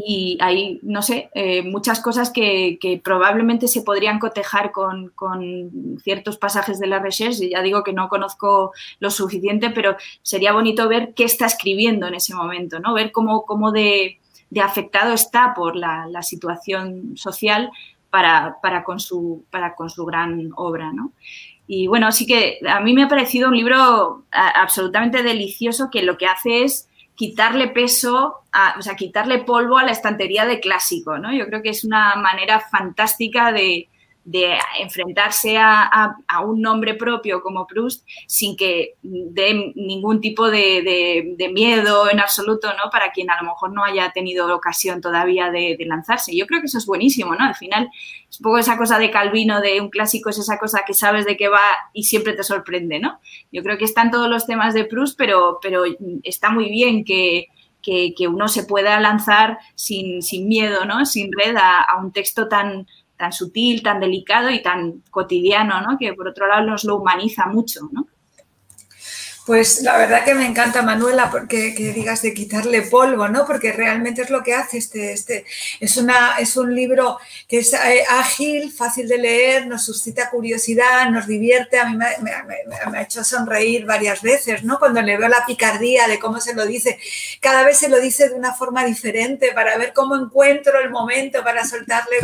y 0.00 0.38
hay, 0.40 0.78
no 0.82 1.02
sé, 1.02 1.28
eh, 1.34 1.62
muchas 1.62 2.00
cosas 2.00 2.30
que, 2.30 2.78
probablemente 3.02 3.66
se 3.66 3.82
podrían 3.82 4.20
cotejar 4.20 4.70
con, 4.70 5.12
ciertos 6.04 6.38
pasajes 6.38 6.78
de 6.78 6.86
la 6.86 7.00
recherche. 7.00 7.50
Ya 7.50 7.62
digo 7.62 7.82
que 7.82 7.92
no 7.92 8.08
conozco 8.08 8.72
lo 9.00 9.10
suficiente, 9.10 9.70
pero 9.70 9.96
sería 10.22 10.52
bonito 10.52 10.88
ver 10.88 11.14
qué 11.14 11.24
está 11.24 11.46
escribiendo 11.46 12.06
en 12.06 12.14
ese 12.14 12.32
momento, 12.32 12.78
¿no? 12.78 12.94
Ver 12.94 13.10
cómo, 13.10 13.44
cómo 13.44 13.72
de, 13.72 14.20
afectado 14.62 15.14
está 15.14 15.52
por 15.52 15.74
la, 15.74 16.06
situación 16.22 17.16
social 17.16 17.72
para, 18.08 18.56
con 18.84 19.00
su, 19.00 19.42
para 19.50 19.74
con 19.74 19.90
su 19.90 20.04
gran 20.04 20.50
obra, 20.54 20.92
¿no? 20.92 21.10
Y 21.66 21.88
bueno, 21.88 22.12
sí 22.12 22.24
que 22.24 22.60
a 22.68 22.78
mí 22.78 22.94
me 22.94 23.02
ha 23.02 23.08
parecido 23.08 23.48
un 23.48 23.56
libro 23.56 24.22
absolutamente 24.30 25.24
delicioso 25.24 25.90
que 25.90 26.02
lo 26.02 26.16
que 26.16 26.26
hace 26.26 26.62
es 26.62 26.88
quitarle 27.18 27.66
peso, 27.66 28.42
o 28.78 28.82
sea, 28.82 28.94
quitarle 28.94 29.40
polvo 29.40 29.76
a 29.76 29.82
la 29.82 29.90
estantería 29.90 30.46
de 30.46 30.60
clásico, 30.60 31.18
¿no? 31.18 31.34
Yo 31.34 31.46
creo 31.46 31.62
que 31.62 31.70
es 31.70 31.82
una 31.82 32.14
manera 32.14 32.60
fantástica 32.60 33.50
de, 33.50 33.88
de 34.28 34.58
enfrentarse 34.78 35.56
a, 35.56 36.14
un 36.44 36.60
nombre 36.60 36.94
propio 36.94 37.40
como 37.40 37.66
Proust 37.66 38.06
sin 38.26 38.58
que 38.58 38.96
dé 39.02 39.72
ningún 39.74 40.20
tipo 40.20 40.50
de, 40.50 41.34
miedo 41.50 42.10
en 42.10 42.20
absoluto, 42.20 42.68
¿no? 42.74 42.90
Para 42.90 43.10
quien 43.10 43.30
a 43.30 43.40
lo 43.40 43.48
mejor 43.48 43.72
no 43.72 43.84
haya 43.84 44.12
tenido 44.12 44.54
ocasión 44.54 45.00
todavía 45.00 45.50
de, 45.50 45.78
lanzarse. 45.80 46.36
Yo 46.36 46.46
creo 46.46 46.60
que 46.60 46.66
eso 46.66 46.76
es 46.76 46.84
buenísimo, 46.84 47.34
¿no? 47.34 47.44
Al 47.44 47.54
final 47.54 47.88
es 48.28 48.38
un 48.38 48.44
poco 48.44 48.58
esa 48.58 48.76
cosa 48.76 48.98
de 48.98 49.10
Calvino, 49.10 49.62
de 49.62 49.80
un 49.80 49.88
clásico, 49.88 50.28
es 50.28 50.38
esa 50.38 50.58
cosa 50.58 50.82
que 50.86 50.92
sabes 50.92 51.24
de 51.24 51.38
qué 51.38 51.48
va 51.48 51.62
y 51.94 52.02
siempre 52.02 52.34
te 52.34 52.42
sorprende, 52.42 52.98
¿no? 52.98 53.20
Yo 53.50 53.62
creo 53.62 53.78
que 53.78 53.86
están 53.86 54.10
todos 54.10 54.28
los 54.28 54.46
temas 54.46 54.74
de 54.74 54.84
Proust, 54.84 55.16
pero, 55.16 55.58
pero 55.62 55.84
está 56.22 56.50
muy 56.50 56.68
bien 56.68 57.02
que, 57.02 57.48
uno 58.28 58.48
se 58.48 58.64
pueda 58.64 59.00
lanzar 59.00 59.58
sin, 59.74 60.20
miedo, 60.46 60.84
¿no? 60.84 61.06
Sin 61.06 61.30
red 61.32 61.56
a 61.56 61.96
un 61.98 62.12
texto 62.12 62.46
tan 62.46 62.86
tan 63.18 63.32
sutil, 63.32 63.82
tan 63.82 64.00
delicado 64.00 64.48
y 64.50 64.62
tan 64.62 65.02
cotidiano, 65.10 65.82
¿no? 65.82 65.98
Que 65.98 66.14
por 66.14 66.28
otro 66.28 66.46
lado 66.46 66.64
nos 66.64 66.84
lo 66.84 66.96
humaniza 66.96 67.46
mucho, 67.46 67.80
¿no? 67.92 68.06
Pues 69.48 69.80
la 69.80 69.96
verdad 69.96 70.26
que 70.26 70.34
me 70.34 70.44
encanta, 70.44 70.82
Manuela, 70.82 71.30
porque 71.30 71.74
que 71.74 71.94
digas 71.94 72.20
de 72.20 72.34
quitarle 72.34 72.82
polvo, 72.82 73.28
¿no? 73.28 73.46
Porque 73.46 73.72
realmente 73.72 74.20
es 74.20 74.28
lo 74.28 74.42
que 74.42 74.52
hace 74.52 74.76
este, 74.76 75.12
este. 75.12 75.46
Es, 75.80 75.96
una, 75.96 76.36
es 76.38 76.54
un 76.58 76.74
libro 76.74 77.18
que 77.48 77.60
es 77.60 77.72
eh, 77.72 78.04
ágil, 78.10 78.70
fácil 78.70 79.08
de 79.08 79.16
leer, 79.16 79.66
nos 79.66 79.86
suscita 79.86 80.28
curiosidad, 80.28 81.08
nos 81.08 81.26
divierte. 81.26 81.78
A 81.78 81.88
mí 81.88 81.96
me, 81.96 82.04
ha 82.04 83.00
hecho 83.00 83.24
sonreír 83.24 83.86
varias 83.86 84.20
veces, 84.20 84.64
¿no? 84.64 84.78
Cuando 84.78 85.00
le 85.00 85.16
veo 85.16 85.30
la 85.30 85.46
picardía 85.46 86.06
de 86.08 86.18
cómo 86.18 86.42
se 86.42 86.54
lo 86.54 86.66
dice. 86.66 86.98
Cada 87.40 87.64
vez 87.64 87.78
se 87.78 87.88
lo 87.88 87.98
dice 88.00 88.28
de 88.28 88.34
una 88.34 88.52
forma 88.52 88.84
diferente 88.84 89.52
para 89.54 89.78
ver 89.78 89.94
cómo 89.94 90.14
encuentro 90.14 90.78
el 90.78 90.90
momento 90.90 91.42
para 91.42 91.64
soltarle 91.64 92.18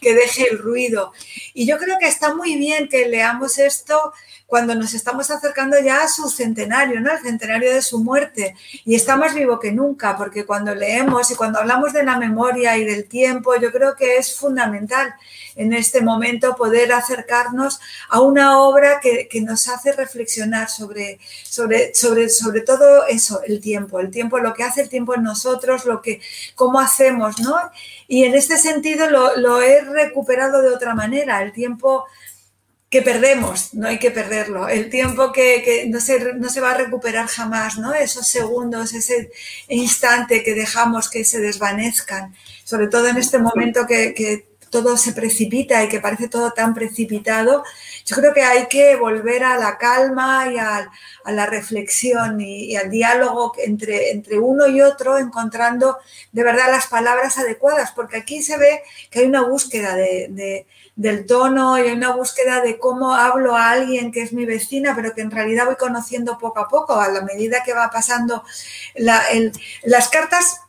que 0.00 0.14
deje 0.14 0.48
el 0.50 0.58
ruido. 0.58 1.12
Y 1.54 1.66
yo 1.66 1.78
creo 1.78 1.98
que 1.98 2.08
está 2.08 2.34
muy 2.34 2.56
bien 2.56 2.88
que 2.88 3.08
leamos 3.08 3.58
esto 3.58 4.12
cuando 4.52 4.74
nos 4.74 4.92
estamos 4.92 5.30
acercando 5.30 5.78
ya 5.80 6.02
a 6.02 6.08
su 6.08 6.28
centenario, 6.28 7.00
¿no? 7.00 7.10
El 7.10 7.20
centenario 7.20 7.72
de 7.72 7.80
su 7.80 8.04
muerte. 8.04 8.54
Y 8.84 8.94
está 8.94 9.16
más 9.16 9.34
vivo 9.34 9.58
que 9.58 9.72
nunca, 9.72 10.14
porque 10.14 10.44
cuando 10.44 10.74
leemos 10.74 11.30
y 11.30 11.36
cuando 11.36 11.58
hablamos 11.58 11.94
de 11.94 12.04
la 12.04 12.18
memoria 12.18 12.76
y 12.76 12.84
del 12.84 13.08
tiempo, 13.08 13.56
yo 13.56 13.72
creo 13.72 13.96
que 13.96 14.18
es 14.18 14.36
fundamental 14.36 15.14
en 15.56 15.72
este 15.72 16.02
momento 16.02 16.54
poder 16.54 16.92
acercarnos 16.92 17.80
a 18.10 18.20
una 18.20 18.58
obra 18.58 19.00
que, 19.00 19.26
nos 19.40 19.68
hace 19.68 19.92
reflexionar 19.92 20.68
sobre, 20.68 21.18
sobre, 21.44 21.94
sobre, 21.94 22.28
sobre 22.28 22.60
todo 22.60 23.06
eso, 23.06 23.40
el 23.46 23.58
tiempo, 23.58 24.00
el 24.00 24.10
tiempo, 24.10 24.38
lo 24.38 24.52
que 24.52 24.64
hace 24.64 24.82
el 24.82 24.90
tiempo 24.90 25.14
en 25.14 25.22
nosotros, 25.22 25.86
lo 25.86 26.02
que, 26.02 26.20
cómo 26.54 26.78
hacemos, 26.78 27.40
¿no? 27.40 27.56
Y 28.06 28.24
en 28.24 28.34
este 28.34 28.58
sentido 28.58 29.08
lo, 29.08 29.34
lo 29.38 29.62
he 29.62 29.80
recuperado 29.80 30.60
de 30.60 30.68
otra 30.68 30.94
manera. 30.94 31.42
El 31.42 31.52
tiempo 31.52 32.04
que 32.92 33.00
perdemos, 33.00 33.72
no 33.72 33.88
hay 33.88 33.98
que 33.98 34.10
perderlo. 34.10 34.68
El 34.68 34.90
tiempo 34.90 35.32
que, 35.32 35.86
no, 35.88 35.98
se, 35.98 36.34
no, 36.34 36.50
se, 36.50 36.60
va 36.60 36.72
a 36.72 36.76
recuperar 36.76 37.26
jamás, 37.26 37.78
¿no? 37.78 37.94
Esos 37.94 38.28
segundos, 38.28 38.92
ese 38.92 39.30
instante 39.68 40.42
que 40.42 40.52
dejamos 40.52 41.08
que 41.08 41.24
se 41.24 41.40
desvanezcan, 41.40 42.34
sobre 42.64 42.88
todo 42.88 43.08
en 43.08 43.16
este 43.16 43.38
momento 43.38 43.86
que, 43.86 44.44
todo 44.72 44.96
se 44.96 45.12
precipita 45.12 45.84
y 45.84 45.88
que 45.88 46.00
parece 46.00 46.28
todo 46.28 46.52
tan 46.52 46.74
precipitado, 46.74 47.62
yo 48.06 48.16
creo 48.16 48.32
que 48.32 48.42
hay 48.42 48.66
que 48.68 48.96
volver 48.96 49.44
a 49.44 49.58
la 49.58 49.76
calma 49.76 50.50
y 50.50 50.58
a, 50.58 50.90
la 51.26 51.46
reflexión 51.46 52.40
y, 52.40 52.74
al 52.74 52.90
diálogo 52.90 53.52
entre, 53.58 54.10
entre 54.10 54.40
uno 54.40 54.66
y 54.66 54.80
otro, 54.80 55.18
encontrando 55.18 55.98
de 56.32 56.42
verdad 56.42 56.70
las 56.70 56.88
palabras 56.88 57.38
adecuadas, 57.38 57.92
porque 57.92 58.16
aquí 58.16 58.42
se 58.42 58.56
ve 58.56 58.82
que 59.10 59.20
hay 59.20 59.26
una 59.26 59.42
búsqueda 59.42 59.94
de 59.94 60.66
del 60.96 61.24
tono 61.24 61.78
y 61.82 61.90
una 61.90 62.14
búsqueda 62.14 62.60
de 62.60 62.78
cómo 62.78 63.14
hablo 63.14 63.56
a 63.56 63.70
alguien 63.70 64.12
que 64.12 64.22
es 64.22 64.32
mi 64.32 64.44
vecina, 64.44 64.94
pero 64.94 65.14
que 65.14 65.22
en 65.22 65.30
realidad 65.30 65.66
voy 65.66 65.76
conociendo 65.76 66.38
poco 66.38 66.60
a 66.60 66.68
poco, 66.68 67.00
a 67.00 67.08
la 67.08 67.22
medida 67.22 67.62
que 67.64 67.72
va 67.72 67.90
pasando 67.90 68.44
las 68.94 70.08
cartas 70.10 70.60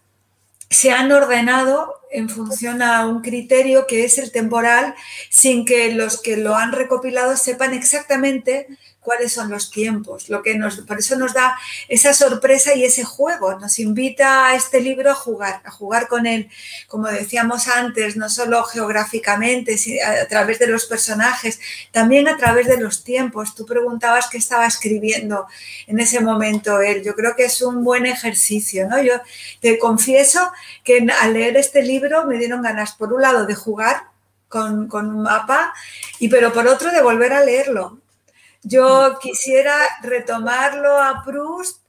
se 0.74 0.92
han 0.92 1.12
ordenado 1.12 2.02
en 2.12 2.30
función 2.30 2.82
a 2.82 3.08
un 3.08 3.22
criterio 3.22 3.88
que 3.88 4.06
es 4.06 4.18
el 4.18 4.32
temporal, 4.32 4.96
sin 5.30 5.66
que 5.66 5.94
los 5.94 6.22
que 6.22 6.38
lo 6.38 6.56
han 6.56 6.72
recopilado 6.72 7.38
sepan 7.38 7.74
exactamente 7.74 8.68
cuáles 9.04 9.34
son 9.34 9.50
los 9.50 9.70
tiempos. 9.70 10.30
Lo 10.30 10.42
que 10.42 10.58
nos, 10.58 10.78
por 10.82 11.00
eso 11.00 11.16
nos 11.18 11.34
da 11.34 11.58
esa 11.88 12.14
sorpresa 12.14 12.74
y 12.74 12.84
ese 12.86 13.04
juego. 13.04 13.60
Nos 13.60 13.80
invita 13.80 14.48
a 14.48 14.56
este 14.56 14.82
libro 14.82 15.12
a 15.12 15.16
jugar, 15.16 15.62
a 15.66 15.72
jugar 15.72 16.08
con 16.08 16.26
él, 16.26 16.50
como 16.88 17.08
decíamos 17.08 17.68
antes, 17.68 18.16
no 18.16 18.30
solo 18.30 18.64
geográficamente, 18.64 19.78
a 20.04 20.28
través 20.28 20.60
de 20.60 20.68
los 20.68 20.86
personajes, 20.86 21.60
también 21.92 22.28
a 22.28 22.38
través 22.38 22.68
de 22.68 22.78
los 22.78 23.04
tiempos. 23.04 23.56
Tú 23.56 23.66
preguntabas 23.66 24.30
qué 24.30 24.38
estaba 24.38 24.66
escribiendo 24.66 25.48
en 25.88 26.00
ese 26.00 26.20
momento 26.20 26.82
él. 26.82 27.04
Yo 27.04 27.16
creo 27.16 27.36
que 27.36 27.46
es 27.46 27.62
un 27.62 27.84
buen 27.84 28.06
ejercicio. 28.06 28.88
¿no? 28.88 29.02
Yo 29.02 29.14
te 29.60 29.78
confieso 29.78 30.52
que 30.84 31.06
al 31.22 31.34
leer 31.34 31.58
este 31.58 31.84
libro 31.84 32.26
me 32.26 32.38
dieron 32.38 32.62
ganas, 32.62 32.94
por 32.94 33.14
un 33.14 33.22
lado, 33.22 33.46
de 33.46 33.56
jugar 33.56 34.04
con, 34.48 34.88
con, 34.88 35.10
un 35.10 35.24
mapa, 35.24 35.74
y 36.20 36.30
pero 36.30 36.54
por 36.54 36.68
otro 36.68 36.92
de 36.92 37.02
volver 37.02 37.34
a 37.34 37.44
leerlo. 37.44 38.03
Yo 38.64 39.18
quisiera 39.22 39.76
retomarlo 40.02 41.02
a 41.02 41.24
Proust 41.24 41.84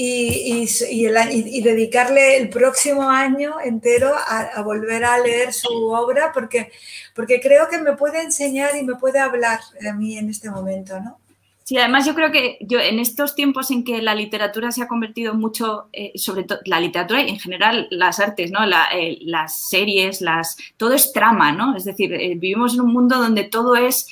y, 0.00 1.60
dedicarle 1.60 2.36
el 2.36 2.50
próximo 2.50 3.10
año 3.10 3.56
entero 3.64 4.12
a, 4.14 4.62
volver 4.62 5.04
a 5.04 5.18
leer 5.18 5.52
su 5.52 5.90
obra 5.90 6.30
porque, 6.32 6.70
porque 7.14 7.40
creo 7.40 7.68
que 7.68 7.78
me 7.78 7.96
puede 7.96 8.22
enseñar 8.22 8.76
y 8.76 8.84
me 8.84 8.94
puede 8.94 9.18
hablar 9.18 9.58
a 9.88 9.92
mí 9.94 10.16
en 10.16 10.30
este 10.30 10.50
momento, 10.50 11.00
¿no? 11.00 11.18
Sí, 11.64 11.76
además 11.76 12.06
yo 12.06 12.14
creo 12.14 12.32
que 12.32 12.56
yo 12.62 12.80
en 12.80 12.98
estos 12.98 13.34
tiempos 13.34 13.70
en 13.70 13.84
que 13.84 14.00
la 14.00 14.14
literatura 14.14 14.70
se 14.70 14.82
ha 14.82 14.88
convertido 14.88 15.34
mucho, 15.34 15.90
eh, 15.92 16.12
sobre 16.14 16.44
todo 16.44 16.60
la 16.64 16.80
literatura 16.80 17.20
y 17.20 17.28
en 17.28 17.38
general 17.38 17.88
las 17.90 18.20
artes, 18.20 18.50
¿no? 18.50 18.60
Eh, 18.64 19.18
las 19.20 19.68
series, 19.68 20.22
las, 20.22 20.56
todo 20.78 20.94
es 20.94 21.12
trama, 21.12 21.52
¿no? 21.52 21.76
Es 21.76 21.84
decir, 21.84 22.14
eh, 22.14 22.36
vivimos 22.36 22.72
en 22.72 22.80
un 22.80 22.92
mundo 22.94 23.18
donde 23.18 23.44
todo 23.44 23.76
es 23.76 24.06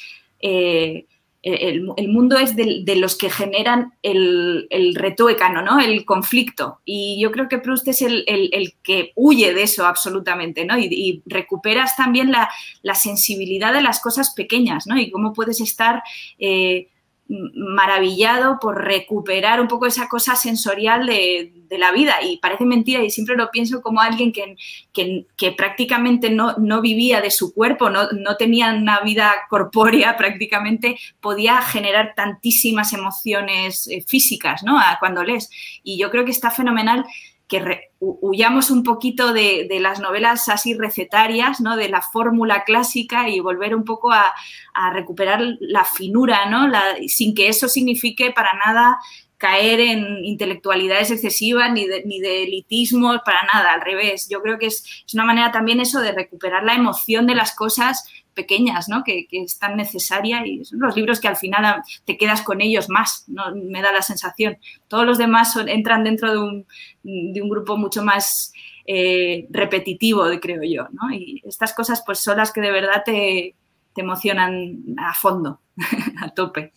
el, 1.46 2.08
mundo 2.08 2.36
es 2.38 2.56
de, 2.56 2.96
los 2.96 3.16
que 3.16 3.30
generan 3.30 3.92
el, 4.02 4.66
el 4.70 4.96
retuécano, 4.96 5.62
¿no? 5.62 5.78
El 5.78 6.04
conflicto. 6.04 6.80
Y 6.84 7.20
yo 7.20 7.30
creo 7.30 7.48
que 7.48 7.58
Proust 7.58 7.86
es 7.86 8.02
el, 8.02 8.24
que 8.82 9.12
huye 9.14 9.54
de 9.54 9.62
eso 9.62 9.86
absolutamente, 9.86 10.64
¿no? 10.64 10.76
Y, 10.76 11.22
recuperas 11.24 11.94
también 11.96 12.32
la, 12.32 12.48
sensibilidad 12.94 13.72
de 13.72 13.82
las 13.82 14.00
cosas 14.00 14.34
pequeñas, 14.34 14.88
¿no? 14.88 14.98
Y 14.98 15.10
cómo 15.10 15.32
puedes 15.32 15.60
estar 15.60 16.02
eh, 16.38 16.88
maravillado 17.28 18.58
por 18.60 18.84
recuperar 18.84 19.60
un 19.60 19.66
poco 19.66 19.86
esa 19.86 20.08
cosa 20.08 20.36
sensorial 20.36 21.06
de, 21.06 21.52
la 21.70 21.90
vida. 21.90 22.14
Y 22.22 22.38
parece 22.38 22.64
mentira, 22.64 23.02
y 23.02 23.10
siempre 23.10 23.36
lo 23.36 23.50
pienso 23.50 23.82
como 23.82 24.00
alguien 24.00 24.32
que, 24.32 25.54
prácticamente 25.56 26.30
no, 26.30 26.56
no, 26.58 26.80
vivía 26.80 27.20
de 27.20 27.30
su 27.30 27.52
cuerpo, 27.52 27.90
no, 27.90 28.10
no, 28.12 28.36
tenía 28.36 28.72
una 28.72 29.00
vida 29.00 29.34
corpórea 29.50 30.16
prácticamente, 30.18 30.96
podía 31.20 31.60
generar 31.62 32.14
tantísimas 32.14 32.92
emociones 32.92 33.88
eh, 33.88 34.04
físicas 34.06 34.62
¿no? 34.62 34.80
cuando 35.00 35.24
lees. 35.24 35.50
Y 35.82 35.98
yo 35.98 36.10
creo 36.10 36.24
que 36.24 36.30
está 36.30 36.50
fenomenal 36.50 37.04
que 37.48 37.90
huyamos 38.00 38.70
un 38.70 38.82
poquito 38.82 39.32
de, 39.32 39.68
las 39.80 40.00
novelas 40.00 40.48
así 40.48 40.74
recetarias, 40.74 41.60
¿no? 41.60 41.76
de 41.76 41.88
la 41.88 42.02
fórmula 42.02 42.64
clásica 42.64 43.28
y 43.28 43.40
volver 43.40 43.74
un 43.74 43.84
poco 43.84 44.12
a, 44.12 44.34
recuperar 44.92 45.40
la 45.60 45.84
finura, 45.84 46.50
¿no? 46.50 46.70
sin 47.06 47.34
que 47.34 47.48
eso 47.48 47.68
signifique 47.68 48.30
para 48.32 48.52
nada 48.54 48.98
caer 49.38 49.80
en 49.80 50.24
intelectualidades 50.24 51.10
excesivas 51.10 51.70
ni 51.72 51.86
de, 51.86 52.04
ni 52.04 52.20
de 52.20 52.44
elitismos, 52.44 53.20
para 53.24 53.42
nada, 53.52 53.72
al 53.72 53.80
revés. 53.80 54.28
Yo 54.30 54.40
creo 54.40 54.58
que 54.58 54.66
es, 54.66 55.04
una 55.12 55.24
manera 55.24 55.52
también 55.52 55.80
eso 55.80 56.00
de 56.00 56.12
recuperar 56.12 56.64
la 56.64 56.74
emoción 56.74 57.26
de 57.26 57.34
las 57.34 57.54
cosas 57.54 58.08
pequeñas, 58.36 58.88
¿no? 58.88 59.02
Que, 59.02 59.26
que, 59.26 59.42
es 59.42 59.58
tan 59.58 59.76
necesaria 59.76 60.46
y 60.46 60.64
son 60.64 60.78
los 60.78 60.94
libros 60.94 61.18
que 61.18 61.26
al 61.26 61.36
final 61.36 61.82
te 62.04 62.16
quedas 62.16 62.42
con 62.42 62.60
ellos 62.60 62.88
más, 62.88 63.24
¿no? 63.26 63.44
me 63.56 63.82
da 63.82 63.90
la 63.90 64.02
sensación. 64.02 64.58
Todos 64.86 65.04
los 65.04 65.18
demás 65.18 65.56
entran 65.66 66.04
dentro 66.04 66.30
de 66.30 66.38
un, 66.38 66.66
de 67.02 67.42
un, 67.42 67.48
grupo 67.48 67.76
mucho 67.76 68.04
más 68.04 68.52
eh, 68.86 69.46
repetitivo, 69.50 70.24
creo 70.40 70.62
yo, 70.62 70.86
¿no? 70.92 71.12
Y 71.12 71.42
estas 71.44 71.74
cosas 71.74 72.02
pues 72.06 72.20
son 72.20 72.36
las 72.36 72.52
que 72.52 72.60
de 72.60 72.70
verdad 72.70 73.02
te, 73.04 73.56
te 73.94 74.00
emocionan 74.02 74.94
a 74.98 75.14
fondo, 75.14 75.60
a 76.22 76.28
tope. 76.28 76.72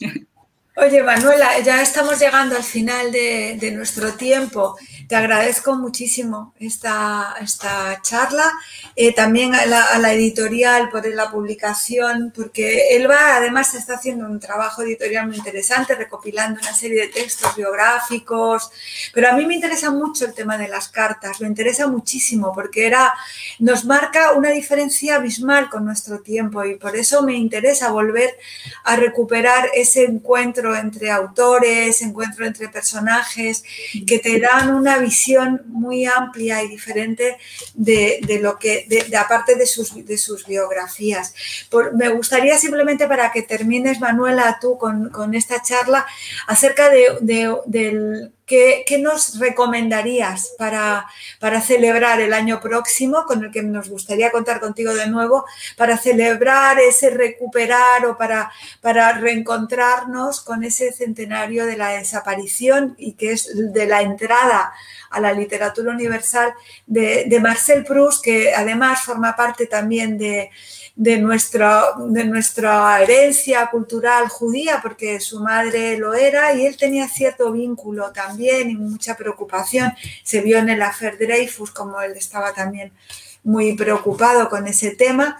Oye, 0.81 1.03
Manuela, 1.03 1.59
ya 1.59 1.81
estamos 1.81 2.19
llegando 2.19 2.55
al 2.55 2.63
final 2.63 3.11
de, 3.11 3.71
nuestro 3.75 4.13
tiempo. 4.13 4.77
Te 5.09 5.15
agradezco 5.15 5.75
muchísimo 5.75 6.53
esta, 6.57 7.35
esta 7.41 7.99
charla, 8.01 8.49
eh, 8.95 9.13
también 9.13 9.55
a 9.55 9.65
la, 9.65 9.83
a 9.83 9.99
la, 9.99 10.13
editorial 10.13 10.89
por 10.89 11.05
la 11.05 11.31
publicación, 11.31 12.31
porque 12.33 12.95
Elba 12.95 13.35
además 13.35 13.73
está 13.73 13.95
haciendo 13.95 14.25
un 14.25 14.39
trabajo 14.39 14.83
editorial 14.83 15.27
muy 15.27 15.35
interesante, 15.35 15.95
recopilando 15.95 16.61
una 16.61 16.73
serie 16.73 17.01
de 17.01 17.07
textos 17.07 17.55
biográficos, 17.57 18.71
pero 19.13 19.29
a 19.29 19.33
mí 19.33 19.45
me 19.45 19.55
interesa 19.55 19.91
mucho 19.91 20.25
el 20.25 20.33
tema 20.33 20.57
de 20.57 20.67
las 20.67 20.87
cartas, 20.87 21.41
me 21.41 21.47
interesa 21.47 21.87
muchísimo 21.87 22.53
porque 22.53 22.85
era, 22.87 23.13
nos 23.57 23.83
marca 23.83 24.31
una 24.33 24.51
diferencia 24.51 25.15
abismal 25.15 25.69
con 25.69 25.83
nuestro 25.83 26.19
tiempo 26.19 26.63
y 26.63 26.75
por 26.75 26.95
eso 26.95 27.23
me 27.23 27.33
interesa 27.33 27.91
volver 27.91 28.37
a 28.83 28.95
recuperar 28.95 29.69
ese 29.73 30.05
encuentro 30.05 30.68
entre 30.75 31.11
autores, 31.11 32.01
encuentro 32.01 32.45
entre 32.45 32.69
personajes 32.69 33.63
que 34.05 34.19
te 34.19 34.39
dan 34.39 34.73
una 34.73 34.97
visión 34.97 35.63
muy 35.67 36.05
amplia 36.05 36.63
y 36.63 36.67
diferente 36.67 37.37
de, 37.73 38.19
de 38.25 38.39
lo 38.39 38.57
que, 38.57 38.85
de, 38.87 39.15
aparte 39.17 39.55
de 39.55 39.65
sus, 39.65 40.05
de 40.05 40.17
sus 40.17 40.45
biografías. 40.45 41.33
Me 41.93 42.09
gustaría 42.09 42.57
simplemente 42.57 43.07
para 43.07 43.31
que 43.31 43.41
termines, 43.41 43.99
Manuela, 43.99 44.57
tú 44.61 44.77
con, 44.77 45.09
con 45.09 45.33
esta 45.33 45.61
charla 45.61 46.05
acerca 46.47 46.89
de, 46.89 47.17
del 47.65 48.31
¿Qué, 48.49 48.83
¿qué, 48.87 48.97
nos 48.97 49.37
recomendarías 49.37 50.55
para, 50.57 51.05
para, 51.39 51.61
celebrar 51.61 52.19
el 52.19 52.33
año 52.33 52.59
próximo, 52.59 53.25
con 53.27 53.43
el 53.43 53.51
que 53.51 53.61
nos 53.61 53.89
gustaría 53.89 54.31
contar 54.31 54.59
contigo 54.59 54.91
de 54.95 55.05
nuevo, 55.05 55.45
para 55.77 55.99
celebrar 55.99 56.79
ese 56.79 57.11
recuperar 57.11 58.07
o 58.07 58.17
para, 58.17 58.51
para 58.81 59.13
reencontrarnos 59.13 60.41
con 60.41 60.63
ese 60.63 60.91
centenario 60.91 61.67
de 61.67 61.77
la 61.77 61.89
desaparición 61.89 62.95
y 62.97 63.13
que 63.13 63.33
es 63.33 63.51
de 63.71 63.85
la 63.85 64.01
entrada 64.01 64.73
a 65.11 65.19
la 65.19 65.31
literatura 65.31 65.91
universal 65.91 66.51
de, 66.87 67.25
de 67.27 67.39
Marcel 67.39 67.83
Proust, 67.83 68.23
que 68.23 68.51
además 68.55 69.03
forma 69.03 69.35
parte 69.35 69.67
también 69.67 70.17
de, 70.17 70.49
de, 70.99 71.17
nuestra, 71.17 71.93
de 71.97 72.25
nuestra 72.25 73.01
herencia 73.01 73.67
cultural 73.67 74.27
judía, 74.27 74.79
porque 74.81 75.19
su 75.19 75.39
madre 75.39 75.97
lo 75.97 76.13
era 76.13 76.53
y 76.53 76.65
él 76.65 76.75
tenía 76.75 77.07
cierto 77.07 77.53
vínculo 77.53 78.11
también 78.11 78.38
y 78.39 78.75
mucha 78.75 79.15
preocupación. 79.15 79.93
Se 80.23 80.41
vio 80.41 80.57
en 80.57 80.69
el 80.69 80.81
Affair 80.81 81.17
Dreyfus 81.17 81.71
como 81.71 82.01
él 82.01 82.13
estaba 82.15 82.53
también 82.53 82.91
muy 83.43 83.73
preocupado 83.75 84.49
con 84.49 84.67
ese 84.67 84.91
tema 84.91 85.37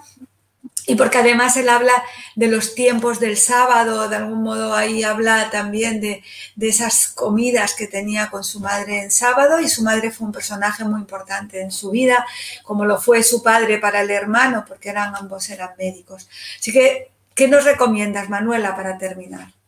y 0.90 0.96
porque 0.96 1.20
además 1.20 1.56
él 1.56 1.70
habla 1.70 1.94
de 2.36 2.48
los 2.48 2.74
tiempos 2.74 3.20
del 3.20 3.38
sábado, 3.38 4.10
de 4.10 4.16
algún 4.16 4.42
modo 4.42 4.74
ahí 4.74 5.04
habla 5.04 5.52
también 5.52 6.02
de, 6.02 6.24
de, 6.56 6.68
esas 6.68 7.10
comidas 7.10 7.76
que 7.76 7.86
tenía 7.86 8.32
con 8.32 8.44
su 8.44 8.60
madre 8.60 9.04
en 9.04 9.12
sábado 9.12 9.60
y 9.60 9.70
su 9.70 9.84
madre 9.84 10.10
fue 10.10 10.26
un 10.26 10.34
personaje 10.34 10.84
muy 10.84 11.00
importante 11.00 11.62
en 11.62 11.72
su 11.72 11.92
vida, 11.92 12.26
como 12.64 12.86
lo 12.86 13.00
fue 13.00 13.22
su 13.22 13.44
padre 13.44 13.78
para 13.78 14.02
el 14.02 14.10
hermano, 14.10 14.66
porque 14.68 14.90
eran 14.90 15.16
ambos 15.16 15.52
eran 15.52 15.70
médicos. 15.78 16.28
Así 16.60 16.72
que, 16.72 17.12
¿qué 17.36 17.48
nos 17.48 17.66
recomiendas, 17.66 18.28
Manuela, 18.28 18.76
para 18.76 18.98
terminar? 18.98 19.59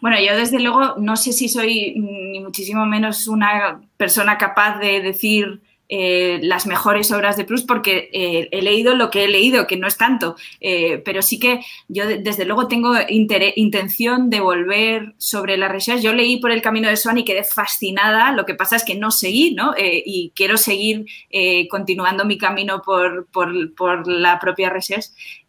Bueno, 0.00 0.16
yo 0.20 0.36
desde 0.36 0.60
luego 0.60 0.96
no 0.98 1.16
sé 1.16 1.32
si 1.32 1.48
soy 1.48 1.94
ni 1.96 2.40
muchísimo 2.40 2.86
menos 2.86 3.28
una 3.28 3.80
persona 3.96 4.38
capaz 4.38 4.78
de 4.78 5.00
decir 5.00 5.60
eh, 5.90 6.40
las 6.42 6.66
mejores 6.66 7.12
obras 7.12 7.36
de 7.36 7.44
Proust 7.44 7.68
porque 7.68 8.08
eh, 8.12 8.48
he 8.52 8.62
leído 8.62 8.94
lo 8.94 9.10
que 9.10 9.24
he 9.24 9.28
leído, 9.28 9.66
que 9.66 9.76
no 9.76 9.86
es 9.86 9.98
tanto, 9.98 10.34
eh, 10.60 11.02
pero 11.04 11.20
sí 11.20 11.38
que 11.38 11.60
yo 11.88 12.06
desde 12.06 12.46
luego 12.46 12.68
tengo 12.68 12.94
intención 13.08 14.30
de 14.30 14.40
volver 14.40 15.14
sobre 15.18 15.58
la 15.58 15.68
research. 15.68 16.00
Yo 16.00 16.14
leí 16.14 16.38
por 16.38 16.50
el 16.50 16.62
camino 16.62 16.88
de 16.88 16.96
Swan 16.96 17.18
y 17.18 17.24
quedé 17.24 17.44
fascinada, 17.44 18.32
lo 18.32 18.46
que 18.46 18.54
pasa 18.54 18.76
es 18.76 18.84
que 18.84 18.94
no 18.94 19.10
seguí, 19.10 19.54
¿no? 19.54 19.74
y 19.76 20.32
quiero 20.34 20.56
seguir 20.56 21.04
continuando 21.68 22.24
mi 22.24 22.38
camino 22.38 22.80
por, 22.82 23.26
por, 23.26 23.74
por 23.74 24.08
la 24.08 24.38
propia 24.38 24.70
research. 24.70 25.06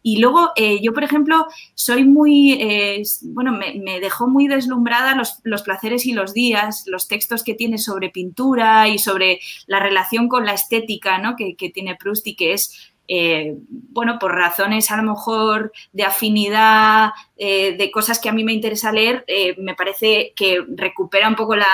Y 0.08 0.18
luego 0.18 0.52
eh, 0.54 0.78
yo, 0.80 0.92
por 0.92 1.02
ejemplo, 1.02 1.48
soy 1.74 2.04
muy, 2.04 2.52
eh, 2.52 3.02
bueno, 3.22 3.50
me, 3.50 3.98
dejó 3.98 4.28
muy 4.28 4.46
deslumbrada 4.46 5.16
los, 5.16 5.40
los, 5.42 5.62
placeres 5.62 6.06
y 6.06 6.12
los 6.12 6.32
días, 6.32 6.84
los 6.86 7.08
textos 7.08 7.42
que 7.42 7.54
tiene 7.54 7.76
sobre 7.76 8.10
pintura 8.10 8.86
y 8.86 9.00
sobre 9.00 9.40
la 9.66 9.80
relación 9.80 10.28
con 10.28 10.46
la 10.46 10.54
estética 10.54 11.18
¿no? 11.18 11.34
que, 11.34 11.56
que 11.56 11.70
tiene 11.70 11.96
Proust 11.96 12.24
y 12.28 12.36
que 12.36 12.52
es 12.52 12.92
eh, 13.08 13.56
bueno, 13.68 14.18
por 14.18 14.34
razones 14.34 14.90
a 14.90 14.96
lo 14.96 15.02
mejor 15.02 15.72
de 15.92 16.04
afinidad, 16.04 17.10
eh, 17.36 17.76
de 17.76 17.90
cosas 17.90 18.18
que 18.18 18.28
a 18.28 18.32
mí 18.32 18.44
me 18.44 18.52
interesa 18.52 18.92
leer, 18.92 19.24
eh, 19.26 19.54
me 19.58 19.74
parece 19.74 20.32
que 20.34 20.64
recupera 20.68 21.28
un 21.28 21.36
poco 21.36 21.54
la, 21.56 21.66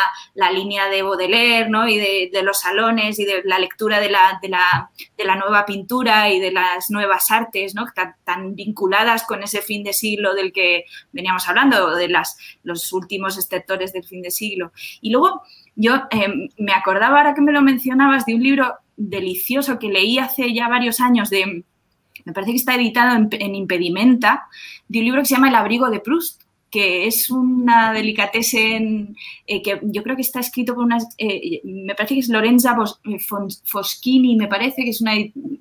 línea 0.52 0.88
de 0.88 1.02
Baudelaire, 1.02 1.68
¿no? 1.68 1.88
Y 1.88 1.98
de, 1.98 2.42
los 2.42 2.60
salones 2.60 3.18
y 3.18 3.24
de 3.24 3.42
la 3.44 3.58
lectura 3.58 4.00
de 4.00 4.10
la, 4.10 4.90
nueva 5.36 5.64
pintura 5.64 6.30
y 6.30 6.40
de 6.40 6.52
las 6.52 6.90
nuevas 6.90 7.30
artes, 7.30 7.74
¿no? 7.74 7.86
Tan, 7.94 8.16
tan, 8.24 8.54
vinculadas 8.54 9.24
con 9.24 9.42
ese 9.42 9.62
fin 9.62 9.82
de 9.82 9.92
siglo 9.92 10.34
del 10.34 10.52
que 10.52 10.84
veníamos 11.12 11.48
hablando, 11.48 11.94
de 11.94 12.08
las, 12.08 12.36
los 12.62 12.92
últimos 12.92 13.38
exceptores 13.38 13.92
del 13.92 14.04
fin 14.04 14.20
de 14.22 14.30
siglo. 14.30 14.72
Y 15.00 15.10
luego 15.10 15.42
yo 15.74 16.02
eh, 16.10 16.48
me 16.58 16.72
acordaba 16.72 17.18
ahora 17.18 17.34
que 17.34 17.40
me 17.40 17.52
lo 17.52 17.62
mencionabas 17.62 18.26
de 18.26 18.34
un 18.34 18.42
libro 18.42 18.74
delicioso 18.96 19.78
que 19.78 19.88
leí 19.88 20.18
hace 20.18 20.52
ya 20.52 20.68
varios 20.68 21.00
años 21.00 21.30
de, 21.30 21.64
me 22.24 22.32
parece 22.32 22.52
que 22.52 22.58
está 22.58 22.74
editado 22.74 23.16
en, 23.16 23.28
en 23.32 23.54
Impedimenta, 23.54 24.46
de 24.88 24.98
un 24.98 25.04
libro 25.04 25.20
que 25.20 25.26
se 25.26 25.34
llama 25.34 25.48
El 25.48 25.54
abrigo 25.54 25.90
de 25.90 26.00
Proust, 26.00 26.41
que 26.72 27.06
es 27.06 27.28
una 27.28 27.92
delicatessen 27.92 29.14
eh, 29.46 29.62
que 29.62 29.78
yo 29.82 30.02
creo 30.02 30.16
que 30.16 30.22
está 30.22 30.40
escrito 30.40 30.74
por 30.74 30.84
una, 30.84 30.96
eh, 31.18 31.60
me 31.64 31.94
parece 31.94 32.14
que 32.14 32.20
es 32.20 32.28
Lorenza 32.30 32.74
eh, 33.04 33.18
Foschini, 33.64 34.36
me 34.36 34.48
parece 34.48 34.82
que 34.82 34.88
es 34.88 35.02
una, 35.02 35.12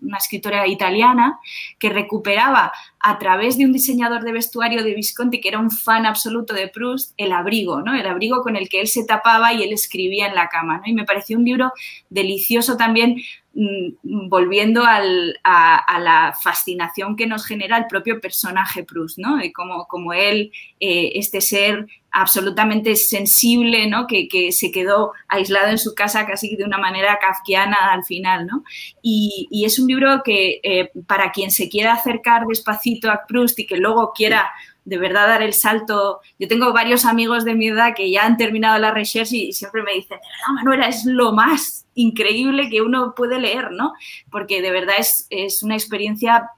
una, 0.02 0.18
escritora 0.18 0.66
italiana, 0.68 1.38
que 1.78 1.90
recuperaba 1.90 2.72
a 3.02 3.20
través 3.20 3.58
de 3.58 3.66
un 3.66 3.74
diseñador 3.74 4.24
de 4.24 4.32
vestuario 4.32 4.84
de 4.86 4.96
Visconti, 4.96 5.42
que 5.42 5.50
era 5.50 5.60
un 5.60 5.70
fan 5.70 6.06
absoluto 6.06 6.54
de 6.54 6.70
Proust, 6.70 7.14
el 7.18 7.34
abrigo, 7.34 7.82
¿no? 7.82 7.94
El 7.94 8.08
abrigo 8.08 8.42
con 8.42 8.56
el 8.56 8.70
que 8.70 8.80
él 8.80 8.88
se 8.88 9.04
tapaba 9.04 9.54
y 9.54 9.64
él 9.64 9.74
escribía 9.74 10.28
en 10.28 10.36
la 10.36 10.48
cama, 10.48 10.78
¿no? 10.78 10.84
Y 10.86 10.94
me 10.94 11.04
pareció 11.04 11.38
un 11.38 11.44
libro 11.44 11.74
delicioso 12.10 12.78
también 12.78 13.18
volviendo 13.54 14.86
al, 14.86 15.38
a, 15.44 15.78
a, 15.78 16.00
la 16.00 16.34
fascinación 16.42 17.18
que 17.18 17.28
nos 17.28 17.46
genera 17.46 17.78
el 17.78 17.88
propio 17.88 18.22
personaje 18.22 18.86
Proust, 18.86 19.18
¿no? 19.18 19.44
Y 19.44 19.52
como, 19.52 19.88
como 19.88 20.14
él, 20.14 20.52
eh, 20.80 21.12
este 21.16 21.42
ser 21.42 21.86
absolutamente 22.12 22.96
sensible, 22.96 23.88
¿no? 23.88 24.08
Que, 24.08 24.30
que, 24.30 24.54
se 24.54 24.72
quedó 24.72 25.12
aislado 25.28 25.68
en 25.68 25.78
su 25.78 25.94
casa 25.94 26.26
casi 26.26 26.56
de 26.56 26.64
una 26.64 26.78
manera 26.78 27.20
kafkiana 27.20 27.92
al 27.92 28.06
final, 28.06 28.48
¿no? 28.48 28.64
Y, 29.02 29.48
y 29.52 29.66
es 29.66 29.80
un 29.80 29.88
libro 29.88 30.22
que 30.24 30.62
eh, 30.64 30.92
para 31.06 31.32
quien 31.32 31.52
se 31.52 31.68
quiera 31.68 31.94
acercar 31.94 32.46
despacito 32.48 33.12
a 33.12 33.26
Proust 33.28 33.60
y 33.60 33.68
que 33.68 33.78
luego 33.78 34.14
quiera 34.14 34.50
de 34.86 34.98
verdad 34.98 35.28
dar 35.28 35.42
el 35.42 35.54
salto. 35.54 36.22
Yo 36.40 36.48
tengo 36.48 36.74
varios 36.74 37.06
amigos 37.06 37.46
de 37.46 37.56
mi 37.56 37.68
edad 37.68 37.94
que 37.96 38.10
ya 38.10 38.26
han 38.26 38.38
terminado 38.38 38.80
la 38.80 38.92
research 38.92 39.34
y 39.34 39.54
siempre 39.54 39.84
me 39.84 39.94
dicen, 39.94 40.18
de 40.20 40.28
verdad, 40.28 40.54
Manuela, 40.56 40.88
es 40.88 41.06
lo 41.06 41.32
más 41.32 41.86
increíble 41.94 42.70
que 42.70 42.82
uno 42.82 43.14
puede 43.16 43.40
leer, 43.40 43.72
¿no? 43.72 43.94
Porque 44.32 44.62
de 44.62 44.72
verdad 44.72 44.96
es, 44.98 45.28
es 45.30 45.64
una 45.64 45.76
experiencia 45.76 46.50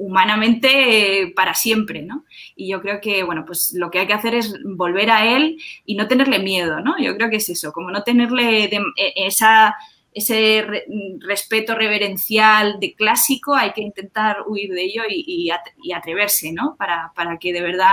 humanamente 0.00 1.22
eh, 1.22 1.32
para 1.36 1.52
siempre, 1.52 2.02
¿no? 2.02 2.24
Y 2.56 2.70
yo 2.70 2.80
creo 2.80 3.00
que, 3.02 3.22
bueno, 3.22 3.44
pues 3.44 3.74
lo 3.74 3.90
que 3.90 3.98
hay 3.98 4.06
que 4.06 4.14
hacer 4.14 4.34
es 4.34 4.54
volver 4.64 5.10
a 5.10 5.36
él 5.36 5.58
y 5.84 5.94
no 5.94 6.08
tenerle 6.08 6.38
miedo, 6.38 6.80
¿no? 6.80 6.98
Yo 6.98 7.16
creo 7.16 7.28
que 7.28 7.36
es 7.36 7.48
eso, 7.50 7.70
como 7.72 7.90
no 7.90 8.02
tenerle 8.02 8.68
de, 8.68 8.82
e, 8.96 9.26
esa 9.26 9.74
ese 10.12 10.64
re, 10.66 10.84
respeto 11.20 11.74
reverencial 11.74 12.80
de 12.80 12.94
clásico, 12.94 13.54
hay 13.54 13.72
que 13.72 13.80
intentar 13.82 14.38
huir 14.46 14.72
de 14.72 14.82
ello 14.82 15.02
y, 15.08 15.24
y, 15.26 15.50
y 15.82 15.92
atreverse, 15.92 16.52
¿no? 16.52 16.76
Para, 16.76 17.12
para, 17.14 17.38
que 17.38 17.52
de 17.52 17.62
verdad, 17.62 17.92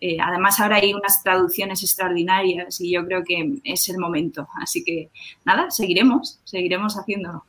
eh, 0.00 0.16
además 0.20 0.58
ahora 0.60 0.76
hay 0.76 0.94
unas 0.94 1.22
traducciones 1.22 1.82
extraordinarias 1.82 2.80
y 2.80 2.92
yo 2.92 3.04
creo 3.04 3.22
que 3.24 3.60
es 3.64 3.88
el 3.88 3.98
momento. 3.98 4.48
Así 4.60 4.82
que 4.82 5.10
nada, 5.44 5.70
seguiremos, 5.70 6.40
seguiremos 6.44 6.96
haciéndolo. 6.96 7.44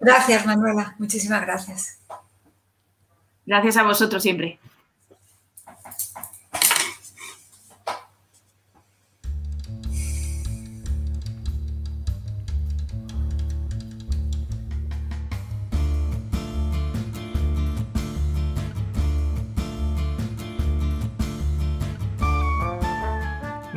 Gracias, 0.00 0.44
Manuela, 0.44 0.96
muchísimas 0.98 1.42
gracias. 1.42 2.00
Gracias 3.46 3.76
a 3.76 3.84
vosotros 3.84 4.22
siempre. 4.22 4.58